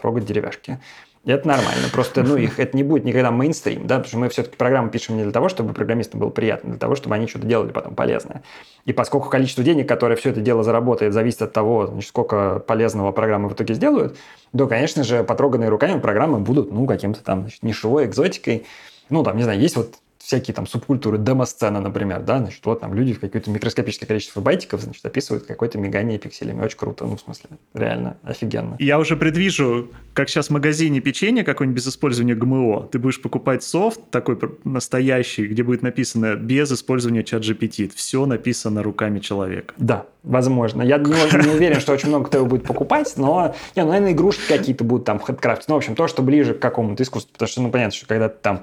трогать 0.00 0.24
деревяшки. 0.24 0.80
Это 1.28 1.46
нормально. 1.46 1.88
Просто, 1.92 2.22
ну, 2.22 2.36
их 2.36 2.58
это 2.58 2.74
не 2.74 2.82
будет 2.82 3.04
никогда 3.04 3.30
мейнстрим, 3.30 3.86
да, 3.86 3.96
потому 3.96 4.08
что 4.08 4.18
мы 4.18 4.28
все-таки 4.30 4.56
программу 4.56 4.88
пишем 4.88 5.18
не 5.18 5.24
для 5.24 5.32
того, 5.32 5.50
чтобы 5.50 5.74
программистам 5.74 6.20
было 6.20 6.30
приятно, 6.30 6.70
для 6.70 6.78
того, 6.78 6.94
чтобы 6.94 7.16
они 7.16 7.26
что-то 7.26 7.46
делали 7.46 7.70
потом 7.70 7.94
полезное. 7.94 8.42
И 8.86 8.94
поскольку 8.94 9.28
количество 9.28 9.62
денег, 9.62 9.86
которое 9.86 10.16
все 10.16 10.30
это 10.30 10.40
дело 10.40 10.62
заработает, 10.62 11.12
зависит 11.12 11.42
от 11.42 11.52
того, 11.52 11.86
значит, 11.86 12.08
сколько 12.08 12.60
полезного 12.60 13.12
программы 13.12 13.50
в 13.50 13.52
итоге 13.52 13.74
сделают, 13.74 14.16
то, 14.56 14.66
конечно 14.66 15.04
же, 15.04 15.22
потроганные 15.22 15.68
руками 15.68 16.00
программы 16.00 16.38
будут, 16.38 16.72
ну, 16.72 16.86
каким-то 16.86 17.22
там 17.22 17.42
значит, 17.42 17.62
нишевой 17.62 18.06
экзотикой. 18.06 18.64
Ну, 19.10 19.22
там, 19.22 19.36
не 19.36 19.42
знаю, 19.42 19.60
есть 19.60 19.76
вот 19.76 19.96
всякие 20.28 20.54
там 20.54 20.66
субкультуры 20.66 21.16
демо-сцена, 21.16 21.80
например, 21.80 22.20
да, 22.20 22.36
значит, 22.36 22.60
вот 22.66 22.80
там 22.80 22.92
люди 22.92 23.14
в 23.14 23.20
какое-то 23.20 23.50
микроскопическое 23.50 24.06
количество 24.06 24.42
байтиков, 24.42 24.82
значит, 24.82 25.02
описывают 25.06 25.46
какое-то 25.46 25.78
мигание 25.78 26.18
пикселями. 26.18 26.62
Очень 26.62 26.76
круто, 26.76 27.06
ну, 27.06 27.16
в 27.16 27.20
смысле, 27.22 27.48
реально 27.72 28.18
офигенно. 28.22 28.76
Я 28.78 28.98
уже 28.98 29.16
предвижу, 29.16 29.90
как 30.12 30.28
сейчас 30.28 30.48
в 30.48 30.50
магазине 30.50 31.00
печенье 31.00 31.44
какое-нибудь 31.44 31.78
без 31.78 31.88
использования 31.88 32.34
ГМО, 32.34 32.88
ты 32.92 32.98
будешь 32.98 33.22
покупать 33.22 33.62
софт 33.62 34.02
такой 34.10 34.38
настоящий, 34.64 35.46
где 35.46 35.62
будет 35.62 35.80
написано 35.80 36.34
без 36.34 36.70
использования 36.72 37.24
чат 37.24 37.42
GPT. 37.42 37.90
Все 37.94 38.26
написано 38.26 38.82
руками 38.82 39.20
человека. 39.20 39.72
Да, 39.78 40.04
возможно. 40.24 40.82
Я 40.82 40.98
не, 40.98 41.46
не 41.46 41.54
уверен, 41.54 41.80
что 41.80 41.94
очень 41.94 42.08
много 42.08 42.26
кто 42.26 42.36
его 42.36 42.46
будет 42.46 42.64
покупать, 42.64 43.14
но, 43.16 43.54
не, 43.74 43.82
ну, 43.82 43.88
наверное, 43.88 44.12
игрушки 44.12 44.46
какие-то 44.46 44.84
будут 44.84 45.06
там 45.06 45.20
в 45.20 45.22
хедкрафте. 45.22 45.64
Ну, 45.68 45.74
в 45.76 45.78
общем, 45.78 45.94
то, 45.94 46.06
что 46.06 46.20
ближе 46.20 46.52
к 46.52 46.58
какому-то 46.58 47.02
искусству, 47.02 47.32
потому 47.32 47.48
что, 47.48 47.62
ну, 47.62 47.70
понятно, 47.70 47.96
что 47.96 48.06
когда 48.06 48.28
ты 48.28 48.36
там 48.42 48.60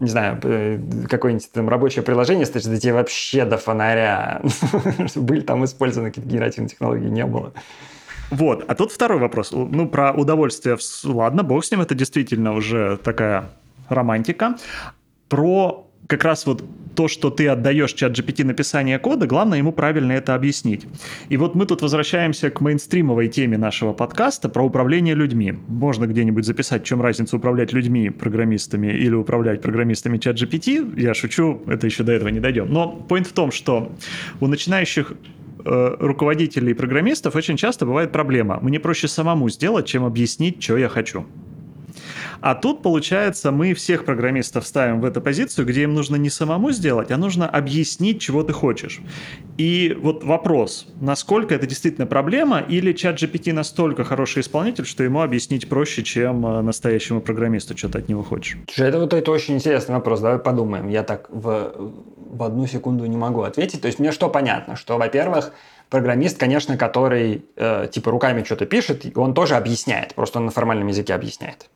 не 0.00 0.08
знаю, 0.08 0.40
э, 0.42 0.80
какое-нибудь 1.08 1.52
там 1.52 1.68
рабочее 1.68 2.02
приложение, 2.02 2.46
стоит, 2.46 2.66
да 2.66 2.78
тебе 2.78 2.94
вообще 2.94 3.44
до 3.44 3.58
фонаря. 3.58 4.42
Были 5.14 5.42
там 5.42 5.64
использованы 5.64 6.10
какие-то 6.10 6.30
генеративные 6.30 6.70
технологии, 6.70 7.08
не 7.08 7.24
было. 7.26 7.52
Вот, 8.30 8.64
а 8.66 8.74
тут 8.74 8.92
второй 8.92 9.18
вопрос. 9.18 9.52
Ну, 9.52 9.88
про 9.88 10.12
удовольствие, 10.12 10.78
ладно, 11.04 11.42
бог 11.42 11.64
с 11.64 11.70
ним, 11.70 11.80
это 11.80 11.94
действительно 11.94 12.54
уже 12.54 12.96
такая 12.96 13.50
романтика. 13.88 14.56
Про 15.28 15.89
как 16.10 16.24
раз 16.24 16.44
вот 16.44 16.64
то, 16.96 17.06
что 17.06 17.30
ты 17.30 17.46
отдаешь 17.46 17.92
чат 17.92 18.18
GPT 18.18 18.44
написание 18.44 18.98
кода, 18.98 19.28
главное 19.28 19.58
ему 19.58 19.72
правильно 19.72 20.10
это 20.10 20.34
объяснить. 20.34 20.86
И 21.28 21.36
вот 21.36 21.54
мы 21.54 21.64
тут 21.64 21.82
возвращаемся 21.82 22.50
к 22.50 22.60
мейнстримовой 22.60 23.28
теме 23.28 23.56
нашего 23.56 23.92
подкаста 23.92 24.48
про 24.48 24.64
управление 24.64 25.14
людьми. 25.14 25.54
Можно 25.68 26.06
где-нибудь 26.06 26.44
записать, 26.44 26.82
в 26.82 26.86
чем 26.86 27.00
разница 27.00 27.36
управлять 27.36 27.72
людьми, 27.72 28.10
программистами 28.10 28.88
или 28.88 29.14
управлять 29.14 29.62
программистами 29.62 30.18
чат 30.18 30.36
GPT. 30.36 31.00
Я 31.00 31.14
шучу, 31.14 31.62
это 31.68 31.86
еще 31.86 32.02
до 32.02 32.10
этого 32.10 32.28
не 32.28 32.40
дойдем. 32.40 32.66
Но 32.72 33.06
point 33.08 33.28
в 33.28 33.32
том, 33.32 33.52
что 33.52 33.92
у 34.40 34.48
начинающих 34.48 35.12
э, 35.64 35.96
руководителей 36.00 36.72
и 36.72 36.74
программистов 36.74 37.36
очень 37.36 37.56
часто 37.56 37.86
бывает 37.86 38.10
проблема. 38.10 38.58
Мне 38.60 38.80
проще 38.80 39.06
самому 39.06 39.48
сделать, 39.48 39.86
чем 39.86 40.04
объяснить, 40.04 40.60
что 40.60 40.76
я 40.76 40.88
хочу. 40.88 41.24
А 42.40 42.54
тут, 42.54 42.82
получается, 42.82 43.50
мы 43.50 43.74
всех 43.74 44.04
программистов 44.04 44.66
ставим 44.66 45.00
в 45.00 45.04
эту 45.04 45.20
позицию, 45.20 45.66
где 45.66 45.82
им 45.82 45.94
нужно 45.94 46.16
не 46.16 46.30
самому 46.30 46.72
сделать, 46.72 47.10
а 47.10 47.16
нужно 47.16 47.48
объяснить, 47.48 48.20
чего 48.20 48.42
ты 48.42 48.52
хочешь. 48.52 49.00
И 49.58 49.96
вот 50.00 50.24
вопрос, 50.24 50.86
насколько 51.00 51.54
это 51.54 51.66
действительно 51.66 52.06
проблема, 52.06 52.60
или 52.60 52.92
чат 52.92 53.22
GPT 53.22 53.52
настолько 53.52 54.04
хороший 54.04 54.40
исполнитель, 54.40 54.86
что 54.86 55.04
ему 55.04 55.20
объяснить 55.20 55.68
проще, 55.68 56.02
чем 56.02 56.46
э, 56.46 56.62
настоящему 56.62 57.20
программисту, 57.20 57.76
что 57.76 57.88
ты 57.88 57.98
от 57.98 58.08
него 58.08 58.22
хочешь? 58.22 58.56
Это 58.76 58.98
вот 58.98 59.12
это 59.12 59.30
очень 59.30 59.56
интересный 59.56 59.94
вопрос, 59.94 60.20
давай 60.20 60.38
подумаем. 60.38 60.88
Я 60.88 61.02
так 61.02 61.26
в, 61.28 61.74
в 62.16 62.42
одну 62.42 62.66
секунду 62.66 63.04
не 63.06 63.16
могу 63.16 63.42
ответить. 63.42 63.82
То 63.82 63.86
есть 63.86 63.98
мне 63.98 64.12
что 64.12 64.28
понятно, 64.28 64.76
что, 64.76 64.96
во-первых, 64.96 65.52
программист, 65.90 66.38
конечно, 66.38 66.78
который 66.78 67.44
э, 67.56 67.88
типа 67.90 68.10
руками 68.10 68.44
что-то 68.44 68.64
пишет, 68.64 69.06
он 69.16 69.34
тоже 69.34 69.56
объясняет, 69.56 70.14
просто 70.14 70.38
он 70.38 70.46
на 70.46 70.50
формальном 70.50 70.88
языке 70.88 71.12
объясняет. 71.12 71.68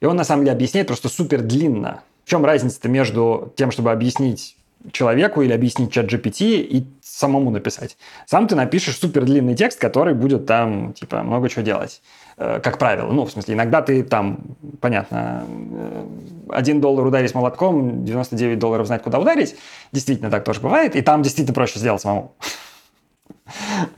И 0.00 0.06
он 0.06 0.16
на 0.16 0.24
самом 0.24 0.44
деле 0.44 0.54
объясняет 0.54 0.86
просто 0.86 1.08
супер 1.08 1.42
длинно. 1.42 2.02
В 2.24 2.30
чем 2.30 2.44
разница-то 2.44 2.88
между 2.88 3.52
тем, 3.56 3.70
чтобы 3.70 3.90
объяснить 3.90 4.56
человеку 4.92 5.42
или 5.42 5.52
объяснить 5.52 5.92
чат 5.92 6.12
GPT 6.12 6.60
и 6.60 6.86
самому 7.02 7.50
написать. 7.50 7.96
Сам 8.26 8.46
ты 8.46 8.54
напишешь 8.54 8.96
супер 8.96 9.24
длинный 9.24 9.54
текст, 9.56 9.80
который 9.80 10.14
будет 10.14 10.46
там, 10.46 10.92
типа, 10.92 11.22
много 11.22 11.48
чего 11.48 11.62
делать. 11.62 12.00
Э, 12.36 12.60
как 12.62 12.78
правило. 12.78 13.10
Ну, 13.10 13.24
в 13.24 13.30
смысле, 13.30 13.54
иногда 13.54 13.82
ты 13.82 14.04
там, 14.04 14.38
понятно, 14.80 15.44
э, 15.48 16.06
один 16.50 16.80
доллар 16.80 17.06
ударить 17.06 17.34
молотком, 17.34 18.04
99 18.04 18.58
долларов 18.58 18.86
знать, 18.86 19.02
куда 19.02 19.18
ударить. 19.18 19.56
Действительно, 19.92 20.30
так 20.30 20.44
тоже 20.44 20.60
бывает. 20.60 20.94
И 20.94 21.02
там 21.02 21.22
действительно 21.22 21.54
проще 21.54 21.78
сделать 21.78 22.00
самому. 22.00 22.34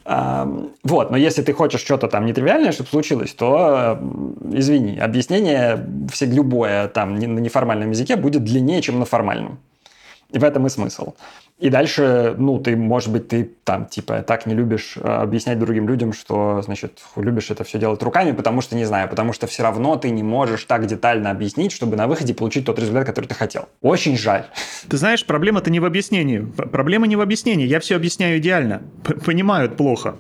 Вот, 0.05 1.11
но 1.11 1.16
если 1.16 1.42
ты 1.42 1.53
хочешь 1.53 1.80
что-то 1.80 2.09
там 2.09 2.26
нетривиальное, 2.26 2.72
чтобы 2.72 2.90
случилось, 2.90 3.32
то 3.34 3.98
извини, 4.53 4.98
объяснение 4.98 5.86
все 6.12 6.26
любое 6.26 6.88
там 6.88 7.14
на 7.14 7.40
неформальном 7.40 7.90
языке 7.90 8.16
будет 8.16 8.44
длиннее, 8.44 8.82
чем 8.82 8.98
на 8.98 9.05
формальном. 9.05 9.59
И 10.32 10.38
в 10.38 10.44
этом 10.44 10.66
и 10.66 10.70
смысл. 10.70 11.14
И 11.61 11.69
дальше, 11.69 12.35
ну, 12.39 12.59
ты, 12.59 12.75
может 12.75 13.13
быть, 13.13 13.29
ты 13.29 13.51
там, 13.65 13.85
типа, 13.85 14.23
так 14.23 14.47
не 14.47 14.55
любишь 14.55 14.97
э, 14.97 15.07
объяснять 15.07 15.59
другим 15.59 15.87
людям, 15.87 16.15
что, 16.15 16.63
значит, 16.63 17.01
любишь 17.17 17.51
это 17.51 17.65
все 17.65 17.79
делать 17.79 18.03
руками, 18.03 18.33
потому 18.33 18.63
что, 18.63 18.77
не 18.77 18.87
знаю, 18.87 19.11
потому 19.11 19.35
что 19.35 19.47
все 19.47 19.63
равно 19.63 19.97
ты 19.97 20.09
не 20.09 20.23
можешь 20.23 20.65
так 20.65 20.87
детально 20.87 21.31
объяснить, 21.31 21.73
чтобы 21.73 21.97
на 21.97 22.07
выходе 22.07 22.33
получить 22.33 22.65
тот 22.65 22.79
результат, 22.79 23.05
который 23.05 23.27
ты 23.27 23.35
хотел. 23.35 23.69
Очень 23.83 24.17
жаль. 24.17 24.47
Ты 24.89 24.97
знаешь, 24.97 25.27
проблема-то 25.27 25.71
не 25.71 25.81
в 25.81 25.85
объяснении. 25.85 26.39
Проблема 26.39 27.07
не 27.07 27.17
в 27.17 27.21
объяснении. 27.21 27.67
Я 27.67 27.79
все 27.81 27.97
объясняю 27.97 28.39
идеально. 28.39 28.81
П 29.05 29.15
Понимают 29.15 29.77
плохо. 29.77 30.17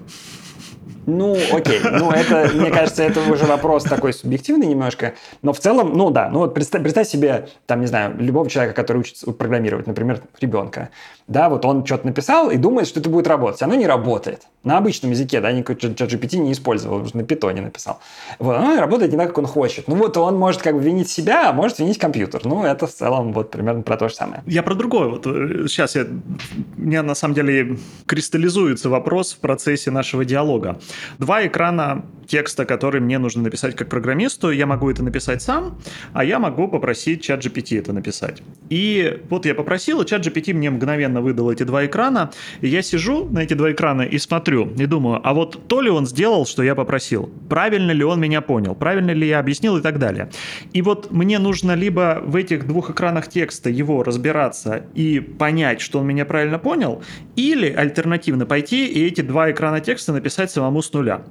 Ну, 1.06 1.36
окей. 1.52 1.80
Ну, 1.82 2.10
это, 2.10 2.50
мне 2.54 2.70
кажется, 2.70 3.02
это 3.02 3.20
уже 3.30 3.44
вопрос 3.44 3.84
такой 3.84 4.12
субъективный 4.12 4.66
немножко. 4.66 5.14
Но 5.42 5.52
в 5.52 5.58
целом, 5.58 5.96
ну 5.96 6.10
да, 6.10 6.28
ну 6.30 6.40
вот 6.40 6.54
представь, 6.54 6.82
представь 6.82 7.08
себе, 7.08 7.48
там, 7.66 7.80
не 7.80 7.86
знаю, 7.86 8.14
любого 8.18 8.48
человека, 8.48 8.74
который 8.74 8.98
учится 8.98 9.30
программировать, 9.32 9.86
например, 9.86 10.20
ребенка. 10.40 10.90
Да, 11.30 11.48
вот 11.48 11.64
он 11.64 11.86
что-то 11.86 12.06
написал 12.06 12.50
и 12.50 12.56
думает, 12.56 12.88
что 12.88 12.98
это 12.98 13.08
будет 13.08 13.28
работать. 13.28 13.62
Оно 13.62 13.76
не 13.76 13.86
работает. 13.86 14.48
На 14.64 14.78
обычном 14.78 15.12
языке, 15.12 15.40
да, 15.40 15.52
никакой 15.52 15.76
ChatGPT 15.76 16.38
не 16.38 16.50
использовал, 16.50 17.06
на 17.14 17.22
питоне 17.22 17.62
написал. 17.62 18.00
Вот, 18.40 18.56
оно 18.56 18.80
работает 18.80 19.12
не 19.12 19.16
так, 19.16 19.28
как 19.28 19.38
он 19.38 19.46
хочет. 19.46 19.86
Ну 19.86 19.94
вот 19.94 20.16
он 20.16 20.36
может 20.36 20.60
как 20.60 20.74
бы 20.74 20.82
винить 20.82 21.08
себя, 21.08 21.48
а 21.48 21.52
может 21.52 21.78
винить 21.78 21.98
компьютер. 21.98 22.40
Ну, 22.44 22.64
это 22.64 22.88
в 22.88 22.92
целом 22.92 23.32
вот 23.32 23.52
примерно 23.52 23.82
про 23.82 23.96
то 23.96 24.08
же 24.08 24.14
самое. 24.16 24.42
Я 24.44 24.64
про 24.64 24.74
другое. 24.74 25.08
Вот 25.08 25.24
сейчас 25.70 25.94
э, 25.94 26.00
я, 26.00 26.06
меня 26.76 27.04
на 27.04 27.14
самом 27.14 27.34
деле 27.34 27.78
кристаллизуется 28.06 28.88
вопрос 28.88 29.32
в 29.32 29.38
процессе 29.38 29.92
нашего 29.92 30.24
диалога. 30.24 30.79
Два 31.18 31.46
экрана 31.46 32.04
текста, 32.30 32.64
который 32.64 33.00
мне 33.00 33.18
нужно 33.18 33.42
написать 33.42 33.74
как 33.74 33.88
программисту, 33.88 34.50
я 34.50 34.66
могу 34.66 34.88
это 34.88 35.02
написать 35.02 35.42
сам, 35.42 35.78
а 36.12 36.24
я 36.24 36.38
могу 36.38 36.68
попросить 36.68 37.22
чат 37.22 37.44
GPT 37.44 37.80
это 37.80 37.92
написать. 37.92 38.42
И 38.68 39.20
вот 39.28 39.46
я 39.46 39.54
попросил, 39.54 40.00
и 40.00 40.06
чат 40.06 40.24
GPT 40.24 40.54
мне 40.54 40.70
мгновенно 40.70 41.20
выдал 41.20 41.50
эти 41.50 41.64
два 41.64 41.84
экрана, 41.86 42.30
и 42.60 42.68
я 42.68 42.82
сижу 42.82 43.24
на 43.24 43.40
эти 43.40 43.54
два 43.54 43.72
экрана 43.72 44.02
и 44.02 44.18
смотрю, 44.18 44.72
и 44.78 44.86
думаю, 44.86 45.20
а 45.24 45.34
вот 45.34 45.66
то 45.66 45.80
ли 45.80 45.90
он 45.90 46.06
сделал, 46.06 46.46
что 46.46 46.62
я 46.62 46.76
попросил, 46.76 47.30
правильно 47.48 47.90
ли 47.90 48.04
он 48.04 48.20
меня 48.20 48.40
понял, 48.40 48.76
правильно 48.76 49.10
ли 49.10 49.26
я 49.26 49.40
объяснил 49.40 49.78
и 49.78 49.82
так 49.82 49.98
далее. 49.98 50.30
И 50.72 50.82
вот 50.82 51.10
мне 51.10 51.40
нужно 51.40 51.74
либо 51.74 52.22
в 52.24 52.36
этих 52.36 52.66
двух 52.66 52.90
экранах 52.90 53.28
текста 53.28 53.70
его 53.70 54.04
разбираться 54.04 54.84
и 54.94 55.18
понять, 55.18 55.80
что 55.80 55.98
он 55.98 56.06
меня 56.06 56.24
правильно 56.24 56.60
понял, 56.60 57.02
или 57.34 57.72
альтернативно 57.72 58.46
пойти 58.46 58.86
и 58.86 59.04
эти 59.04 59.22
два 59.22 59.50
экрана 59.50 59.80
текста 59.80 60.12
написать 60.12 60.52
самому 60.60 60.82
с 60.82 60.92
нуля. 60.92 61.22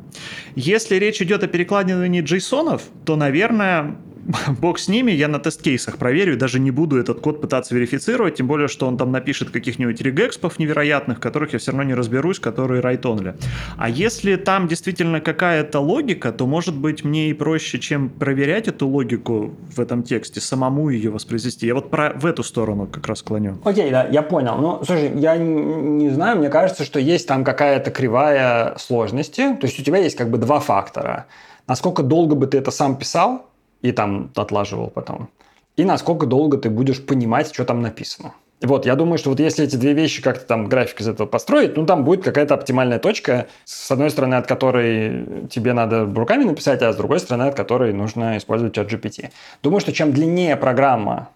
Если 0.55 0.95
речь 0.95 1.21
идет 1.21 1.43
о 1.43 1.47
перекладывании 1.47 2.21
джейсонов, 2.21 2.81
то, 3.05 3.15
наверное, 3.15 3.95
бог 4.61 4.79
с 4.79 4.87
ними, 4.87 5.11
я 5.11 5.27
на 5.27 5.39
тест-кейсах 5.39 5.97
проверю, 5.97 6.37
даже 6.37 6.59
не 6.59 6.71
буду 6.71 6.97
этот 6.97 7.19
код 7.19 7.41
пытаться 7.41 7.75
верифицировать, 7.75 8.35
тем 8.35 8.47
более, 8.47 8.67
что 8.67 8.87
он 8.87 8.97
там 8.97 9.11
напишет 9.11 9.49
каких-нибудь 9.49 10.01
регэкспов 10.01 10.59
невероятных, 10.59 11.19
которых 11.19 11.53
я 11.53 11.59
все 11.59 11.71
равно 11.71 11.83
не 11.83 11.93
разберусь, 11.93 12.39
которые 12.39 12.81
write-only. 12.81 13.35
А 13.77 13.89
если 13.89 14.35
там 14.35 14.67
действительно 14.67 15.21
какая-то 15.21 15.79
логика, 15.79 16.31
то, 16.31 16.45
может 16.45 16.75
быть, 16.75 17.03
мне 17.03 17.29
и 17.29 17.33
проще, 17.33 17.79
чем 17.79 18.09
проверять 18.09 18.67
эту 18.67 18.87
логику 18.87 19.55
в 19.75 19.79
этом 19.79 20.03
тексте, 20.03 20.41
самому 20.41 20.89
ее 20.89 21.09
воспроизвести. 21.11 21.67
Я 21.67 21.75
вот 21.75 21.89
про, 21.89 22.13
в 22.15 22.25
эту 22.25 22.43
сторону 22.43 22.87
как 22.87 23.07
раз 23.07 23.21
клоню. 23.21 23.57
Окей, 23.63 23.91
да, 23.91 24.07
я 24.07 24.21
понял. 24.21 24.57
Ну, 24.57 24.83
слушай, 24.85 25.11
я 25.15 25.37
не 25.37 26.09
знаю, 26.09 26.37
мне 26.37 26.49
кажется, 26.49 26.83
что 26.83 26.99
есть 26.99 27.27
там 27.27 27.43
какая-то 27.43 27.91
кривая 27.91 28.75
сложности. 28.77 29.55
То 29.59 29.67
есть 29.67 29.79
у 29.79 29.83
тебя 29.83 29.97
есть 29.97 30.15
как 30.15 30.29
бы 30.29 30.37
два 30.37 30.59
фактора. 30.59 31.25
Насколько 31.67 32.01
долго 32.01 32.35
бы 32.35 32.47
ты 32.47 32.57
это 32.57 32.71
сам 32.71 32.97
писал, 32.97 33.48
и 33.81 33.91
там 33.91 34.31
отлаживал 34.35 34.89
потом. 34.89 35.29
И 35.75 35.85
насколько 35.85 36.25
долго 36.25 36.57
ты 36.57 36.69
будешь 36.69 37.05
понимать, 37.05 37.53
что 37.53 37.65
там 37.65 37.81
написано. 37.81 38.33
Вот, 38.61 38.85
я 38.85 38.95
думаю, 38.95 39.17
что 39.17 39.29
вот 39.29 39.39
если 39.39 39.63
эти 39.63 39.77
две 39.77 39.93
вещи 39.93 40.21
как-то 40.21 40.45
там 40.45 40.67
график 40.67 40.99
из 40.99 41.07
этого 41.07 41.25
построить, 41.25 41.77
ну, 41.77 41.85
там 41.85 42.03
будет 42.03 42.23
какая-то 42.23 42.55
оптимальная 42.55 42.99
точка, 42.99 43.47
с 43.63 43.89
одной 43.89 44.09
стороны, 44.09 44.35
от 44.35 44.47
которой 44.47 45.47
тебе 45.49 45.71
надо 45.71 46.05
руками 46.05 46.43
написать, 46.43 46.81
а 46.81 46.91
с 46.91 46.97
другой 46.97 47.21
стороны, 47.21 47.43
от 47.43 47.55
которой 47.55 47.93
нужно 47.93 48.37
использовать 48.37 48.75
чат 48.75 48.91
GPT. 48.91 49.29
Думаю, 49.63 49.79
что 49.79 49.93
чем 49.93 50.11
длиннее 50.11 50.57
программа, 50.57 51.29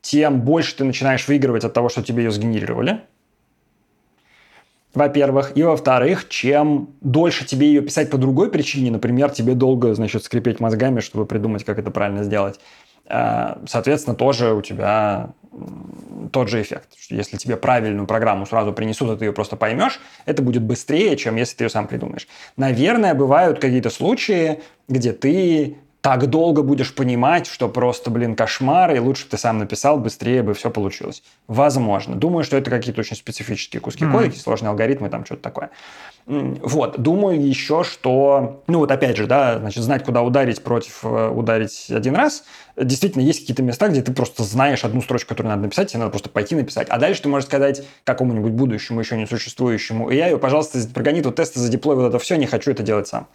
тем 0.00 0.40
больше 0.40 0.76
ты 0.76 0.84
начинаешь 0.84 1.28
выигрывать 1.28 1.64
от 1.64 1.74
того, 1.74 1.90
что 1.90 2.02
тебе 2.02 2.24
ее 2.24 2.30
сгенерировали 2.30 3.02
во-первых. 4.94 5.52
И 5.56 5.62
во-вторых, 5.62 6.28
чем 6.28 6.90
дольше 7.00 7.44
тебе 7.44 7.68
ее 7.68 7.82
писать 7.82 8.10
по 8.10 8.18
другой 8.18 8.50
причине, 8.50 8.90
например, 8.90 9.30
тебе 9.30 9.54
долго, 9.54 9.94
значит, 9.94 10.24
скрипеть 10.24 10.60
мозгами, 10.60 11.00
чтобы 11.00 11.26
придумать, 11.26 11.64
как 11.64 11.78
это 11.78 11.90
правильно 11.90 12.24
сделать, 12.24 12.60
э, 13.06 13.56
соответственно, 13.66 14.16
тоже 14.16 14.54
у 14.54 14.62
тебя 14.62 15.30
тот 16.32 16.48
же 16.48 16.60
эффект. 16.62 16.88
Если 17.10 17.36
тебе 17.36 17.56
правильную 17.56 18.06
программу 18.06 18.46
сразу 18.46 18.72
принесут, 18.72 19.10
и 19.10 19.16
ты 19.16 19.24
ее 19.26 19.32
просто 19.32 19.56
поймешь, 19.56 20.00
это 20.26 20.42
будет 20.42 20.62
быстрее, 20.62 21.16
чем 21.16 21.36
если 21.36 21.56
ты 21.56 21.64
ее 21.64 21.70
сам 21.70 21.86
придумаешь. 21.86 22.26
Наверное, 22.56 23.14
бывают 23.14 23.60
какие-то 23.60 23.90
случаи, 23.90 24.60
где 24.88 25.12
ты 25.12 25.76
так 26.04 26.26
долго 26.26 26.62
будешь 26.62 26.94
понимать, 26.94 27.46
что 27.46 27.66
просто, 27.66 28.10
блин, 28.10 28.36
кошмар, 28.36 28.94
и 28.94 28.98
лучше 28.98 29.24
бы 29.24 29.30
ты 29.30 29.38
сам 29.38 29.56
написал, 29.56 29.96
быстрее 29.98 30.42
бы 30.42 30.52
все 30.52 30.70
получилось. 30.70 31.22
Возможно. 31.48 32.14
Думаю, 32.14 32.44
что 32.44 32.58
это 32.58 32.70
какие-то 32.70 33.00
очень 33.00 33.16
специфические 33.16 33.80
куски 33.80 34.04
mm-hmm. 34.04 34.12
кода, 34.12 34.38
сложные 34.38 34.68
алгоритмы, 34.68 35.08
там 35.08 35.24
что-то 35.24 35.40
такое. 35.40 35.70
Вот, 36.26 37.00
думаю 37.00 37.42
еще, 37.42 37.84
что, 37.84 38.62
ну 38.66 38.80
вот 38.80 38.90
опять 38.90 39.16
же, 39.16 39.26
да, 39.26 39.58
значит, 39.58 39.82
знать, 39.82 40.04
куда 40.04 40.20
ударить 40.20 40.62
против 40.62 41.00
э, 41.04 41.28
ударить 41.28 41.86
один 41.88 42.14
раз, 42.16 42.44
действительно 42.76 43.22
есть 43.22 43.40
какие-то 43.40 43.62
места, 43.62 43.88
где 43.88 44.02
ты 44.02 44.12
просто 44.12 44.42
знаешь 44.42 44.84
одну 44.84 45.00
строчку, 45.00 45.30
которую 45.30 45.52
надо 45.52 45.62
написать, 45.62 45.90
тебе 45.90 46.00
надо 46.00 46.10
просто 46.10 46.28
пойти 46.28 46.54
написать. 46.54 46.86
А 46.90 46.98
дальше 46.98 47.22
ты 47.22 47.30
можешь 47.30 47.46
сказать 47.46 47.82
какому-нибудь 48.04 48.52
будущему, 48.52 49.00
еще 49.00 49.16
не 49.16 49.26
существующему 49.26 50.10
AI, 50.10 50.36
пожалуйста, 50.36 50.80
прогони 50.92 51.22
тут 51.22 51.36
тесты, 51.36 51.60
задеплой 51.60 51.96
вот 51.96 52.08
это 52.08 52.18
все, 52.18 52.36
не 52.36 52.46
хочу 52.46 52.70
это 52.72 52.82
делать 52.82 53.08
сам. 53.08 53.26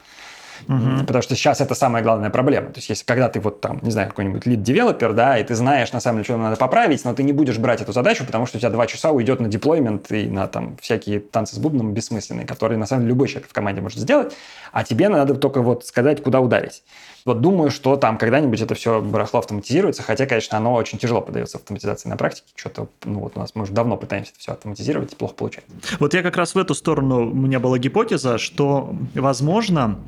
Угу. 0.67 1.05
Потому 1.05 1.21
что 1.21 1.35
сейчас 1.35 1.61
это 1.61 1.75
самая 1.75 2.03
главная 2.03 2.29
проблема. 2.29 2.67
То 2.67 2.77
есть, 2.77 2.89
если 2.89 3.05
когда 3.05 3.29
ты 3.29 3.39
вот 3.39 3.61
там, 3.61 3.79
не 3.81 3.91
знаю, 3.91 4.09
какой-нибудь 4.09 4.45
лид-девелопер, 4.45 5.13
да, 5.13 5.37
и 5.37 5.43
ты 5.43 5.55
знаешь, 5.55 5.91
на 5.91 5.99
самом 5.99 6.17
деле, 6.17 6.25
что 6.25 6.37
надо 6.37 6.55
поправить, 6.55 7.05
но 7.05 7.13
ты 7.13 7.23
не 7.23 7.33
будешь 7.33 7.57
брать 7.57 7.81
эту 7.81 7.93
задачу, 7.93 8.25
потому 8.25 8.45
что 8.45 8.57
у 8.57 8.59
тебя 8.59 8.69
два 8.69 8.87
часа 8.87 9.11
уйдет 9.11 9.39
на 9.39 9.47
деплоймент 9.47 10.11
и 10.11 10.27
на 10.27 10.47
там 10.47 10.77
всякие 10.81 11.19
танцы 11.19 11.55
с 11.55 11.59
бубном 11.59 11.93
бессмысленные, 11.93 12.45
которые, 12.45 12.77
на 12.77 12.85
самом 12.85 13.03
деле, 13.03 13.09
любой 13.09 13.27
человек 13.27 13.49
в 13.49 13.53
команде 13.53 13.81
может 13.81 13.99
сделать, 13.99 14.33
а 14.71 14.83
тебе 14.83 15.09
надо 15.09 15.35
только 15.35 15.61
вот 15.61 15.85
сказать, 15.85 16.21
куда 16.21 16.39
ударить. 16.39 16.83
Вот 17.25 17.41
думаю, 17.41 17.71
что 17.71 17.95
там 17.95 18.17
когда-нибудь 18.17 18.61
это 18.61 18.75
все 18.75 19.01
барахло 19.01 19.39
автоматизируется, 19.39 20.03
хотя, 20.03 20.25
конечно, 20.25 20.57
оно 20.57 20.73
очень 20.73 20.97
тяжело 20.97 21.21
подается 21.21 21.57
автоматизации 21.57 22.09
на 22.09 22.17
практике. 22.17 22.47
Что-то, 22.55 22.87
ну 23.03 23.19
вот 23.19 23.33
у 23.35 23.39
нас 23.39 23.55
мы 23.55 23.63
уже 23.63 23.73
давно 23.73 23.97
пытаемся 23.97 24.31
это 24.31 24.39
все 24.39 24.51
автоматизировать, 24.53 25.13
и 25.13 25.15
плохо 25.15 25.33
получается. 25.35 25.71
Вот 25.99 26.13
я 26.13 26.23
как 26.23 26.37
раз 26.37 26.55
в 26.55 26.57
эту 26.57 26.73
сторону, 26.73 27.29
у 27.29 27.35
меня 27.35 27.59
была 27.59 27.77
гипотеза, 27.77 28.37
что, 28.37 28.95
возможно, 29.15 29.99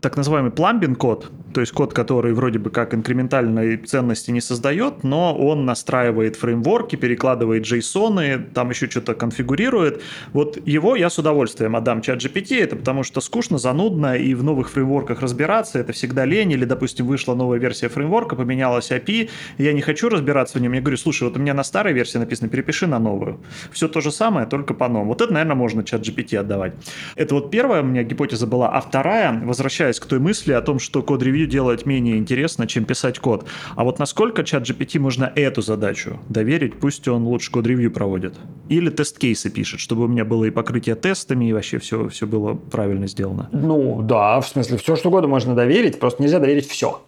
так 0.00 0.16
называемый 0.16 0.50
пламбин 0.50 0.96
код, 0.96 1.30
то 1.52 1.60
есть 1.60 1.72
код, 1.72 1.92
который 1.92 2.32
вроде 2.32 2.58
бы 2.58 2.70
как 2.70 2.94
инкрементальной 2.94 3.76
ценности 3.76 4.30
не 4.30 4.40
создает, 4.40 5.04
но 5.04 5.36
он 5.36 5.64
настраивает 5.64 6.36
фреймворки, 6.36 6.96
перекладывает 6.96 7.64
JSON, 7.64 8.50
там 8.52 8.70
еще 8.70 8.88
что-то 8.88 9.14
конфигурирует. 9.14 10.02
Вот 10.32 10.58
его 10.66 10.96
я 10.96 11.10
с 11.10 11.18
удовольствием 11.18 11.76
отдам 11.76 12.02
чат 12.02 12.18
GPT, 12.18 12.62
это 12.62 12.76
потому 12.76 13.02
что 13.02 13.20
скучно, 13.20 13.58
занудно, 13.58 14.16
и 14.16 14.34
в 14.34 14.42
новых 14.42 14.70
фреймворках 14.70 15.20
разбираться, 15.20 15.78
это 15.78 15.92
всегда 15.92 16.24
лень, 16.24 16.52
или, 16.52 16.64
допустим, 16.64 17.06
вышла 17.06 17.34
новая 17.34 17.58
версия 17.58 17.88
фреймворка, 17.88 18.36
поменялась 18.36 18.90
API, 18.90 19.30
я 19.58 19.72
не 19.72 19.80
хочу 19.80 20.08
разбираться 20.08 20.58
в 20.58 20.62
нем, 20.62 20.72
я 20.72 20.80
говорю, 20.80 20.96
слушай, 20.96 21.24
вот 21.24 21.36
у 21.36 21.40
меня 21.40 21.54
на 21.54 21.64
старой 21.64 21.92
версии 21.92 22.18
написано, 22.18 22.48
перепиши 22.48 22.86
на 22.86 22.98
новую. 22.98 23.40
Все 23.70 23.88
то 23.88 24.00
же 24.00 24.10
самое, 24.10 24.46
только 24.46 24.74
по-новому. 24.74 25.10
Вот 25.10 25.20
это, 25.20 25.32
наверное, 25.32 25.56
можно 25.56 25.84
ChatGPT 25.84 26.36
отдавать. 26.36 26.72
Это 27.16 27.34
вот 27.34 27.50
первая 27.50 27.82
у 27.82 27.84
меня 27.84 28.02
гипотеза 28.02 28.46
была. 28.46 28.70
А 28.70 28.80
вторая, 28.80 29.40
возвращаясь 29.44 30.00
к 30.00 30.06
той 30.06 30.18
мысли 30.18 30.52
о 30.52 30.62
том, 30.62 30.78
что 30.78 31.02
код-ревью 31.02 31.41
делать 31.46 31.86
менее 31.86 32.18
интересно, 32.18 32.66
чем 32.66 32.84
писать 32.84 33.18
код. 33.18 33.46
А 33.76 33.84
вот 33.84 33.98
насколько 33.98 34.44
ChatGPT 34.44 34.98
можно 34.98 35.32
эту 35.34 35.62
задачу 35.62 36.20
доверить, 36.28 36.78
пусть 36.80 37.06
он 37.08 37.24
лучше 37.24 37.50
код-ревью 37.50 37.90
проводит. 37.90 38.34
Или 38.68 38.90
тест-кейсы 38.90 39.50
пишет, 39.50 39.80
чтобы 39.80 40.04
у 40.04 40.08
меня 40.08 40.24
было 40.24 40.44
и 40.44 40.50
покрытие 40.50 40.94
тестами, 40.94 41.46
и 41.48 41.52
вообще 41.52 41.78
все, 41.78 42.08
все 42.08 42.26
было 42.26 42.54
правильно 42.54 43.06
сделано. 43.06 43.48
Ну, 43.52 44.02
да, 44.02 44.40
в 44.40 44.48
смысле, 44.48 44.78
все 44.78 44.96
что 44.96 45.08
угодно 45.08 45.28
можно 45.28 45.54
доверить, 45.54 45.98
просто 45.98 46.22
нельзя 46.22 46.38
доверить 46.38 46.68
все. 46.68 47.02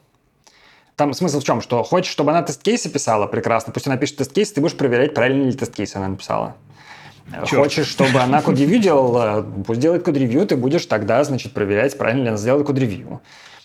Там 0.97 1.13
смысл 1.13 1.41
в 1.41 1.45
чем? 1.45 1.61
Что 1.61 1.83
хочешь, 1.83 2.13
чтобы 2.13 2.31
она 2.31 2.43
тест-кейсы 2.43 2.89
писала, 2.89 3.27
прекрасно. 3.27 3.73
Пусть 3.73 3.87
она 3.87 3.97
пишет 3.97 4.19
тест-кейс, 4.19 4.53
ты 4.53 4.61
будешь 4.61 4.77
проверять, 4.77 5.13
правильно 5.15 5.45
ли 5.45 5.53
тест-кейс 5.53 5.97
она 5.97 6.09
написала. 6.09 6.57
Черт. 7.47 7.51
Хочешь, 7.51 7.87
чтобы 7.87 8.19
она 8.19 8.43
код-ревью 8.43 8.79
делала, 8.79 9.45
пусть 9.67 9.81
делает 9.81 10.05
код-ревью, 10.05 10.47
ты 10.47 10.57
будешь 10.57 10.87
тогда, 10.87 11.25
значит, 11.25 11.53
проверять, 11.53 11.97
правильно 11.97 12.23
ли 12.23 12.29
она 12.29 12.37
сделала 12.37 12.63
код-ревью. 12.65 13.23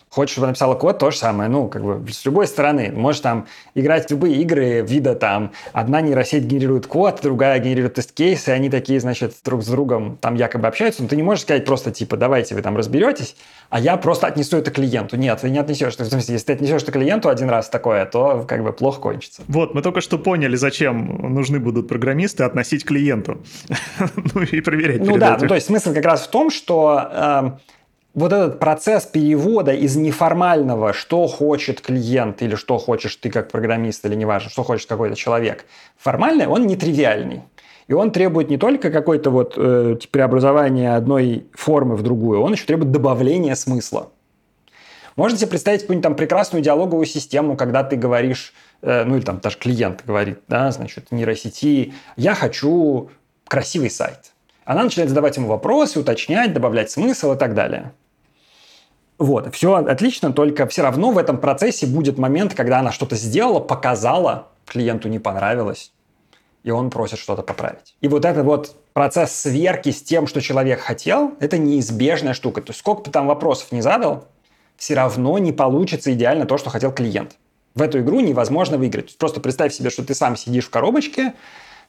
Хочешь, 0.10 0.34
чтобы 0.34 0.48
написала 0.48 0.74
код, 0.74 0.98
то 0.98 1.12
же 1.12 1.18
самое. 1.18 1.50
Ну, 1.50 1.68
как 1.68 1.84
бы 1.84 2.12
с 2.12 2.26
любой 2.26 2.48
стороны. 2.48 2.92
Можешь 2.92 3.22
там 3.22 3.48
играть 3.76 4.08
в 4.08 4.12
любые 4.12 4.36
игры 4.38 4.82
вида 4.82 5.14
там. 5.14 5.52
Одна 5.72 6.02
нейросеть 6.02 6.46
генерирует 6.46 6.88
код, 6.88 7.20
другая 7.22 7.60
генерирует 7.60 7.94
тест-кейсы, 7.94 8.50
они 8.50 8.70
такие, 8.70 9.00
значит, 9.00 9.36
друг 9.46 9.64
с 9.64 9.68
другом 9.68 10.18
там 10.20 10.34
якобы 10.34 10.68
общаются. 10.68 11.04
Но 11.04 11.10
ты 11.10 11.16
не 11.16 11.22
можешь 11.22 11.44
сказать 11.44 11.64
просто 11.64 11.92
типа, 11.92 12.18
давайте 12.18 12.56
вы 12.56 12.64
там 12.64 12.76
разберетесь, 12.76 13.36
а 13.70 13.80
я 13.80 13.98
просто 13.98 14.26
отнесу 14.26 14.58
это 14.58 14.72
клиенту. 14.72 15.16
Нет, 15.16 15.42
ты 15.42 15.50
не 15.50 15.60
отнесешь. 15.60 15.96
В 15.96 16.04
смысле, 16.04 16.34
если 16.34 16.46
ты 16.48 16.54
отнесешь 16.54 16.82
это 16.82 16.92
клиенту 16.92 17.30
один 17.30 17.50
раз 17.50 17.70
такое, 17.70 18.06
то 18.06 18.46
как 18.48 18.64
бы 18.64 18.74
плохо 18.74 19.00
кончится. 19.00 19.44
Вот, 19.48 19.76
мы 19.76 19.84
только 19.84 20.02
что 20.02 20.18
поняли, 20.18 20.56
зачем 20.56 21.34
нужны 21.34 21.60
будут 21.60 21.88
программисты 21.88 22.44
относить 22.44 22.84
клиенту. 22.84 23.44
ну 24.34 24.42
и 24.42 24.62
проверять. 24.62 25.06
Ну 25.06 25.18
да, 25.18 25.38
ну, 25.40 25.48
то 25.48 25.56
есть 25.56 25.68
смысл 25.68 25.94
как 25.94 26.06
раз 26.06 26.22
в 26.22 26.30
том, 26.30 26.50
что 26.50 27.10
эм, 27.14 27.60
вот 28.14 28.34
этот 28.34 28.60
процесс 28.60 29.06
перевода 29.06 29.72
из 29.72 29.96
неформального, 29.96 30.94
что 30.94 31.28
хочет 31.28 31.82
клиент 31.82 32.42
или 32.42 32.56
что 32.56 32.78
хочешь 32.78 33.16
ты 33.16 33.30
как 33.30 33.52
программист 33.52 34.06
или 34.06 34.16
неважно, 34.16 34.50
что 34.50 34.64
хочет 34.64 34.88
какой-то 34.90 35.16
человек, 35.16 35.66
формальный, 35.98 36.48
он 36.48 36.68
нетривиальный. 36.68 37.44
И 37.88 37.94
он 37.94 38.12
требует 38.12 38.50
не 38.50 38.58
только 38.58 38.92
какой-то 38.92 39.32
вот 39.32 39.54
э, 39.58 39.98
преобразования 40.12 40.96
одной 40.96 41.48
формы 41.54 41.96
в 41.96 42.04
другую, 42.04 42.42
он 42.42 42.54
еще 42.54 42.66
требует 42.66 42.92
добавления 42.92 43.56
смысла. 43.56 44.12
Можно 45.16 45.38
себе 45.38 45.50
представить 45.50 45.82
какую-нибудь 45.82 46.04
там 46.04 46.16
прекрасную 46.16 46.64
диалоговую 46.64 47.06
систему, 47.06 47.58
когда 47.58 47.84
ты 47.84 47.96
говоришь, 47.96 48.54
э, 48.82 49.04
ну 49.06 49.18
или 49.18 49.24
там 49.24 49.40
даже 49.40 49.58
клиент 49.58 50.04
говорит, 50.06 50.40
да, 50.48 50.72
значит, 50.72 51.12
нейросети, 51.12 51.94
я 52.16 52.36
хочу 52.36 53.10
красивый 53.48 53.90
сайт. 53.90 54.34
Она 54.70 54.84
начинает 54.84 55.10
задавать 55.10 55.36
ему 55.36 55.48
вопросы, 55.48 56.00
уточнять, 56.00 56.54
добавлять 56.54 56.92
смысл 56.92 57.34
и 57.34 57.36
так 57.36 57.56
далее. 57.56 57.92
Вот, 59.18 59.52
все 59.56 59.74
отлично, 59.74 60.32
только 60.32 60.68
все 60.68 60.84
равно 60.84 61.10
в 61.10 61.18
этом 61.18 61.40
процессе 61.40 61.88
будет 61.88 62.20
момент, 62.20 62.54
когда 62.54 62.78
она 62.78 62.92
что-то 62.92 63.16
сделала, 63.16 63.62
показала, 63.62 64.50
клиенту 64.68 65.10
не 65.10 65.18
понравилось, 65.18 65.92
и 66.62 66.70
он 66.70 66.92
просит 66.92 67.18
что-то 67.18 67.42
поправить. 67.42 67.96
И 68.02 68.08
вот 68.08 68.26
этот 68.26 68.46
вот 68.46 68.76
процесс 68.94 69.34
сверки 69.34 69.90
с 69.90 70.04
тем, 70.04 70.28
что 70.28 70.40
человек 70.40 70.82
хотел, 70.82 71.34
это 71.40 71.58
неизбежная 71.58 72.36
штука. 72.36 72.62
То 72.62 72.70
есть 72.70 72.82
сколько 72.82 73.06
бы 73.06 73.10
там 73.10 73.26
вопросов 73.26 73.72
не 73.72 73.82
задал, 73.82 74.28
все 74.78 74.94
равно 74.94 75.40
не 75.40 75.52
получится 75.52 76.14
идеально 76.14 76.46
то, 76.46 76.60
что 76.60 76.70
хотел 76.70 76.92
клиент. 76.92 77.38
В 77.74 77.82
эту 77.82 78.02
игру 78.02 78.20
невозможно 78.20 78.78
выиграть. 78.78 79.18
Просто 79.18 79.42
представь 79.42 79.74
себе, 79.74 79.90
что 79.90 80.06
ты 80.06 80.14
сам 80.14 80.36
сидишь 80.36 80.68
в 80.68 80.70
коробочке, 80.70 81.34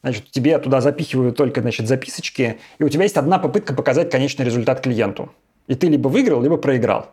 значит, 0.02 0.30
тебе 0.30 0.58
туда 0.58 0.80
запихивают 0.80 1.36
только 1.36 1.60
значит, 1.60 1.88
записочки, 1.88 2.58
и 2.78 2.84
у 2.84 2.88
тебя 2.88 3.04
есть 3.04 3.16
одна 3.16 3.38
попытка 3.38 3.74
показать 3.74 4.10
конечный 4.10 4.44
результат 4.44 4.80
клиенту. 4.80 5.30
И 5.66 5.74
ты 5.74 5.88
либо 5.88 6.08
выиграл, 6.08 6.42
либо 6.42 6.56
проиграл. 6.56 7.10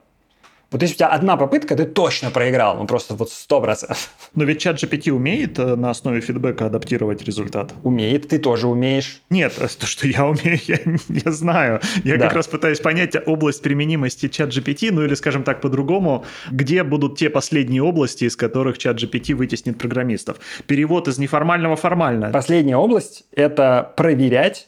Вот 0.70 0.82
если 0.82 0.96
у 0.96 0.98
тебя 0.98 1.08
одна 1.08 1.38
попытка, 1.38 1.76
ты 1.76 1.86
точно 1.86 2.30
проиграл, 2.30 2.76
ну 2.78 2.86
просто 2.86 3.16
вот 3.16 3.30
сто 3.32 3.62
процентов. 3.62 4.10
Но 4.36 4.44
ведь 4.44 4.60
чат 4.60 4.84
GPT 4.84 5.12
умеет 5.12 5.58
э, 5.60 5.76
на 5.76 5.92
основе 5.92 6.20
фидбэка 6.20 6.66
адаптировать 6.66 7.24
результат. 7.24 7.74
Умеет, 7.84 8.28
ты 8.28 8.38
тоже 8.38 8.68
умеешь. 8.68 9.22
Нет, 9.30 9.54
э, 9.60 9.68
то, 9.80 9.86
что 9.86 10.08
я 10.08 10.26
умею, 10.26 10.60
я, 10.68 10.80
я 11.08 11.32
знаю. 11.32 11.80
Я 12.04 12.18
да. 12.18 12.26
как 12.26 12.36
раз 12.36 12.48
пытаюсь 12.48 12.82
понять 12.82 13.16
область 13.26 13.62
применимости 13.62 14.28
чат 14.28 14.50
GPT, 14.50 14.90
ну 14.92 15.06
или, 15.06 15.14
скажем 15.14 15.44
так, 15.44 15.62
по-другому, 15.62 16.26
где 16.52 16.84
будут 16.84 17.18
те 17.18 17.30
последние 17.30 17.82
области, 17.82 18.26
из 18.26 18.36
которых 18.36 18.78
чат 18.78 19.02
GPT 19.02 19.36
вытеснит 19.36 19.78
программистов. 19.78 20.38
Перевод 20.66 21.08
из 21.08 21.18
неформального 21.18 21.78
в 21.78 21.80
формальное. 21.80 22.32
Последняя 22.32 22.76
область— 22.78 23.24
это 23.32 23.94
проверять, 23.96 24.68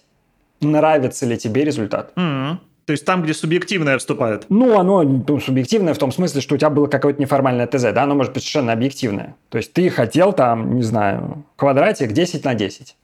нравится 0.62 1.26
ли 1.26 1.38
тебе 1.38 1.66
результат. 1.66 2.14
Mm-hmm. 2.16 2.58
То 2.90 2.94
есть 2.94 3.06
там, 3.06 3.22
где 3.22 3.36
субъективное 3.36 4.00
вступает? 4.00 4.48
Ну, 4.50 4.80
оно 4.80 5.04
ну, 5.04 5.40
субъективное 5.40 5.94
в 5.94 6.00
том 6.00 6.12
смысле, 6.12 6.42
что 6.42 6.56
у 6.56 6.58
тебя 6.58 6.72
было 6.72 6.88
какое-то 6.88 7.22
неформальное 7.22 7.68
ТЗ, 7.68 7.94
да, 7.94 8.02
оно 8.02 8.16
может 8.16 8.34
быть 8.34 8.42
совершенно 8.42 8.74
объективное. 8.74 9.36
То 9.50 9.60
есть 9.60 9.74
ты 9.74 9.92
хотел 9.92 10.34
там, 10.34 10.74
не 10.74 10.82
знаю, 10.82 11.46
квадратик 11.56 12.14
10 12.14 12.44
на 12.44 12.56
10. 12.56 12.96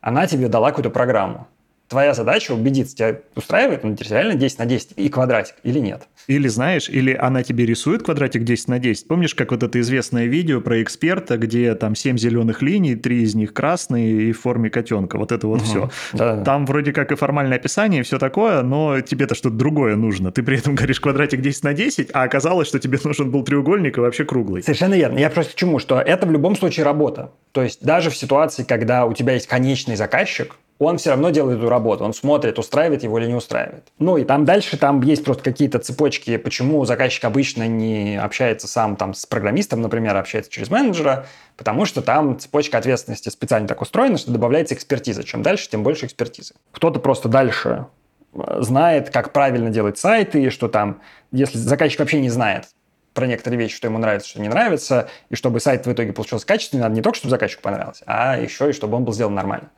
Она 0.00 0.26
тебе 0.26 0.48
дала 0.48 0.70
какую-то 0.70 0.90
программу 0.90 1.46
твоя 1.92 2.14
задача 2.14 2.52
убедиться, 2.52 2.96
тебя 2.96 3.20
устраивает 3.36 3.84
он 3.84 3.96
реально 4.00 4.34
10 4.34 4.58
на 4.58 4.66
10 4.66 4.92
и 4.96 5.08
квадратик 5.10 5.56
или 5.62 5.78
нет. 5.78 6.08
Или 6.26 6.48
знаешь, 6.48 6.88
или 6.88 7.12
она 7.12 7.42
тебе 7.42 7.66
рисует 7.66 8.02
квадратик 8.02 8.44
10 8.44 8.68
на 8.68 8.78
10. 8.78 9.08
Помнишь, 9.08 9.34
как 9.34 9.50
вот 9.50 9.62
это 9.62 9.78
известное 9.80 10.24
видео 10.24 10.62
про 10.62 10.82
эксперта, 10.82 11.36
где 11.36 11.74
там 11.74 11.94
7 11.94 12.16
зеленых 12.16 12.62
линий, 12.62 12.96
3 12.96 13.22
из 13.22 13.34
них 13.34 13.52
красные 13.52 14.30
и 14.30 14.32
в 14.32 14.40
форме 14.40 14.70
котенка. 14.70 15.18
Вот 15.18 15.32
это 15.32 15.46
вот 15.46 15.60
угу. 15.60 15.66
все. 15.66 15.90
Да, 16.14 16.42
там 16.42 16.64
вроде 16.64 16.94
как 16.94 17.12
и 17.12 17.14
формальное 17.14 17.58
описание, 17.58 18.00
и 18.00 18.04
все 18.04 18.18
такое, 18.18 18.62
но 18.62 19.02
тебе-то 19.02 19.34
что-то 19.34 19.56
другое 19.56 19.94
нужно. 19.96 20.32
Ты 20.32 20.42
при 20.42 20.56
этом 20.58 20.74
говоришь 20.74 21.00
квадратик 21.00 21.42
10 21.42 21.64
на 21.64 21.74
10, 21.74 22.08
а 22.14 22.22
оказалось, 22.22 22.68
что 22.68 22.78
тебе 22.78 22.98
нужен 23.04 23.30
был 23.30 23.44
треугольник 23.44 23.98
и 23.98 24.00
вообще 24.00 24.24
круглый. 24.24 24.62
Совершенно 24.62 24.94
верно. 24.94 25.18
Я 25.18 25.28
просто 25.28 25.52
к 25.52 25.56
чему, 25.56 25.78
что 25.78 26.00
это 26.00 26.26
в 26.26 26.30
любом 26.30 26.56
случае 26.56 26.86
работа. 26.86 27.32
То 27.52 27.62
есть 27.62 27.84
даже 27.84 28.08
в 28.08 28.16
ситуации, 28.16 28.62
когда 28.62 29.04
у 29.04 29.12
тебя 29.12 29.34
есть 29.34 29.46
конечный 29.46 29.96
заказчик, 29.96 30.56
он 30.84 30.98
все 30.98 31.10
равно 31.10 31.30
делает 31.30 31.58
эту 31.58 31.68
работу. 31.68 32.04
Он 32.04 32.14
смотрит, 32.14 32.58
устраивает 32.58 33.02
его 33.02 33.18
или 33.18 33.26
не 33.26 33.34
устраивает. 33.34 33.88
Ну 33.98 34.16
и 34.16 34.24
там 34.24 34.44
дальше 34.44 34.76
там 34.76 35.02
есть 35.02 35.24
просто 35.24 35.42
какие-то 35.42 35.78
цепочки, 35.78 36.36
почему 36.36 36.84
заказчик 36.84 37.24
обычно 37.24 37.66
не 37.66 38.16
общается 38.16 38.66
сам 38.68 38.96
там 38.96 39.14
с 39.14 39.26
программистом, 39.26 39.80
например, 39.80 40.16
общается 40.16 40.50
через 40.50 40.70
менеджера, 40.70 41.26
потому 41.56 41.84
что 41.84 42.02
там 42.02 42.38
цепочка 42.38 42.78
ответственности 42.78 43.28
специально 43.28 43.68
так 43.68 43.80
устроена, 43.80 44.18
что 44.18 44.30
добавляется 44.30 44.74
экспертиза. 44.74 45.24
Чем 45.24 45.42
дальше, 45.42 45.68
тем 45.68 45.82
больше 45.82 46.06
экспертизы. 46.06 46.54
Кто-то 46.72 47.00
просто 47.00 47.28
дальше 47.28 47.86
э, 48.34 48.58
знает, 48.60 49.10
как 49.10 49.32
правильно 49.32 49.70
делать 49.70 49.98
сайты, 49.98 50.42
и 50.42 50.50
что 50.50 50.68
там, 50.68 51.00
если 51.30 51.58
заказчик 51.58 52.00
вообще 52.00 52.20
не 52.20 52.30
знает, 52.30 52.66
про 53.14 53.26
некоторые 53.26 53.58
вещи, 53.58 53.76
что 53.76 53.88
ему 53.88 53.98
нравится, 53.98 54.28
что 54.28 54.40
не 54.40 54.48
нравится, 54.48 55.08
и 55.28 55.34
чтобы 55.34 55.60
сайт 55.60 55.86
в 55.86 55.92
итоге 55.92 56.12
получился 56.12 56.46
качественный, 56.46 56.82
надо 56.82 56.94
не 56.94 57.02
только, 57.02 57.18
чтобы 57.18 57.30
заказчику 57.30 57.62
понравилось, 57.62 58.02
а 58.06 58.38
еще 58.38 58.70
и 58.70 58.72
чтобы 58.72 58.96
он 58.96 59.04
был 59.04 59.12
сделан 59.12 59.34
нормально. 59.34 59.70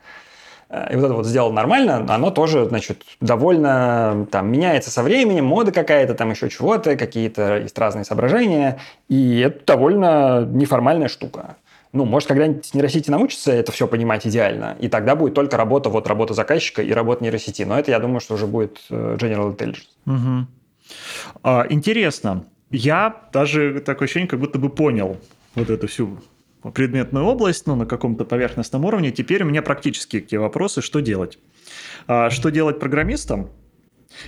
Э, 0.69 0.93
и 0.93 0.97
вот 0.97 1.05
это 1.05 1.15
вот 1.15 1.27
сделал 1.27 1.53
нормально, 1.53 2.07
оно 2.09 2.31
тоже, 2.31 2.67
значит, 2.67 3.05
довольно 3.21 4.27
там 4.31 4.51
меняется 4.51 4.91
со 4.91 5.03
временем, 5.03 5.45
мода 5.45 5.73
какая-то, 5.73 6.15
там 6.15 6.31
еще 6.31 6.49
чего-то, 6.49 6.97
какие-то 6.97 7.59
есть 7.59 7.79
разные 7.79 8.05
соображения, 8.05 8.81
и 9.09 9.41
это 9.41 9.65
довольно 9.67 10.45
неформальная 10.45 11.09
штука. 11.09 11.57
Ну, 11.93 12.05
может, 12.05 12.29
когда-нибудь 12.29 12.75
нейросети 12.75 13.09
научится 13.09 13.53
это 13.53 13.71
все 13.71 13.87
понимать 13.87 14.27
идеально, 14.27 14.77
и 14.81 14.89
тогда 14.89 15.15
будет 15.15 15.35
только 15.35 15.57
работа, 15.57 15.91
вот 15.91 16.09
работа 16.09 16.35
заказчика 16.35 16.83
и 16.83 16.93
работа 16.93 17.23
нейросети. 17.23 17.63
Но 17.63 17.79
это, 17.79 17.93
я 17.93 18.01
думаю, 18.01 18.19
что 18.19 18.35
уже 18.35 18.49
будет 18.49 18.81
э, 18.91 19.17
General 19.21 19.57
Intelligence. 19.57 19.87
Угу. 20.07 20.47
А, 21.45 21.67
интересно. 21.71 22.45
Я 22.71 23.15
даже 23.33 23.81
такое 23.81 24.07
ощущение, 24.07 24.29
как 24.29 24.41
будто 24.41 24.59
бы 24.59 24.71
понял 24.71 25.19
вот 25.55 25.71
эту 25.71 25.87
всю 25.87 26.19
предметную 26.73 27.27
область, 27.27 27.67
ну, 27.67 27.77
на 27.77 27.87
каком-то 27.87 28.25
поверхностном 28.25 28.85
уровне. 28.85 29.11
Теперь 29.11 29.43
у 29.43 29.47
меня 29.47 29.63
практически 29.63 30.21
те 30.21 30.39
вопросы, 30.39 30.81
что 30.83 31.01
делать. 31.01 31.39
А, 32.07 32.31
что 32.31 32.51
делать 32.51 32.79
программистам? 32.79 33.51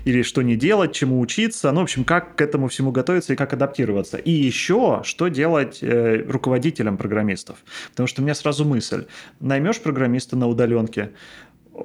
Или 0.04 0.22
что 0.22 0.42
не 0.42 0.56
делать, 0.56 0.92
чему 0.92 1.20
учиться, 1.20 1.70
ну, 1.70 1.80
в 1.80 1.84
общем, 1.84 2.02
как 2.04 2.34
к 2.34 2.40
этому 2.40 2.66
всему 2.66 2.90
готовиться 2.90 3.34
и 3.34 3.36
как 3.36 3.52
адаптироваться. 3.52 4.16
И 4.16 4.32
еще, 4.32 5.02
что 5.04 5.28
делать 5.28 5.78
э, 5.80 6.24
руководителям 6.28 6.96
программистов. 6.96 7.58
Потому 7.92 8.08
что 8.08 8.20
у 8.20 8.24
меня 8.24 8.34
сразу 8.34 8.64
мысль. 8.64 9.06
Наймешь 9.38 9.80
программиста 9.80 10.36
на 10.36 10.48
удаленке, 10.48 11.12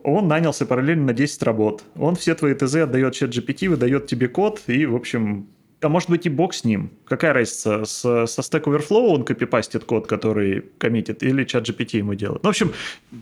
он 0.03 0.27
нанялся 0.27 0.65
параллельно 0.65 1.07
на 1.07 1.13
10 1.13 1.43
работ. 1.43 1.83
Он 1.95 2.15
все 2.15 2.33
твои 2.33 2.53
ТЗ 2.53 2.75
отдает 2.75 3.13
чат 3.13 3.31
GPT, 3.31 3.69
выдает 3.69 4.07
тебе 4.07 4.27
код, 4.29 4.61
и, 4.67 4.85
в 4.85 4.95
общем, 4.95 5.47
а 5.81 5.89
может 5.89 6.09
быть 6.09 6.25
и 6.25 6.29
бог 6.29 6.53
с 6.53 6.63
ним. 6.63 6.91
Какая 7.11 7.33
разница? 7.33 7.83
С, 7.83 7.99
со 7.99 8.41
Stack 8.41 8.63
Overflow 8.63 9.07
он 9.07 9.25
копипастит 9.25 9.83
код, 9.83 10.07
который 10.07 10.61
коммитит, 10.77 11.23
или 11.23 11.43
чат 11.43 11.67
GPT 11.67 11.97
ему 11.97 12.13
делает? 12.13 12.41
Ну, 12.41 12.47
в 12.47 12.51
общем, 12.51 12.71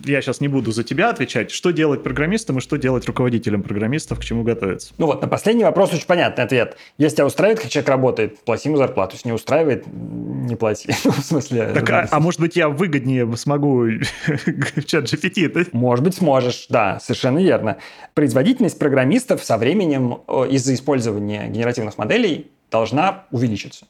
я 0.05 0.21
сейчас 0.21 0.41
не 0.41 0.47
буду 0.47 0.71
за 0.71 0.83
тебя 0.83 1.09
отвечать. 1.09 1.49
Что 1.49 1.71
делать 1.71 2.03
программистам 2.03 2.59
и 2.59 2.61
что 2.61 2.77
делать 2.77 3.07
руководителям 3.07 3.63
программистов, 3.63 4.19
к 4.19 4.23
чему 4.23 4.43
готовиться? 4.43 4.93
Ну 4.99 5.07
вот, 5.07 5.23
на 5.23 5.27
последний 5.27 5.63
вопрос 5.63 5.91
очень 5.91 6.05
понятный 6.05 6.43
ответ. 6.43 6.77
Если 6.99 7.15
тебя 7.15 7.25
устраивает, 7.25 7.61
как 7.61 7.71
человек 7.71 7.89
работает, 7.89 8.37
плати 8.41 8.69
ему 8.69 8.77
зарплату. 8.77 9.15
Если 9.15 9.29
не 9.29 9.33
устраивает, 9.33 9.85
не 9.87 10.55
плати. 10.55 10.93
Ну, 11.03 11.11
в 11.11 11.21
смысле... 11.21 11.71
Так, 11.73 11.89
а, 11.89 12.07
а 12.11 12.19
может 12.19 12.39
быть, 12.39 12.55
я 12.55 12.69
выгоднее 12.69 13.35
смогу 13.37 13.87
чат 14.85 15.05
GPT? 15.05 15.51
Да? 15.51 15.61
Может 15.71 16.05
быть, 16.05 16.13
сможешь, 16.13 16.67
да, 16.69 16.99
совершенно 16.99 17.39
верно. 17.39 17.77
Производительность 18.13 18.77
программистов 18.77 19.43
со 19.43 19.57
временем 19.57 20.19
из-за 20.51 20.75
использования 20.75 21.47
генеративных 21.47 21.97
моделей 21.97 22.51
должна 22.72 23.26
увеличиться. 23.32 23.88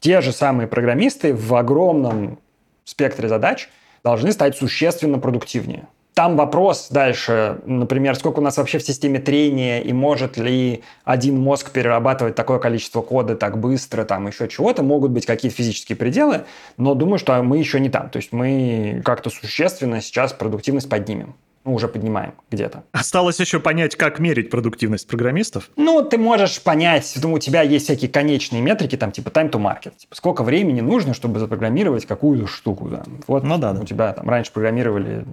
Те 0.00 0.20
же 0.20 0.32
самые 0.32 0.68
программисты 0.68 1.34
в 1.34 1.54
огромном 1.54 2.38
спектре 2.84 3.28
задач 3.28 3.68
должны 4.04 4.32
стать 4.32 4.56
существенно 4.56 5.18
продуктивнее. 5.18 5.88
Там 6.14 6.36
вопрос 6.36 6.88
дальше, 6.90 7.60
например, 7.66 8.16
сколько 8.16 8.38
у 8.38 8.42
нас 8.42 8.56
вообще 8.56 8.78
в 8.78 8.82
системе 8.82 9.18
трения 9.18 9.80
и 9.80 9.92
может 9.92 10.38
ли 10.38 10.82
один 11.04 11.38
мозг 11.38 11.72
перерабатывать 11.72 12.34
такое 12.34 12.58
количество 12.58 13.02
кода 13.02 13.36
так 13.36 13.58
быстро, 13.58 14.04
там 14.04 14.26
еще 14.26 14.48
чего-то, 14.48 14.82
могут 14.82 15.10
быть 15.10 15.26
какие-то 15.26 15.54
физические 15.54 15.96
пределы, 15.96 16.44
но 16.78 16.94
думаю, 16.94 17.18
что 17.18 17.42
мы 17.42 17.58
еще 17.58 17.80
не 17.80 17.90
там. 17.90 18.08
То 18.08 18.16
есть 18.16 18.32
мы 18.32 19.02
как-то 19.04 19.28
существенно 19.28 20.00
сейчас 20.00 20.32
продуктивность 20.32 20.88
поднимем 20.88 21.34
ну, 21.66 21.74
уже 21.74 21.88
поднимаем 21.88 22.34
где-то. 22.50 22.84
Осталось 22.92 23.40
еще 23.40 23.58
понять, 23.58 23.96
как 23.96 24.20
мерить 24.20 24.50
продуктивность 24.50 25.08
программистов? 25.08 25.68
Ну, 25.76 26.02
ты 26.02 26.16
можешь 26.16 26.62
понять, 26.62 27.12
думаю, 27.20 27.36
у 27.36 27.40
тебя 27.40 27.62
есть 27.62 27.86
всякие 27.86 28.08
конечные 28.08 28.62
метрики, 28.62 28.96
там, 28.96 29.10
типа 29.10 29.28
time 29.28 29.50
to 29.50 29.60
market. 29.60 29.96
Типа, 29.96 30.14
сколько 30.14 30.44
времени 30.44 30.80
нужно, 30.80 31.12
чтобы 31.12 31.40
запрограммировать 31.40 32.06
какую-то 32.06 32.46
штуку. 32.46 32.88
Да. 32.88 33.02
Вот 33.26 33.42
ну, 33.42 33.58
да, 33.58 33.72
да. 33.72 33.80
у 33.80 33.84
тебя 33.84 34.12
там 34.12 34.28
раньше 34.30 34.52
программировали 34.52 35.26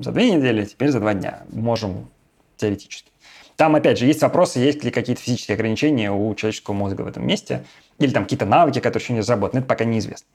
за 0.00 0.12
две 0.12 0.30
недели, 0.30 0.66
теперь 0.66 0.90
за 0.90 1.00
два 1.00 1.14
дня. 1.14 1.44
Можем 1.50 2.10
теоретически. 2.58 3.10
Там, 3.56 3.74
опять 3.74 3.98
же, 3.98 4.06
есть 4.06 4.22
вопросы, 4.22 4.58
есть 4.58 4.84
ли 4.84 4.90
какие-то 4.90 5.22
физические 5.22 5.54
ограничения 5.54 6.12
у 6.12 6.34
человеческого 6.34 6.74
мозга 6.74 7.02
в 7.02 7.06
этом 7.06 7.26
месте, 7.26 7.64
или 7.98 8.10
там 8.10 8.24
какие-то 8.24 8.46
навыки, 8.46 8.80
которые 8.80 9.02
еще 9.02 9.12
не 9.14 9.20
разработаны. 9.20 9.60
Это 9.60 9.68
пока 9.68 9.84
неизвестно. 9.84 10.26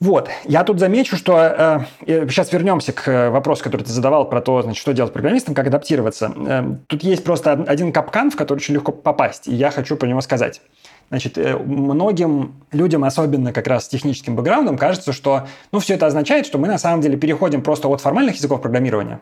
Вот, 0.00 0.30
я 0.44 0.64
тут 0.64 0.80
замечу, 0.80 1.16
что 1.18 1.86
э, 2.06 2.26
сейчас 2.26 2.50
вернемся 2.54 2.90
к 2.94 3.06
э, 3.06 3.28
вопросу, 3.28 3.62
который 3.62 3.82
ты 3.82 3.92
задавал 3.92 4.26
про 4.26 4.40
то, 4.40 4.62
значит, 4.62 4.80
что 4.80 4.94
делать 4.94 5.12
программистам, 5.12 5.54
как 5.54 5.66
адаптироваться. 5.66 6.32
Э, 6.34 6.76
тут 6.86 7.02
есть 7.02 7.22
просто 7.22 7.52
один 7.52 7.92
капкан, 7.92 8.30
в 8.30 8.36
который 8.36 8.60
очень 8.60 8.72
легко 8.72 8.92
попасть, 8.92 9.46
и 9.46 9.54
я 9.54 9.70
хочу 9.70 9.96
про 9.96 10.06
него 10.06 10.22
сказать. 10.22 10.62
Значит, 11.10 11.36
э, 11.36 11.54
многим 11.54 12.54
людям, 12.72 13.04
особенно 13.04 13.52
как 13.52 13.66
раз 13.66 13.84
с 13.84 13.88
техническим 13.88 14.36
бэкграундом, 14.36 14.78
кажется, 14.78 15.12
что 15.12 15.46
ну, 15.70 15.80
все 15.80 15.94
это 15.94 16.06
означает, 16.06 16.46
что 16.46 16.56
мы 16.56 16.66
на 16.66 16.78
самом 16.78 17.02
деле 17.02 17.18
переходим 17.18 17.60
просто 17.60 17.88
от 17.88 18.00
формальных 18.00 18.36
языков 18.36 18.62
программирования, 18.62 19.20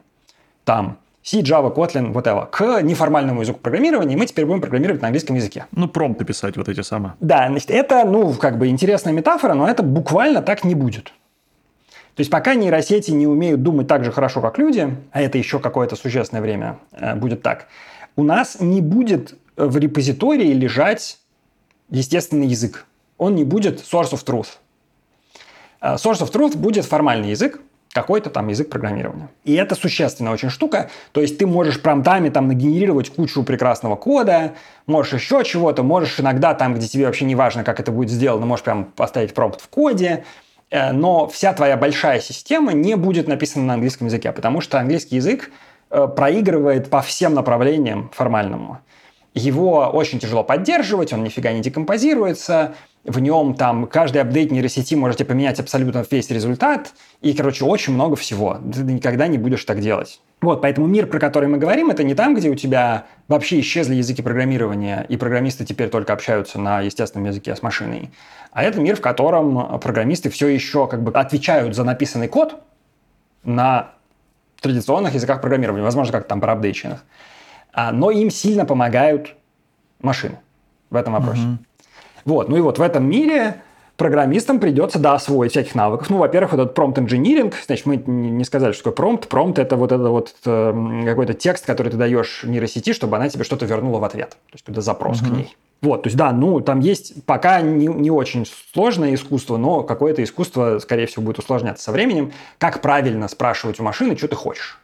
там, 0.65 0.99
C, 1.29 1.43
Java, 1.43 1.71
Kotlin, 1.71 2.15
whatever, 2.15 2.47
к 2.51 2.81
неформальному 2.81 3.43
языку 3.43 3.59
программирования, 3.59 4.15
и 4.15 4.17
мы 4.17 4.25
теперь 4.25 4.47
будем 4.47 4.63
программировать 4.63 5.03
на 5.03 5.09
английском 5.09 5.37
языке. 5.37 5.67
Ну, 5.73 5.87
промпты 5.87 6.25
писать 6.25 6.57
вот 6.57 6.71
эти 6.71 6.81
самые. 6.81 7.17
Да, 7.21 7.49
значит, 7.49 7.71
это, 7.71 8.05
ну, 8.07 8.33
как 8.33 8.57
бы 8.57 8.69
интересная 8.69 9.13
метафора, 9.13 9.53
но 9.53 9.69
это 9.69 9.83
буквально 9.83 10.41
так 10.41 10.65
не 10.65 10.75
будет. 10.75 11.13
То 12.15 12.21
есть 12.21 12.31
пока 12.31 12.55
нейросети 12.55 13.11
не 13.11 13.27
умеют 13.27 13.63
думать 13.63 13.87
так 13.87 14.05
же 14.05 14.11
хорошо, 14.11 14.41
как 14.41 14.57
люди, 14.57 14.97
а 15.13 15.21
это 15.21 15.37
еще 15.37 15.59
какое-то 15.59 15.97
существенное 15.97 16.41
время 16.41 16.79
э, 16.93 17.15
будет 17.15 17.43
так, 17.43 17.67
у 18.17 18.23
нас 18.23 18.59
не 18.61 18.81
будет 18.81 19.35
в 19.55 19.77
репозитории 19.77 20.55
лежать 20.55 21.19
естественный 21.91 22.47
язык. 22.47 22.87
Он 23.19 23.35
не 23.35 23.45
будет 23.45 23.81
source 23.81 24.13
of 24.13 24.25
truth. 24.25 24.49
Э, 25.83 25.97
source 25.97 26.23
of 26.23 26.33
truth 26.33 26.57
будет 26.57 26.87
формальный 26.87 27.31
язык, 27.31 27.61
какой-то 28.01 28.31
там 28.31 28.49
язык 28.49 28.71
программирования. 28.71 29.29
И 29.45 29.55
это 29.55 29.75
существенная 29.75 30.33
очень 30.33 30.51
штука. 30.51 30.91
То 31.13 31.21
есть 31.21 31.39
ты 31.39 31.47
можешь 31.47 31.83
промптами 31.83 32.29
там 32.29 32.47
нагенерировать 32.47 33.11
кучу 33.11 33.43
прекрасного 33.43 33.97
кода, 33.97 34.55
можешь 34.87 35.15
еще 35.15 35.43
чего-то, 35.45 35.83
можешь 35.83 36.21
иногда 36.21 36.55
там, 36.55 36.75
где 36.75 36.87
тебе 36.87 37.07
вообще 37.07 37.25
не 37.25 37.35
важно, 37.35 37.65
как 37.65 37.81
это 37.81 37.91
будет 37.91 38.11
сделано, 38.11 38.47
можешь 38.47 38.65
прям 38.65 38.85
поставить 38.85 39.35
промпт 39.35 39.61
в 39.61 39.69
коде, 39.69 40.25
э, 40.71 40.93
но 40.93 41.27
вся 41.27 41.53
твоя 41.53 41.77
большая 41.77 42.21
система 42.21 42.73
не 42.73 42.95
будет 42.97 43.27
написана 43.27 43.65
на 43.65 43.75
английском 43.75 44.07
языке, 44.07 44.31
потому 44.31 44.61
что 44.61 44.79
английский 44.79 45.17
язык 45.17 45.51
э, 45.91 46.07
проигрывает 46.07 46.89
по 46.89 47.03
всем 47.03 47.35
направлениям 47.35 48.11
формальному. 48.15 48.79
Его 49.35 49.91
очень 49.93 50.19
тяжело 50.19 50.45
поддерживать, 50.45 51.13
он 51.13 51.25
нифига 51.25 51.53
не 51.53 51.61
декомпозируется, 51.61 52.75
в 53.05 53.19
нем 53.21 53.55
там 53.55 53.87
каждый 53.87 54.21
апдейт 54.21 54.51
нейросети 54.51 54.95
можете 54.95 55.25
поменять 55.25 55.61
абсолютно 55.61 56.05
весь 56.11 56.31
результат, 56.31 56.93
и, 57.21 57.33
короче, 57.33 57.65
очень 57.65 57.95
много 57.95 58.17
всего. 58.17 58.59
Ты 58.73 58.83
никогда 58.83 59.27
не 59.29 59.39
будешь 59.39 59.65
так 59.65 59.81
делать. 59.81 60.21
Вот, 60.41 60.63
поэтому 60.63 60.87
мир, 60.87 61.07
про 61.07 61.19
который 61.19 61.49
мы 61.49 61.59
говорим, 61.59 61.91
это 61.91 62.05
не 62.05 62.15
там, 62.15 62.35
где 62.35 62.49
у 62.49 62.55
тебя 62.55 63.07
вообще 63.27 63.59
исчезли 63.61 63.97
языки 63.97 64.23
программирования, 64.23 65.05
и 65.09 65.17
программисты 65.17 65.65
теперь 65.65 65.89
только 65.89 66.13
общаются 66.13 66.61
на 66.61 66.81
естественном 66.81 67.27
языке 67.27 67.57
с 67.57 67.63
машиной, 67.63 68.11
а 68.53 68.63
это 68.63 68.81
мир, 68.81 68.97
в 68.97 69.01
котором 69.01 69.81
программисты 69.81 70.31
все 70.31 70.47
еще 70.49 70.87
как 70.87 71.03
бы 71.03 71.11
отвечают 71.13 71.75
за 71.75 71.83
написанный 71.83 72.29
код 72.29 72.63
на 73.43 73.93
традиционных 74.61 75.15
языках 75.15 75.41
программирования, 75.41 75.83
возможно, 75.83 76.13
как 76.13 76.29
там 76.29 76.41
проапдейченных, 76.41 77.05
а, 77.73 77.91
но 77.91 78.11
им 78.11 78.31
сильно 78.31 78.65
помогают 78.65 79.35
машины 80.01 80.39
в 80.91 80.97
этом 80.97 81.15
вопросе. 81.15 81.43
Uh-huh. 81.43 81.68
Вот, 82.29 82.51
ну 82.51 82.59
и 82.59 82.61
вот 82.61 82.79
в 82.79 82.83
этом 82.83 83.09
мире 83.09 83.63
программистам 83.97 84.61
придется, 84.61 84.99
да, 84.99 85.15
освоить 85.15 85.53
всяких 85.53 85.75
навыков. 85.75 86.11
Ну, 86.11 86.19
во-первых, 86.19 86.53
вот 86.53 86.61
этот 86.61 86.75
промпт 86.75 86.99
инжиниринг, 86.99 87.55
значит, 87.67 87.87
мы 87.87 87.97
не 87.97 88.45
сказали, 88.45 88.73
что 88.73 88.85
такое 88.85 88.93
промпт. 88.93 89.29
Промпт– 89.29 89.59
это 89.59 89.77
вот 89.77 89.93
это 89.93 90.11
вот 90.11 90.35
э, 90.45 91.03
какой-то 91.07 91.33
текст, 91.33 91.65
который 91.65 91.91
ты 91.91 91.97
даешь 91.97 92.45
нейросети, 92.45 92.93
чтобы 92.93 93.17
она 93.17 93.31
тебе 93.31 93.45
что-то 93.45 93.65
вернула 93.65 93.99
в 93.99 94.05
ответ. 94.05 94.31
То 94.31 94.53
есть, 94.53 94.65
это 94.69 94.83
запрос 94.83 95.23
угу. 95.23 95.31
к 95.31 95.37
ней. 95.37 95.57
Вот, 95.81 96.03
то 96.03 96.09
есть, 96.09 96.19
да, 96.19 96.31
ну, 96.33 96.61
там 96.61 96.81
есть 96.81 97.25
пока 97.25 97.63
не, 97.63 97.87
не 97.87 98.11
очень 98.11 98.45
сложное 98.75 99.15
искусство, 99.15 99.57
но 99.57 99.83
какое-то 99.83 100.23
искусство, 100.23 100.81
скорее 100.81 101.07
всего, 101.07 101.23
будет 101.23 101.39
усложняться 101.39 101.83
со 101.83 101.93
временем. 101.93 102.33
Как 102.59 102.83
правильно 102.83 103.27
спрашивать 103.27 103.81
у 103.81 103.83
машины, 103.85 104.19
что 104.19 104.29
ты 104.29 104.37
хочешь. 104.37 104.79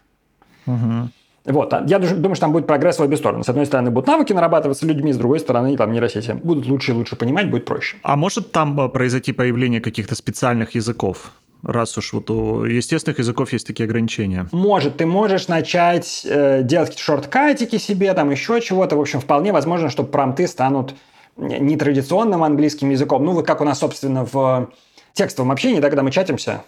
Угу. 0.66 1.10
Вот, 1.46 1.74
а 1.74 1.84
я 1.86 1.98
думаю, 1.98 2.34
что 2.34 2.42
там 2.42 2.52
будет 2.52 2.66
прогресс 2.66 2.98
в 2.98 3.02
обе 3.02 3.16
стороны. 3.16 3.44
С 3.44 3.48
одной 3.48 3.66
стороны, 3.66 3.90
будут 3.90 4.06
навыки 4.06 4.32
нарабатываться 4.32 4.86
людьми, 4.86 5.12
с 5.12 5.16
другой 5.18 5.40
стороны, 5.40 5.76
там 5.76 5.92
нейросети 5.92 6.32
будут 6.42 6.66
лучше 6.66 6.92
и 6.92 6.94
лучше 6.94 7.16
понимать, 7.16 7.50
будет 7.50 7.66
проще. 7.66 7.96
А 8.02 8.16
может 8.16 8.50
там 8.50 8.80
э, 8.80 8.88
произойти 8.88 9.32
появление 9.32 9.80
каких-то 9.80 10.14
специальных 10.14 10.74
языков? 10.74 11.32
раз 11.66 11.96
уж 11.96 12.12
вот 12.12 12.30
у 12.30 12.64
естественных 12.64 13.18
языков 13.18 13.52
есть 13.52 13.66
такие 13.66 13.84
ограничения. 13.84 14.46
Может, 14.52 14.98
ты 14.98 15.06
можешь 15.06 15.48
начать 15.48 16.26
э, 16.28 16.62
делать 16.62 16.90
какие-то 16.90 17.04
шорткатики 17.04 17.78
себе, 17.78 18.12
там 18.12 18.30
еще 18.30 18.60
чего-то. 18.60 18.96
В 18.96 19.00
общем, 19.00 19.20
вполне 19.20 19.52
возможно, 19.52 19.88
что 19.88 20.02
промты 20.04 20.46
станут 20.46 20.94
нетрадиционным 21.36 22.44
английским 22.44 22.90
языком. 22.90 23.24
Ну, 23.24 23.32
вот 23.32 23.46
как 23.46 23.60
у 23.60 23.64
нас, 23.64 23.78
собственно, 23.78 24.26
в 24.30 24.70
текстовом 25.14 25.52
общении, 25.52 25.80
да, 25.80 25.88
когда 25.88 26.02
мы 26.02 26.10
чатимся, 26.10 26.62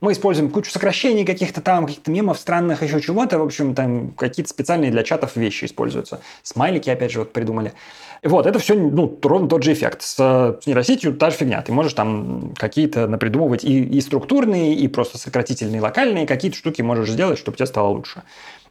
мы 0.00 0.12
используем 0.12 0.50
кучу 0.50 0.70
сокращений 0.70 1.24
каких-то 1.24 1.60
там, 1.60 1.86
каких-то 1.86 2.10
мемов 2.10 2.38
странных, 2.38 2.82
еще 2.82 3.00
чего-то. 3.00 3.38
В 3.38 3.42
общем, 3.42 3.74
там 3.74 4.12
какие-то 4.12 4.50
специальные 4.50 4.90
для 4.90 5.02
чатов 5.02 5.36
вещи 5.36 5.66
используются. 5.66 6.20
Смайлики, 6.42 6.88
опять 6.88 7.12
же, 7.12 7.20
вот 7.20 7.32
придумали. 7.32 7.72
Вот, 8.22 8.46
это 8.46 8.58
все, 8.58 8.74
ну, 8.74 9.18
ровно 9.22 9.48
тот 9.48 9.62
же 9.62 9.72
эффект. 9.72 10.02
С, 10.02 10.16
с 10.16 10.66
нейросетью 10.66 11.14
та 11.14 11.30
же 11.30 11.36
фигня. 11.36 11.62
Ты 11.62 11.72
можешь 11.72 11.94
там 11.94 12.54
какие-то 12.56 13.06
напридумывать 13.06 13.64
и, 13.64 13.82
и 13.82 14.00
структурные, 14.00 14.74
и 14.74 14.88
просто 14.88 15.18
сократительные, 15.18 15.80
локальные, 15.80 16.26
какие-то 16.26 16.56
штуки 16.56 16.82
можешь 16.82 17.10
сделать, 17.10 17.38
чтобы 17.38 17.56
тебе 17.56 17.66
стало 17.66 17.88
лучше 17.88 18.22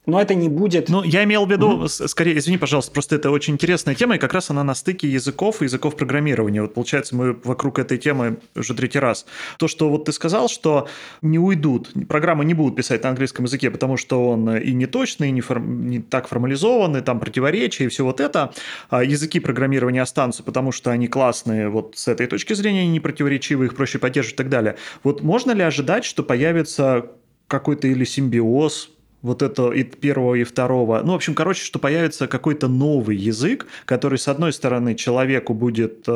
но 0.05 0.21
это 0.21 0.35
не 0.35 0.49
будет... 0.49 0.89
Ну, 0.89 1.03
я 1.03 1.23
имел 1.23 1.45
в 1.45 1.51
виду, 1.51 1.83
mm-hmm. 1.83 2.07
скорее, 2.07 2.37
извини, 2.37 2.57
пожалуйста, 2.57 2.91
просто 2.91 3.15
это 3.15 3.31
очень 3.31 3.53
интересная 3.53 3.95
тема, 3.95 4.15
и 4.15 4.17
как 4.17 4.33
раз 4.33 4.49
она 4.49 4.63
на 4.63 4.73
стыке 4.73 5.07
языков 5.07 5.61
и 5.61 5.65
языков 5.65 5.95
программирования. 5.95 6.61
Вот 6.61 6.73
получается, 6.73 7.15
мы 7.15 7.33
вокруг 7.43 7.79
этой 7.79 7.97
темы 7.97 8.37
уже 8.55 8.73
третий 8.73 8.99
раз. 8.99 9.25
То, 9.57 9.67
что 9.67 9.89
вот 9.89 10.05
ты 10.05 10.11
сказал, 10.11 10.49
что 10.49 10.87
не 11.21 11.37
уйдут, 11.37 11.91
программы 12.07 12.45
не 12.45 12.53
будут 12.53 12.75
писать 12.75 13.03
на 13.03 13.09
английском 13.09 13.45
языке, 13.45 13.71
потому 13.71 13.97
что 13.97 14.29
он 14.29 14.55
и 14.57 14.73
не 14.73 14.85
точный, 14.85 15.29
и 15.29 15.31
не, 15.31 15.41
форм, 15.41 15.87
не 15.87 15.99
так 15.99 16.27
формализованный, 16.27 17.01
там 17.01 17.19
противоречия 17.19 17.85
и 17.85 17.87
все 17.87 18.03
вот 18.03 18.19
это. 18.19 18.53
А 18.89 19.03
языки 19.03 19.39
программирования 19.39 20.01
останутся, 20.01 20.43
потому 20.43 20.71
что 20.71 20.91
они 20.91 21.07
классные 21.07 21.69
вот 21.69 21.93
с 21.97 22.07
этой 22.07 22.27
точки 22.27 22.53
зрения, 22.53 22.81
они 22.81 22.89
не 22.89 22.99
противоречивые, 22.99 23.67
их 23.67 23.75
проще 23.75 23.99
поддерживать 23.99 24.35
и 24.35 24.37
так 24.37 24.49
далее. 24.49 24.75
Вот 25.03 25.21
можно 25.21 25.51
ли 25.51 25.61
ожидать, 25.61 26.05
что 26.05 26.23
появится 26.23 27.07
какой-то 27.47 27.87
или 27.87 28.03
симбиоз 28.05 28.91
вот 29.21 29.41
это 29.41 29.71
и 29.71 29.83
первого, 29.83 30.35
и 30.35 30.43
второго. 30.43 31.01
Ну, 31.03 31.13
в 31.13 31.15
общем, 31.15 31.33
короче, 31.35 31.63
что 31.63 31.79
появится 31.79 32.27
какой-то 32.27 32.67
новый 32.67 33.17
язык, 33.17 33.67
который, 33.85 34.17
с 34.17 34.27
одной 34.27 34.53
стороны, 34.53 34.95
человеку 34.95 35.53
будет 35.53 36.07
э, 36.07 36.11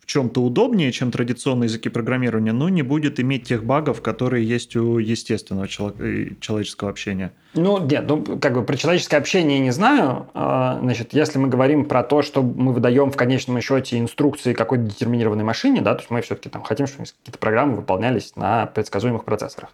в 0.00 0.06
чем-то 0.06 0.42
удобнее, 0.42 0.90
чем 0.90 1.10
традиционные 1.10 1.66
языки 1.66 1.90
программирования, 1.90 2.52
но 2.52 2.70
не 2.70 2.80
будет 2.80 3.20
иметь 3.20 3.44
тех 3.44 3.64
багов, 3.64 4.00
которые 4.00 4.48
есть 4.48 4.74
у 4.76 4.96
естественного 4.96 5.68
человеческого 5.68 6.88
общения. 6.88 7.32
Ну, 7.52 7.84
нет, 7.84 8.06
ну, 8.08 8.24
как 8.38 8.54
бы 8.54 8.62
про 8.62 8.76
человеческое 8.76 9.18
общение 9.18 9.58
не 9.58 9.70
знаю. 9.70 10.28
А, 10.32 10.78
значит, 10.80 11.12
если 11.12 11.38
мы 11.38 11.48
говорим 11.48 11.84
про 11.84 12.02
то, 12.02 12.22
что 12.22 12.42
мы 12.42 12.72
выдаем 12.72 13.10
в 13.10 13.16
конечном 13.16 13.60
счете 13.60 13.98
инструкции 13.98 14.54
какой-то 14.54 14.84
детерминированной 14.84 15.44
машине, 15.44 15.82
да, 15.82 15.94
то 15.94 16.00
есть 16.00 16.10
мы 16.10 16.22
все-таки 16.22 16.48
там 16.48 16.62
хотим, 16.62 16.86
чтобы 16.86 17.04
какие-то 17.04 17.38
программы 17.38 17.76
выполнялись 17.76 18.34
на 18.34 18.64
предсказуемых 18.64 19.24
процессорах. 19.24 19.70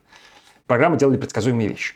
Программы 0.66 0.96
делали 0.96 1.16
предсказуемые 1.16 1.68
вещи. 1.68 1.94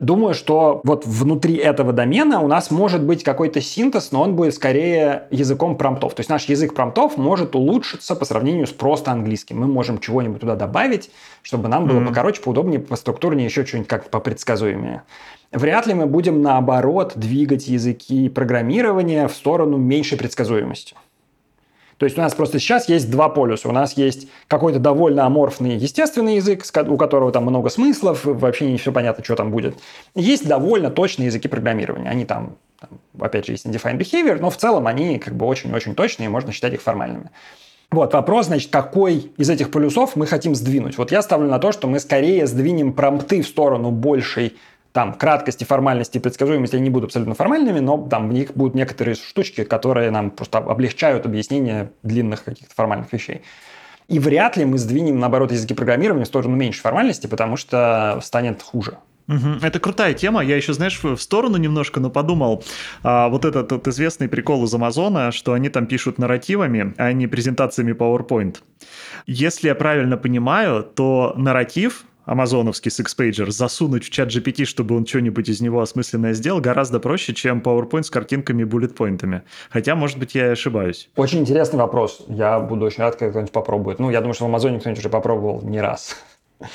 Думаю, 0.00 0.34
что 0.34 0.80
вот 0.84 1.06
внутри 1.06 1.54
этого 1.54 1.92
домена 1.92 2.40
у 2.40 2.48
нас 2.48 2.70
может 2.70 3.02
быть 3.04 3.22
какой-то 3.22 3.60
синтез, 3.60 4.10
но 4.10 4.22
он 4.22 4.34
будет 4.34 4.54
скорее 4.54 5.28
языком 5.30 5.76
промптов. 5.76 6.14
То 6.14 6.20
есть 6.20 6.30
наш 6.30 6.44
язык 6.46 6.74
промптов 6.74 7.16
может 7.16 7.54
улучшиться 7.54 8.16
по 8.16 8.24
сравнению 8.24 8.66
с 8.66 8.72
просто 8.72 9.12
английским. 9.12 9.60
Мы 9.60 9.66
можем 9.66 9.98
чего-нибудь 9.98 10.40
туда 10.40 10.56
добавить, 10.56 11.10
чтобы 11.42 11.68
нам 11.68 11.86
было 11.86 12.00
mm-hmm. 12.00 12.08
покороче, 12.08 12.42
поудобнее, 12.42 12.80
поструктурнее, 12.80 13.46
еще 13.46 13.64
что-нибудь 13.64 13.88
как 13.88 14.10
попредсказуемее. 14.10 15.04
Вряд 15.52 15.86
ли 15.86 15.94
мы 15.94 16.06
будем, 16.06 16.42
наоборот, 16.42 17.12
двигать 17.14 17.68
языки 17.68 18.28
программирования 18.28 19.28
в 19.28 19.32
сторону 19.32 19.76
меньшей 19.76 20.18
предсказуемости. 20.18 20.96
То 22.04 22.06
есть 22.06 22.18
у 22.18 22.20
нас 22.20 22.34
просто 22.34 22.58
сейчас 22.58 22.86
есть 22.90 23.10
два 23.10 23.30
полюса. 23.30 23.66
У 23.66 23.72
нас 23.72 23.94
есть 23.94 24.28
какой-то 24.46 24.78
довольно 24.78 25.24
аморфный 25.24 25.76
естественный 25.76 26.36
язык, 26.36 26.62
у 26.86 26.98
которого 26.98 27.32
там 27.32 27.44
много 27.44 27.70
смыслов, 27.70 28.26
вообще 28.26 28.70
не 28.70 28.76
все 28.76 28.92
понятно, 28.92 29.24
что 29.24 29.36
там 29.36 29.50
будет. 29.50 29.78
Есть 30.14 30.46
довольно 30.46 30.90
точные 30.90 31.28
языки 31.28 31.48
программирования. 31.48 32.10
Они 32.10 32.26
там, 32.26 32.58
там 32.78 32.90
опять 33.18 33.46
же, 33.46 33.52
есть 33.52 33.64
undefined 33.64 33.96
behavior, 33.96 34.38
но 34.38 34.50
в 34.50 34.58
целом 34.58 34.86
они 34.86 35.18
как 35.18 35.34
бы 35.34 35.46
очень-очень 35.46 35.94
точные, 35.94 36.28
можно 36.28 36.52
считать 36.52 36.74
их 36.74 36.82
формальными. 36.82 37.30
Вот 37.90 38.12
вопрос, 38.12 38.46
значит, 38.46 38.70
какой 38.70 39.32
из 39.38 39.48
этих 39.48 39.70
полюсов 39.70 40.14
мы 40.14 40.26
хотим 40.26 40.54
сдвинуть. 40.54 40.98
Вот 40.98 41.10
я 41.10 41.22
ставлю 41.22 41.48
на 41.48 41.58
то, 41.58 41.72
что 41.72 41.88
мы 41.88 42.00
скорее 42.00 42.46
сдвинем 42.46 42.92
промпты 42.92 43.40
в 43.40 43.46
сторону 43.46 43.90
большей 43.90 44.58
там 44.94 45.12
краткости, 45.12 45.64
формальности 45.64 46.18
предсказуемости 46.18 46.76
они 46.76 46.84
не 46.84 46.90
будут 46.90 47.08
абсолютно 47.08 47.34
формальными, 47.34 47.80
но 47.80 48.06
там 48.06 48.28
в 48.28 48.32
них 48.32 48.54
будут 48.54 48.76
некоторые 48.76 49.16
штучки, 49.16 49.64
которые 49.64 50.12
нам 50.12 50.30
просто 50.30 50.58
облегчают 50.58 51.26
объяснение 51.26 51.90
длинных 52.04 52.44
каких-то 52.44 52.72
формальных 52.72 53.12
вещей. 53.12 53.42
И 54.06 54.20
вряд 54.20 54.56
ли 54.56 54.64
мы 54.64 54.78
сдвинем, 54.78 55.18
наоборот, 55.18 55.50
языки 55.50 55.74
программирования 55.74 56.24
в 56.24 56.28
сторону 56.28 56.54
меньше 56.54 56.80
формальности, 56.80 57.26
потому 57.26 57.56
что 57.56 58.20
станет 58.22 58.62
хуже. 58.62 58.98
Угу. 59.26 59.62
Это 59.62 59.80
крутая 59.80 60.14
тема. 60.14 60.44
Я 60.44 60.56
еще, 60.56 60.72
знаешь, 60.74 61.02
в 61.02 61.16
сторону 61.16 61.56
немножко, 61.56 61.98
но 61.98 62.08
подумал, 62.08 62.62
а, 63.02 63.28
вот 63.28 63.44
этот 63.44 63.72
вот 63.72 63.88
известный 63.88 64.28
прикол 64.28 64.64
из 64.64 64.72
Амазона, 64.74 65.32
что 65.32 65.54
они 65.54 65.70
там 65.70 65.86
пишут 65.86 66.18
нарративами, 66.18 66.94
а 66.98 67.12
не 67.12 67.26
презентациями 67.26 67.94
PowerPoint. 67.94 68.58
Если 69.26 69.66
я 69.66 69.74
правильно 69.74 70.16
понимаю, 70.16 70.84
то 70.84 71.34
нарратив 71.36 72.04
амазоновский 72.24 72.90
six-pager 72.90 73.50
засунуть 73.50 74.04
в 74.04 74.10
чат 74.10 74.28
GPT, 74.28 74.64
чтобы 74.64 74.96
он 74.96 75.06
что-нибудь 75.06 75.48
из 75.48 75.60
него 75.60 75.80
осмысленное 75.80 76.32
сделал, 76.34 76.60
гораздо 76.60 77.00
проще, 77.00 77.34
чем 77.34 77.60
PowerPoint 77.60 78.04
с 78.04 78.10
картинками 78.10 78.62
и 78.62 78.64
буллет-поинтами. 78.64 79.42
Хотя, 79.70 79.94
может 79.94 80.18
быть, 80.18 80.34
я 80.34 80.50
ошибаюсь. 80.50 81.10
Очень 81.16 81.40
интересный 81.40 81.78
вопрос. 81.78 82.24
Я 82.28 82.60
буду 82.60 82.86
очень 82.86 83.02
рад, 83.02 83.16
когда 83.16 83.30
кто-нибудь 83.30 83.52
попробует. 83.52 83.98
Ну, 83.98 84.10
я 84.10 84.20
думаю, 84.20 84.34
что 84.34 84.44
в 84.44 84.48
Амазоне 84.48 84.80
кто-нибудь 84.80 85.00
уже 85.00 85.08
попробовал 85.08 85.62
не 85.62 85.80
раз. 85.80 86.16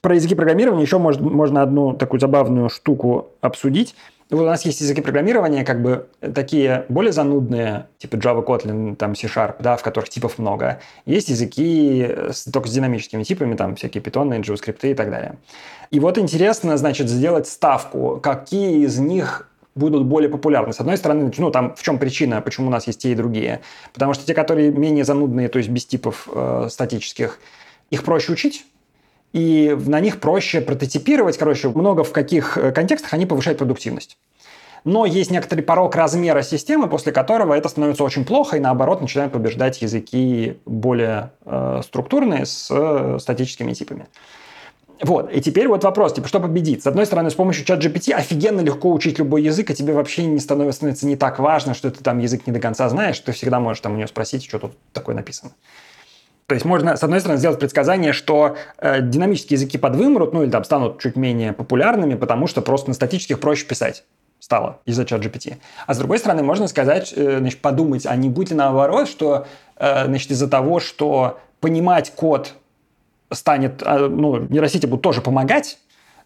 Про 0.00 0.14
языки 0.14 0.34
программирования 0.34 0.82
еще 0.82 0.98
может, 0.98 1.20
можно 1.20 1.62
одну 1.62 1.92
такую 1.92 2.20
забавную 2.20 2.70
штуку 2.70 3.34
обсудить. 3.42 3.94
Вот 4.30 4.42
у 4.42 4.46
нас 4.46 4.64
есть 4.64 4.80
языки 4.80 5.00
программирования, 5.00 5.64
как 5.64 5.82
бы 5.82 6.08
такие 6.20 6.86
более 6.88 7.12
занудные, 7.12 7.88
типа 7.98 8.14
Java, 8.14 8.46
Kotlin, 8.46 8.94
там 8.94 9.16
C-Sharp, 9.16 9.56
да, 9.58 9.76
в 9.76 9.82
которых 9.82 10.08
типов 10.08 10.38
много. 10.38 10.80
Есть 11.04 11.30
языки 11.30 12.08
с, 12.30 12.44
только 12.44 12.68
с 12.68 12.72
динамическими 12.72 13.24
типами, 13.24 13.56
там 13.56 13.74
всякие 13.74 14.00
питоны, 14.00 14.34
JavaScript 14.34 14.88
и 14.88 14.94
так 14.94 15.10
далее. 15.10 15.36
И 15.90 15.98
вот 15.98 16.16
интересно, 16.16 16.76
значит, 16.76 17.08
сделать 17.08 17.48
ставку, 17.48 18.20
какие 18.22 18.84
из 18.84 18.98
них 19.00 19.48
будут 19.74 20.04
более 20.04 20.30
популярны. 20.30 20.72
С 20.72 20.80
одной 20.80 20.96
стороны, 20.96 21.32
ну, 21.36 21.50
там 21.50 21.74
в 21.74 21.82
чем 21.82 21.98
причина, 21.98 22.40
почему 22.40 22.68
у 22.68 22.70
нас 22.70 22.86
есть 22.86 23.00
те 23.00 23.10
и 23.10 23.14
другие? 23.16 23.60
Потому 23.92 24.14
что 24.14 24.24
те, 24.24 24.34
которые 24.34 24.70
менее 24.70 25.04
занудные, 25.04 25.48
то 25.48 25.58
есть 25.58 25.70
без 25.70 25.86
типов 25.86 26.28
э, 26.32 26.68
статических, 26.70 27.40
их 27.90 28.04
проще 28.04 28.32
учить, 28.32 28.64
и 29.32 29.76
на 29.86 30.00
них 30.00 30.20
проще 30.20 30.60
прототипировать. 30.60 31.38
Короче, 31.38 31.68
много 31.68 32.04
в 32.04 32.12
каких 32.12 32.58
э, 32.58 32.72
контекстах 32.72 33.14
они 33.14 33.26
повышают 33.26 33.58
продуктивность. 33.58 34.18
Но 34.84 35.04
есть 35.04 35.30
некоторый 35.30 35.60
порог 35.60 35.94
размера 35.94 36.42
системы, 36.42 36.88
после 36.88 37.12
которого 37.12 37.54
это 37.54 37.68
становится 37.68 38.02
очень 38.02 38.24
плохо, 38.24 38.56
и 38.56 38.60
наоборот 38.60 39.00
начинают 39.00 39.32
побеждать 39.32 39.82
языки 39.82 40.58
более 40.64 41.32
э, 41.44 41.82
структурные 41.84 42.46
с 42.46 42.68
э, 42.70 43.18
статическими 43.20 43.72
типами. 43.74 44.06
Вот, 45.02 45.32
и 45.32 45.40
теперь 45.40 45.66
вот 45.66 45.82
вопрос, 45.82 46.12
типа, 46.12 46.28
что 46.28 46.40
победить? 46.40 46.82
С 46.82 46.86
одной 46.86 47.06
стороны, 47.06 47.30
с 47.30 47.34
помощью 47.34 47.64
чат 47.64 47.82
GPT 47.82 48.12
офигенно 48.12 48.60
легко 48.60 48.92
учить 48.92 49.18
любой 49.18 49.42
язык, 49.42 49.70
и 49.70 49.74
тебе 49.74 49.94
вообще 49.94 50.26
не 50.26 50.38
становится 50.38 51.06
не 51.06 51.16
так 51.16 51.38
важно, 51.38 51.72
что 51.72 51.90
ты 51.90 52.02
там 52.04 52.18
язык 52.18 52.46
не 52.46 52.52
до 52.52 52.60
конца 52.60 52.88
знаешь, 52.90 53.18
ты 53.18 53.32
всегда 53.32 53.60
можешь 53.60 53.80
там 53.80 53.92
у 53.92 53.96
нее 53.96 54.08
спросить, 54.08 54.44
что 54.44 54.58
тут 54.58 54.72
такое 54.92 55.14
написано. 55.14 55.52
То 56.50 56.54
есть 56.54 56.66
можно, 56.66 56.96
с 56.96 57.04
одной 57.04 57.20
стороны, 57.20 57.38
сделать 57.38 57.60
предсказание, 57.60 58.12
что 58.12 58.56
э, 58.78 59.02
динамические 59.02 59.54
языки 59.54 59.78
подвымрут, 59.78 60.32
ну 60.32 60.42
или 60.42 60.50
там 60.50 60.64
станут 60.64 60.98
чуть 61.00 61.14
менее 61.14 61.52
популярными, 61.52 62.16
потому 62.16 62.48
что 62.48 62.60
просто 62.60 62.88
на 62.88 62.94
статических 62.94 63.38
проще 63.38 63.66
писать 63.66 64.02
стало 64.40 64.80
из-за 64.84 65.04
чат 65.04 65.24
GPT. 65.24 65.58
А 65.86 65.94
с 65.94 65.98
другой 65.98 66.18
стороны, 66.18 66.42
можно 66.42 66.66
сказать, 66.66 67.14
э, 67.14 67.38
значит, 67.38 67.60
подумать, 67.60 68.04
а 68.04 68.16
не 68.16 68.28
будет 68.28 68.50
ли 68.50 68.56
наоборот, 68.56 69.08
что 69.08 69.46
э, 69.76 70.06
значит, 70.06 70.32
из-за 70.32 70.48
того, 70.48 70.80
что 70.80 71.38
понимать 71.60 72.10
код 72.16 72.54
станет, 73.32 73.80
э, 73.86 74.08
ну, 74.08 74.38
нейросети 74.38 74.86
будут 74.86 75.02
тоже 75.02 75.20
помогать, 75.20 75.78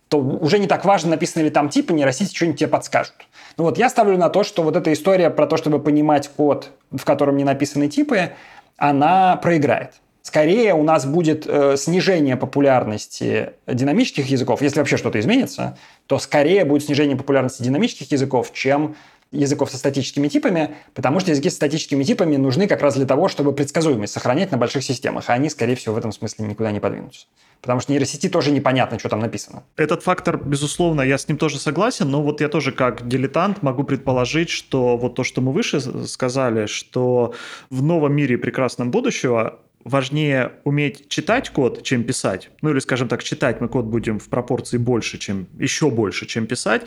то 0.08 0.20
уже 0.20 0.58
не 0.58 0.66
так 0.66 0.86
важно, 0.86 1.10
написаны 1.10 1.42
ли 1.42 1.50
там 1.50 1.68
типы, 1.68 1.92
нейросети 1.92 2.34
что-нибудь 2.34 2.60
тебе 2.60 2.68
подскажут. 2.70 3.26
Ну 3.58 3.64
вот 3.64 3.76
я 3.76 3.90
ставлю 3.90 4.16
на 4.16 4.30
то, 4.30 4.42
что 4.42 4.62
вот 4.62 4.74
эта 4.74 4.90
история 4.90 5.28
про 5.28 5.46
то, 5.46 5.58
чтобы 5.58 5.80
понимать 5.80 6.28
код, 6.28 6.70
в 6.90 7.04
котором 7.04 7.36
не 7.36 7.44
написаны 7.44 7.88
типы, 7.88 8.32
она 8.78 9.36
проиграет. 9.36 10.00
Скорее 10.35 10.74
у 10.74 10.82
нас 10.82 11.07
будет 11.07 11.47
э, 11.47 11.76
снижение 11.76 12.37
популярности 12.37 13.51
динамических 13.68 14.26
языков. 14.26 14.62
Если 14.62 14.80
вообще 14.80 14.97
что-то 14.97 15.20
изменится, 15.20 15.78
то 16.09 16.18
скорее 16.18 16.64
будет 16.64 16.82
снижение 16.82 17.16
популярности 17.16 17.62
динамических 17.62 18.11
языков, 18.11 18.53
чем 18.53 18.97
языков 19.30 19.70
со 19.70 19.78
статическими 19.78 20.26
типами, 20.26 20.74
потому 20.93 21.20
что 21.20 21.30
языки 21.30 21.51
со 21.51 21.55
статическими 21.55 22.03
типами 22.03 22.35
нужны 22.35 22.66
как 22.66 22.82
раз 22.82 22.97
для 22.97 23.07
того, 23.07 23.28
чтобы 23.28 23.53
предсказуемость 23.53 24.12
сохранять 24.12 24.51
на 24.51 24.59
больших 24.59 24.82
системах, 24.82 25.30
а 25.30 25.35
они, 25.35 25.49
скорее 25.51 25.76
всего, 25.76 25.95
в 25.95 25.99
этом 25.99 26.11
смысле 26.11 26.47
никуда 26.47 26.72
не 26.72 26.80
подвинутся. 26.80 27.26
Потому 27.61 27.78
что 27.78 27.93
нейросети 27.93 28.28
тоже 28.28 28.51
непонятно, 28.51 28.99
что 28.99 29.09
там 29.09 29.20
написано. 29.20 29.62
Этот 29.76 30.03
фактор, 30.03 30.37
безусловно, 30.37 31.03
я 31.03 31.16
с 31.16 31.28
ним 31.28 31.39
тоже 31.39 31.61
согласен, 31.61 32.11
но 32.11 32.22
вот 32.22 32.41
я 32.41 32.49
тоже 32.49 32.72
как 32.72 33.07
дилетант 33.07 33.62
могу 33.62 33.85
предположить, 33.85 34.51
что 34.51 34.97
вот 34.97 35.14
то, 35.14 35.22
что 35.22 35.41
мы 35.41 35.53
выше 35.53 35.80
сказали, 36.09 36.66
что 36.66 37.35
в 37.70 37.85
новом 37.85 38.16
мире 38.16 38.37
прекрасном 38.37 38.91
будущего 38.91 39.61
важнее 39.85 40.53
уметь 40.64 41.09
читать 41.09 41.51
код, 41.51 41.82
чем 41.82 42.05
писать, 42.05 42.51
ну 42.62 42.70
или, 42.70 42.78
скажем 42.78 43.09
так, 43.09 43.22
читать 43.22 43.61
мы 43.61 43.68
код 43.68 43.85
будем 43.85 44.18
в 44.18 44.28
пропорции 44.28 44.78
больше, 44.78 45.18
чем 45.18 45.47
еще 45.59 45.91
больше, 45.91 46.26
чем 46.26 46.47
писать, 46.47 46.87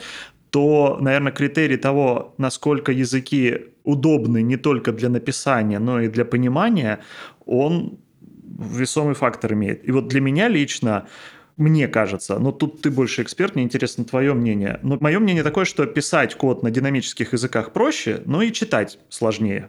то, 0.50 0.98
наверное, 1.00 1.32
критерий 1.32 1.76
того, 1.76 2.34
насколько 2.38 2.92
языки 2.92 3.66
удобны 3.84 4.42
не 4.42 4.56
только 4.56 4.92
для 4.92 5.08
написания, 5.08 5.78
но 5.78 6.00
и 6.00 6.08
для 6.08 6.24
понимания, 6.24 7.00
он 7.46 7.98
весомый 8.58 9.14
фактор 9.14 9.52
имеет. 9.52 9.86
И 9.86 9.92
вот 9.92 10.08
для 10.08 10.20
меня 10.20 10.48
лично 10.48 11.06
мне 11.58 11.88
кажется, 11.88 12.38
но 12.38 12.52
тут 12.52 12.82
ты 12.82 12.90
больше 12.90 13.22
эксперт, 13.22 13.56
мне 13.56 13.64
интересно 13.64 14.04
твое 14.04 14.32
мнение. 14.32 14.78
Но 14.82 14.96
мое 15.00 15.18
мнение 15.18 15.42
такое, 15.42 15.64
что 15.64 15.86
писать 15.86 16.36
код 16.36 16.62
на 16.62 16.70
динамических 16.70 17.32
языках 17.32 17.72
проще, 17.72 18.22
но 18.26 18.42
и 18.42 18.52
читать 18.52 19.00
сложнее. 19.08 19.68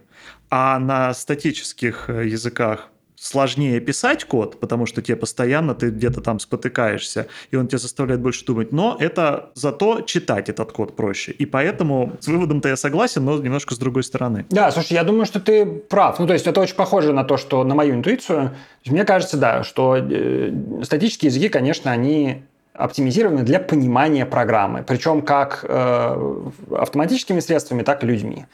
А 0.50 0.78
на 0.78 1.12
статических 1.12 2.08
э, 2.08 2.28
языках 2.28 2.90
сложнее 3.20 3.80
писать 3.80 4.24
код, 4.24 4.58
потому 4.58 4.86
что 4.86 5.02
тебе 5.02 5.14
постоянно 5.14 5.74
ты 5.74 5.90
где-то 5.90 6.22
там 6.22 6.40
спотыкаешься, 6.40 7.26
и 7.50 7.56
он 7.56 7.68
тебя 7.68 7.78
заставляет 7.78 8.22
больше 8.22 8.46
думать, 8.46 8.72
но 8.72 8.96
это 8.98 9.50
зато 9.54 10.00
читать 10.00 10.48
этот 10.48 10.72
код 10.72 10.96
проще. 10.96 11.32
И 11.32 11.44
поэтому 11.44 12.16
с 12.18 12.26
выводом-то 12.28 12.70
я 12.70 12.76
согласен, 12.76 13.24
но 13.26 13.36
немножко 13.36 13.74
с 13.74 13.78
другой 13.78 14.04
стороны. 14.04 14.46
Да, 14.48 14.70
слушай, 14.72 14.94
я 14.94 15.04
думаю, 15.04 15.26
что 15.26 15.38
ты 15.38 15.66
прав. 15.66 16.18
Ну, 16.18 16.26
то 16.26 16.32
есть 16.32 16.46
это 16.46 16.62
очень 16.62 16.76
похоже 16.76 17.12
на 17.12 17.24
то, 17.24 17.36
что 17.36 17.62
на 17.62 17.74
мою 17.74 17.94
интуицию. 17.94 18.52
Мне 18.86 19.04
кажется, 19.04 19.36
да, 19.36 19.64
что 19.64 19.98
э, 19.98 20.52
статические 20.82 21.28
языки, 21.28 21.50
конечно, 21.50 21.90
они 21.90 22.42
оптимизированы 22.72 23.42
для 23.42 23.60
понимания 23.60 24.24
программы, 24.24 24.82
причем 24.86 25.20
как 25.20 25.66
э, 25.68 26.42
автоматическими 26.70 27.40
средствами, 27.40 27.82
так 27.82 28.02
и 28.02 28.06
людьми 28.06 28.46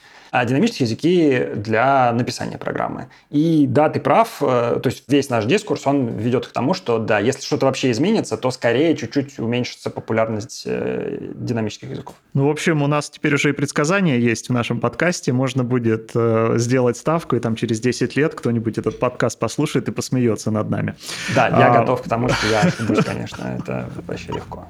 динамические 0.45 0.87
языки 0.87 1.47
для 1.55 2.13
написания 2.13 2.59
программы. 2.59 3.07
И 3.31 3.67
да, 3.67 3.89
ты 3.89 4.01
прав, 4.01 4.43
э, 4.43 4.81
то 4.83 4.89
есть 4.89 5.05
весь 5.09 5.31
наш 5.31 5.45
дискурс, 5.45 5.87
он 5.87 6.09
ведет 6.09 6.47
к 6.47 6.53
тому, 6.53 6.75
что 6.75 6.99
да, 6.99 7.19
если 7.19 7.43
что-то 7.43 7.67
вообще 7.67 7.91
изменится, 7.91 8.37
то 8.37 8.51
скорее 8.51 8.97
чуть-чуть 8.97 9.39
уменьшится 9.39 9.91
популярность 9.91 10.63
э, 10.67 11.33
динамических 11.35 11.91
языков. 11.91 12.17
Ну, 12.35 12.47
в 12.47 12.51
общем, 12.51 12.83
у 12.83 12.87
нас 12.87 13.11
теперь 13.11 13.35
уже 13.35 13.51
и 13.51 13.53
предсказания 13.53 14.19
есть 14.19 14.49
в 14.49 14.53
нашем 14.53 14.81
подкасте, 14.81 15.33
можно 15.33 15.65
будет 15.65 16.11
э, 16.15 16.55
сделать 16.59 16.97
ставку, 16.97 17.37
и 17.37 17.41
там 17.41 17.57
через 17.57 17.81
10 17.81 18.17
лет 18.17 18.35
кто-нибудь 18.35 18.79
этот 18.79 18.99
подкаст 18.99 19.39
послушает 19.39 19.89
и 19.89 19.93
посмеется 19.93 20.51
над 20.51 20.71
нами. 20.71 20.95
Да, 21.35 21.49
я 21.49 21.73
а... 21.73 21.81
готов 21.81 22.03
к 22.03 22.09
тому, 22.09 22.29
что 22.29 22.47
я 22.49 22.61
ошибусь, 22.61 23.05
конечно, 23.05 23.57
это 23.59 23.89
вообще 24.07 24.33
легко. 24.33 24.67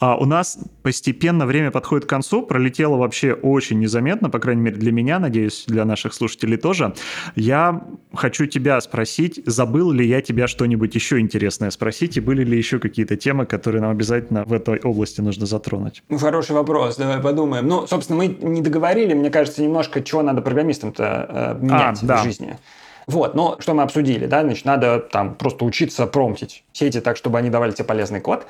А 0.00 0.16
у 0.16 0.24
нас 0.24 0.58
постепенно 0.82 1.46
время 1.46 1.70
подходит 1.70 2.06
к 2.06 2.08
концу, 2.08 2.42
пролетело 2.42 2.96
вообще 2.96 3.32
очень 3.32 3.78
незаметно, 3.78 4.30
по 4.30 4.38
крайней 4.38 4.62
мере 4.62 4.76
для 4.76 4.92
меня, 4.92 5.18
надеюсь, 5.18 5.64
для 5.66 5.84
наших 5.84 6.14
слушателей 6.14 6.56
тоже. 6.56 6.94
Я 7.34 7.82
хочу 8.14 8.46
тебя 8.46 8.80
спросить, 8.80 9.40
забыл 9.46 9.90
ли 9.92 10.06
я 10.06 10.20
тебя 10.20 10.46
что-нибудь 10.46 10.94
еще 10.94 11.20
интересное 11.20 11.70
спросить, 11.70 12.16
и 12.16 12.20
были 12.20 12.44
ли 12.44 12.56
еще 12.56 12.78
какие-то 12.78 13.16
темы, 13.16 13.46
которые 13.46 13.82
нам 13.82 13.90
обязательно 13.90 14.44
в 14.44 14.52
этой 14.52 14.80
области 14.80 15.20
нужно 15.20 15.46
затронуть? 15.46 16.02
Ну, 16.08 16.18
хороший 16.18 16.52
вопрос, 16.52 16.96
давай 16.96 17.20
подумаем. 17.20 17.66
Ну, 17.66 17.86
собственно, 17.86 18.18
мы 18.18 18.28
не 18.28 18.62
договорили, 18.62 19.14
мне 19.14 19.30
кажется, 19.30 19.62
немножко, 19.62 20.02
чего 20.02 20.22
надо 20.22 20.42
программистам-то 20.42 21.56
э, 21.60 21.64
менять 21.64 21.98
а, 22.02 22.04
в 22.04 22.06
да. 22.06 22.22
жизни. 22.22 22.58
Вот, 23.06 23.36
но 23.36 23.56
что 23.60 23.72
мы 23.74 23.84
обсудили, 23.84 24.26
да, 24.26 24.42
значит, 24.42 24.64
надо 24.64 24.98
там 24.98 25.36
просто 25.36 25.64
учиться 25.64 26.06
промптить 26.06 26.64
сети 26.72 27.00
так, 27.00 27.16
чтобы 27.16 27.38
они 27.38 27.50
давали 27.50 27.70
тебе 27.70 27.84
полезный 27.84 28.20
код. 28.20 28.46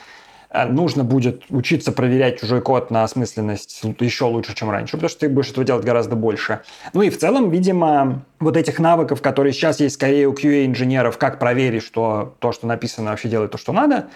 Э, 0.50 0.66
нужно 0.66 1.04
будет 1.04 1.44
учиться 1.50 1.92
проверять 1.92 2.40
чужой 2.40 2.60
код 2.60 2.90
на 2.90 3.04
осмысленность 3.04 3.82
еще 4.00 4.24
лучше, 4.24 4.54
чем 4.54 4.70
раньше, 4.70 4.92
потому 4.92 5.08
что 5.08 5.20
ты 5.20 5.28
будешь 5.28 5.50
этого 5.50 5.64
делать 5.64 5.84
гораздо 5.84 6.16
больше. 6.16 6.60
Ну 6.92 7.02
и 7.02 7.10
в 7.10 7.18
целом, 7.18 7.50
видимо, 7.50 8.24
вот 8.38 8.56
этих 8.56 8.78
навыков, 8.78 9.22
которые 9.22 9.52
сейчас 9.52 9.80
есть 9.80 9.96
скорее 9.96 10.28
у 10.28 10.34
QA-инженеров, 10.34 11.18
как 11.18 11.38
проверить, 11.38 11.82
что 11.82 12.36
то, 12.38 12.52
что 12.52 12.66
написано, 12.66 13.10
вообще 13.10 13.28
делает 13.28 13.50
то, 13.50 13.58
что 13.58 13.72
надо, 13.72 14.08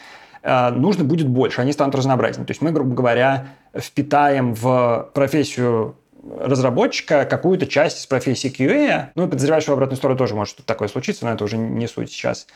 э, 0.43 0.71
нужно 0.71 1.05
будет 1.05 1.29
больше, 1.29 1.61
они 1.61 1.73
станут 1.73 1.95
разнообразнее. 1.95 2.47
То 2.47 2.53
есть 2.53 2.63
мы, 2.63 2.71
грубо 2.71 2.95
говоря, 2.95 3.49
впитаем 3.77 4.55
в 4.55 5.11
профессию 5.15 5.97
разработчика 6.39 7.25
какую-то 7.25 7.67
часть 7.67 7.99
из 7.99 8.07
профессии 8.07 8.53
QA. 8.55 9.07
Ну 9.15 9.27
и 9.27 9.29
подозреваю, 9.29 9.63
что 9.63 9.73
в 9.73 9.75
обратную 9.75 9.97
сторону 9.97 10.19
тоже 10.19 10.35
может 10.35 10.57
такое 10.67 10.89
случиться, 10.89 11.25
но 11.25 11.33
это 11.33 11.45
уже 11.45 11.57
не 11.57 11.87
суть 11.89 12.13
сейчас. 12.13 12.47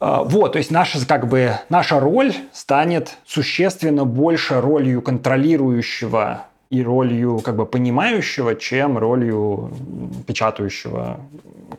А, 0.00 0.22
вот, 0.22 0.52
то 0.52 0.58
есть 0.58 0.70
наша, 0.70 1.04
как 1.06 1.28
бы, 1.28 1.52
наша 1.68 2.00
роль 2.00 2.34
станет 2.52 3.16
существенно 3.26 4.04
больше 4.04 4.60
ролью 4.60 5.02
контролирующего 5.02 6.46
и 6.70 6.82
ролью 6.82 7.40
как 7.40 7.56
бы 7.56 7.66
понимающего, 7.66 8.54
чем 8.54 8.98
ролью 8.98 9.72
печатающего 10.26 11.20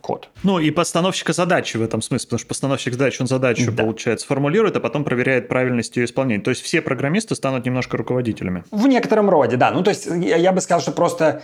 код. 0.01 0.29
Ну 0.43 0.59
и 0.59 0.71
постановщика 0.71 1.33
задачи 1.33 1.77
в 1.77 1.81
этом 1.81 2.01
смысле, 2.01 2.27
потому 2.27 2.39
что 2.39 2.47
постановщик 2.47 2.93
задач, 2.93 3.19
он 3.19 3.27
задачу, 3.27 3.71
да. 3.71 3.83
получается, 3.83 4.25
формулирует, 4.27 4.75
а 4.77 4.79
потом 4.79 5.03
проверяет 5.03 5.47
правильность 5.47 5.95
ее 5.97 6.05
исполнения. 6.05 6.41
То 6.41 6.51
есть 6.51 6.61
все 6.61 6.81
программисты 6.81 7.35
станут 7.35 7.65
немножко 7.65 7.97
руководителями. 7.97 8.63
В 8.71 8.87
некотором 8.87 9.29
роде, 9.29 9.57
да. 9.57 9.71
Ну 9.71 9.83
то 9.83 9.89
есть 9.89 10.05
я, 10.05 10.37
я 10.37 10.51
бы 10.51 10.61
сказал, 10.61 10.81
что 10.81 10.91
просто 10.91 11.43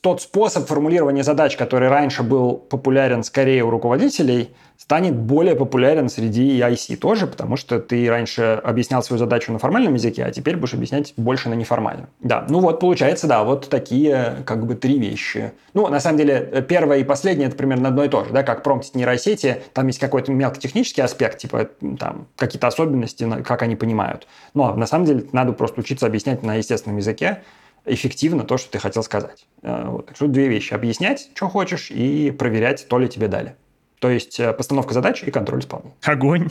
тот 0.00 0.20
способ 0.20 0.66
формулирования 0.66 1.22
задач, 1.22 1.56
который 1.56 1.88
раньше 1.88 2.22
был 2.22 2.56
популярен 2.56 3.22
скорее 3.22 3.64
у 3.64 3.70
руководителей, 3.70 4.50
станет 4.76 5.16
более 5.16 5.54
популярен 5.54 6.08
среди 6.08 6.58
IC 6.58 6.96
тоже, 6.96 7.26
потому 7.26 7.56
что 7.56 7.78
ты 7.80 8.08
раньше 8.08 8.60
объяснял 8.62 9.02
свою 9.02 9.18
задачу 9.18 9.52
на 9.52 9.58
формальном 9.58 9.94
языке, 9.94 10.24
а 10.24 10.30
теперь 10.30 10.56
будешь 10.56 10.74
объяснять 10.74 11.14
больше 11.16 11.48
на 11.48 11.54
неформальном. 11.54 12.08
Да, 12.20 12.44
ну 12.48 12.60
вот 12.60 12.80
получается, 12.80 13.26
да, 13.26 13.44
вот 13.44 13.68
такие 13.68 14.42
как 14.44 14.66
бы 14.66 14.74
три 14.74 14.98
вещи. 14.98 15.52
Ну, 15.72 15.88
на 15.88 16.00
самом 16.00 16.18
деле, 16.18 16.64
первое 16.68 16.98
и 16.98 17.04
последнее 17.04 17.48
это 17.48 17.56
примерно 17.56 17.88
одно 17.88 18.04
и 18.04 18.08
то 18.08 18.24
же, 18.24 18.32
да, 18.32 18.42
как 18.42 18.62
промптить 18.62 18.94
нейросети, 18.94 19.62
там 19.72 19.86
есть 19.86 19.98
какой-то 19.98 20.32
мелкотехнический 20.32 21.02
аспект, 21.02 21.38
типа 21.38 21.70
там 21.98 22.26
какие-то 22.36 22.66
особенности, 22.66 23.26
как 23.42 23.62
они 23.62 23.76
понимают. 23.76 24.26
Но 24.52 24.74
на 24.74 24.86
самом 24.86 25.06
деле 25.06 25.24
надо 25.32 25.52
просто 25.52 25.80
учиться 25.80 26.06
объяснять 26.06 26.42
на 26.42 26.56
естественном 26.56 26.98
языке, 26.98 27.42
эффективно 27.84 28.44
то, 28.44 28.56
что 28.58 28.70
ты 28.70 28.78
хотел 28.78 29.02
сказать. 29.02 29.46
Э, 29.62 29.88
вот. 29.88 30.06
Так 30.06 30.16
что 30.16 30.26
две 30.26 30.48
вещи. 30.48 30.74
Объяснять, 30.74 31.30
что 31.34 31.48
хочешь, 31.48 31.90
и 31.90 32.30
проверять, 32.30 32.86
то 32.88 32.98
ли 32.98 33.08
тебе 33.08 33.28
дали. 33.28 33.56
То 34.04 34.10
есть 34.10 34.38
э, 34.38 34.52
постановка 34.52 34.92
задач 34.92 35.22
и 35.22 35.30
контроль 35.30 35.60
исполнения. 35.60 35.94
Огонь. 36.02 36.48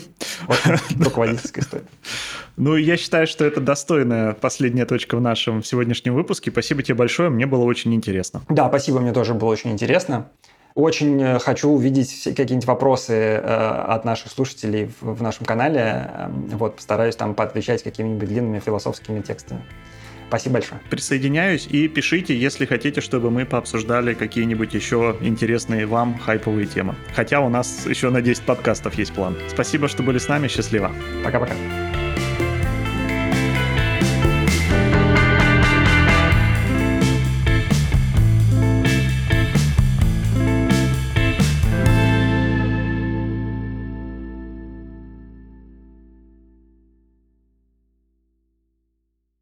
Вот 0.47 0.59
руководительская 0.99 1.63
история. 1.63 1.85
Ну, 2.55 2.75
я 2.75 2.97
считаю, 2.97 3.25
что 3.25 3.45
это 3.45 3.61
достойная 3.61 4.33
последняя 4.33 4.85
точка 4.85 5.17
в 5.17 5.21
нашем 5.21 5.63
сегодняшнем 5.63 6.13
выпуске. 6.13 6.51
Спасибо 6.51 6.83
тебе 6.83 6.93
большое, 6.93 7.31
мне 7.31 7.47
было 7.47 7.63
очень 7.63 7.95
интересно. 7.95 8.43
Да, 8.47 8.67
спасибо, 8.67 8.99
мне 8.99 9.11
тоже 9.11 9.33
было 9.33 9.49
очень 9.49 9.71
интересно. 9.71 10.29
Очень 10.75 11.21
э, 11.21 11.39
хочу 11.39 11.69
увидеть 11.69 12.23
какие-нибудь 12.23 12.65
вопросы 12.65 13.13
э, 13.13 13.39
от 13.43 14.05
наших 14.05 14.31
слушателей 14.31 14.91
в, 15.01 15.15
в 15.15 15.21
нашем 15.21 15.45
канале. 15.45 16.11
Эм, 16.15 16.47
вот, 16.49 16.77
постараюсь 16.77 17.15
там 17.15 17.35
поотвечать 17.35 17.83
какими-нибудь 17.83 18.27
длинными 18.27 18.59
философскими 18.59 19.21
текстами. 19.21 19.61
Спасибо 20.27 20.53
большое. 20.53 20.81
Присоединяюсь 20.89 21.67
и 21.67 21.87
пишите, 21.87 22.37
если 22.37 22.65
хотите, 22.65 23.01
чтобы 23.01 23.31
мы 23.31 23.45
пообсуждали 23.45 24.13
какие-нибудь 24.13 24.73
еще 24.73 25.17
интересные 25.21 25.85
вам 25.85 26.17
хайповые 26.17 26.67
темы. 26.67 26.95
Хотя 27.15 27.41
у 27.41 27.49
нас 27.49 27.85
еще 27.85 28.09
на 28.09 28.21
10 28.21 28.43
подкастов 28.43 28.95
есть 28.95 29.13
план. 29.13 29.35
Спасибо, 29.49 29.87
что 29.87 30.03
были 30.03 30.17
с 30.17 30.27
нами. 30.27 30.47
Счастливо. 30.47 30.91
Пока-пока. 31.23 31.53